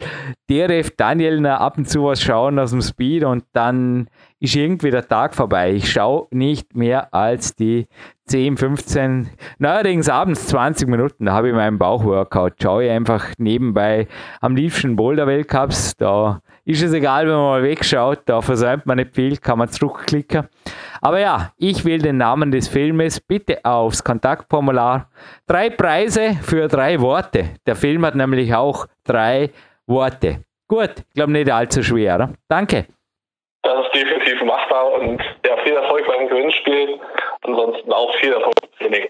DRF 0.50 0.90
Daniel 0.94 1.46
ab 1.46 1.78
und 1.78 1.88
zu 1.88 2.04
was 2.04 2.20
schauen 2.20 2.58
aus 2.58 2.72
dem 2.72 2.82
Speed 2.82 3.24
und 3.24 3.44
dann 3.54 4.10
ist 4.40 4.56
irgendwie 4.56 4.90
der 4.90 5.06
Tag 5.06 5.34
vorbei. 5.34 5.72
Ich 5.72 5.92
schaue 5.92 6.26
nicht 6.30 6.74
mehr 6.74 7.12
als 7.12 7.54
die 7.54 7.86
10, 8.26 8.56
15, 8.56 9.28
neuerdings 9.58 10.08
abends 10.08 10.46
20 10.46 10.88
Minuten, 10.88 11.26
da 11.26 11.32
habe 11.32 11.48
ich 11.48 11.54
meinen 11.54 11.78
Bauchworkout. 11.78 12.54
Schaue 12.62 12.84
ich 12.84 12.90
einfach 12.90 13.26
nebenbei 13.38 14.08
am 14.40 14.56
liebsten 14.56 14.96
Boulder-Weltcups. 14.96 15.96
Da 15.96 16.40
ist 16.64 16.82
es 16.82 16.92
egal, 16.92 17.26
wenn 17.26 17.34
man 17.34 17.44
mal 17.44 17.62
wegschaut, 17.62 18.20
da 18.26 18.40
versäumt 18.40 18.86
man 18.86 18.96
nicht 18.96 19.14
viel, 19.14 19.36
kann 19.36 19.58
man 19.58 19.68
zurückklicken. 19.68 20.48
Aber 21.02 21.18
ja, 21.18 21.52
ich 21.56 21.84
will 21.84 21.98
den 21.98 22.16
Namen 22.16 22.50
des 22.50 22.68
Filmes 22.68 23.20
bitte 23.20 23.64
aufs 23.64 24.02
Kontaktformular. 24.04 25.10
Drei 25.46 25.68
Preise 25.70 26.34
für 26.42 26.68
drei 26.68 27.00
Worte. 27.00 27.50
Der 27.66 27.76
Film 27.76 28.06
hat 28.06 28.14
nämlich 28.14 28.54
auch 28.54 28.86
drei 29.04 29.50
Worte. 29.86 30.44
Gut, 30.68 30.92
ich 31.08 31.14
glaube 31.14 31.32
nicht 31.32 31.50
allzu 31.50 31.82
schwer. 31.82 32.14
Oder? 32.14 32.32
Danke. 32.48 32.86
Das 33.62 33.86
ist 33.86 33.94
definitiv 33.94 34.42
machbar 34.42 34.92
und 34.94 35.22
ja, 35.46 35.56
viel 35.58 35.74
Erfolg 35.74 36.06
beim 36.06 36.28
Gewinnspiel. 36.28 36.98
Ansonsten 37.42 37.92
auch 37.92 38.14
viel 38.16 38.32
Erfolg 38.32 38.54
im 38.62 38.78
Training. 38.78 39.09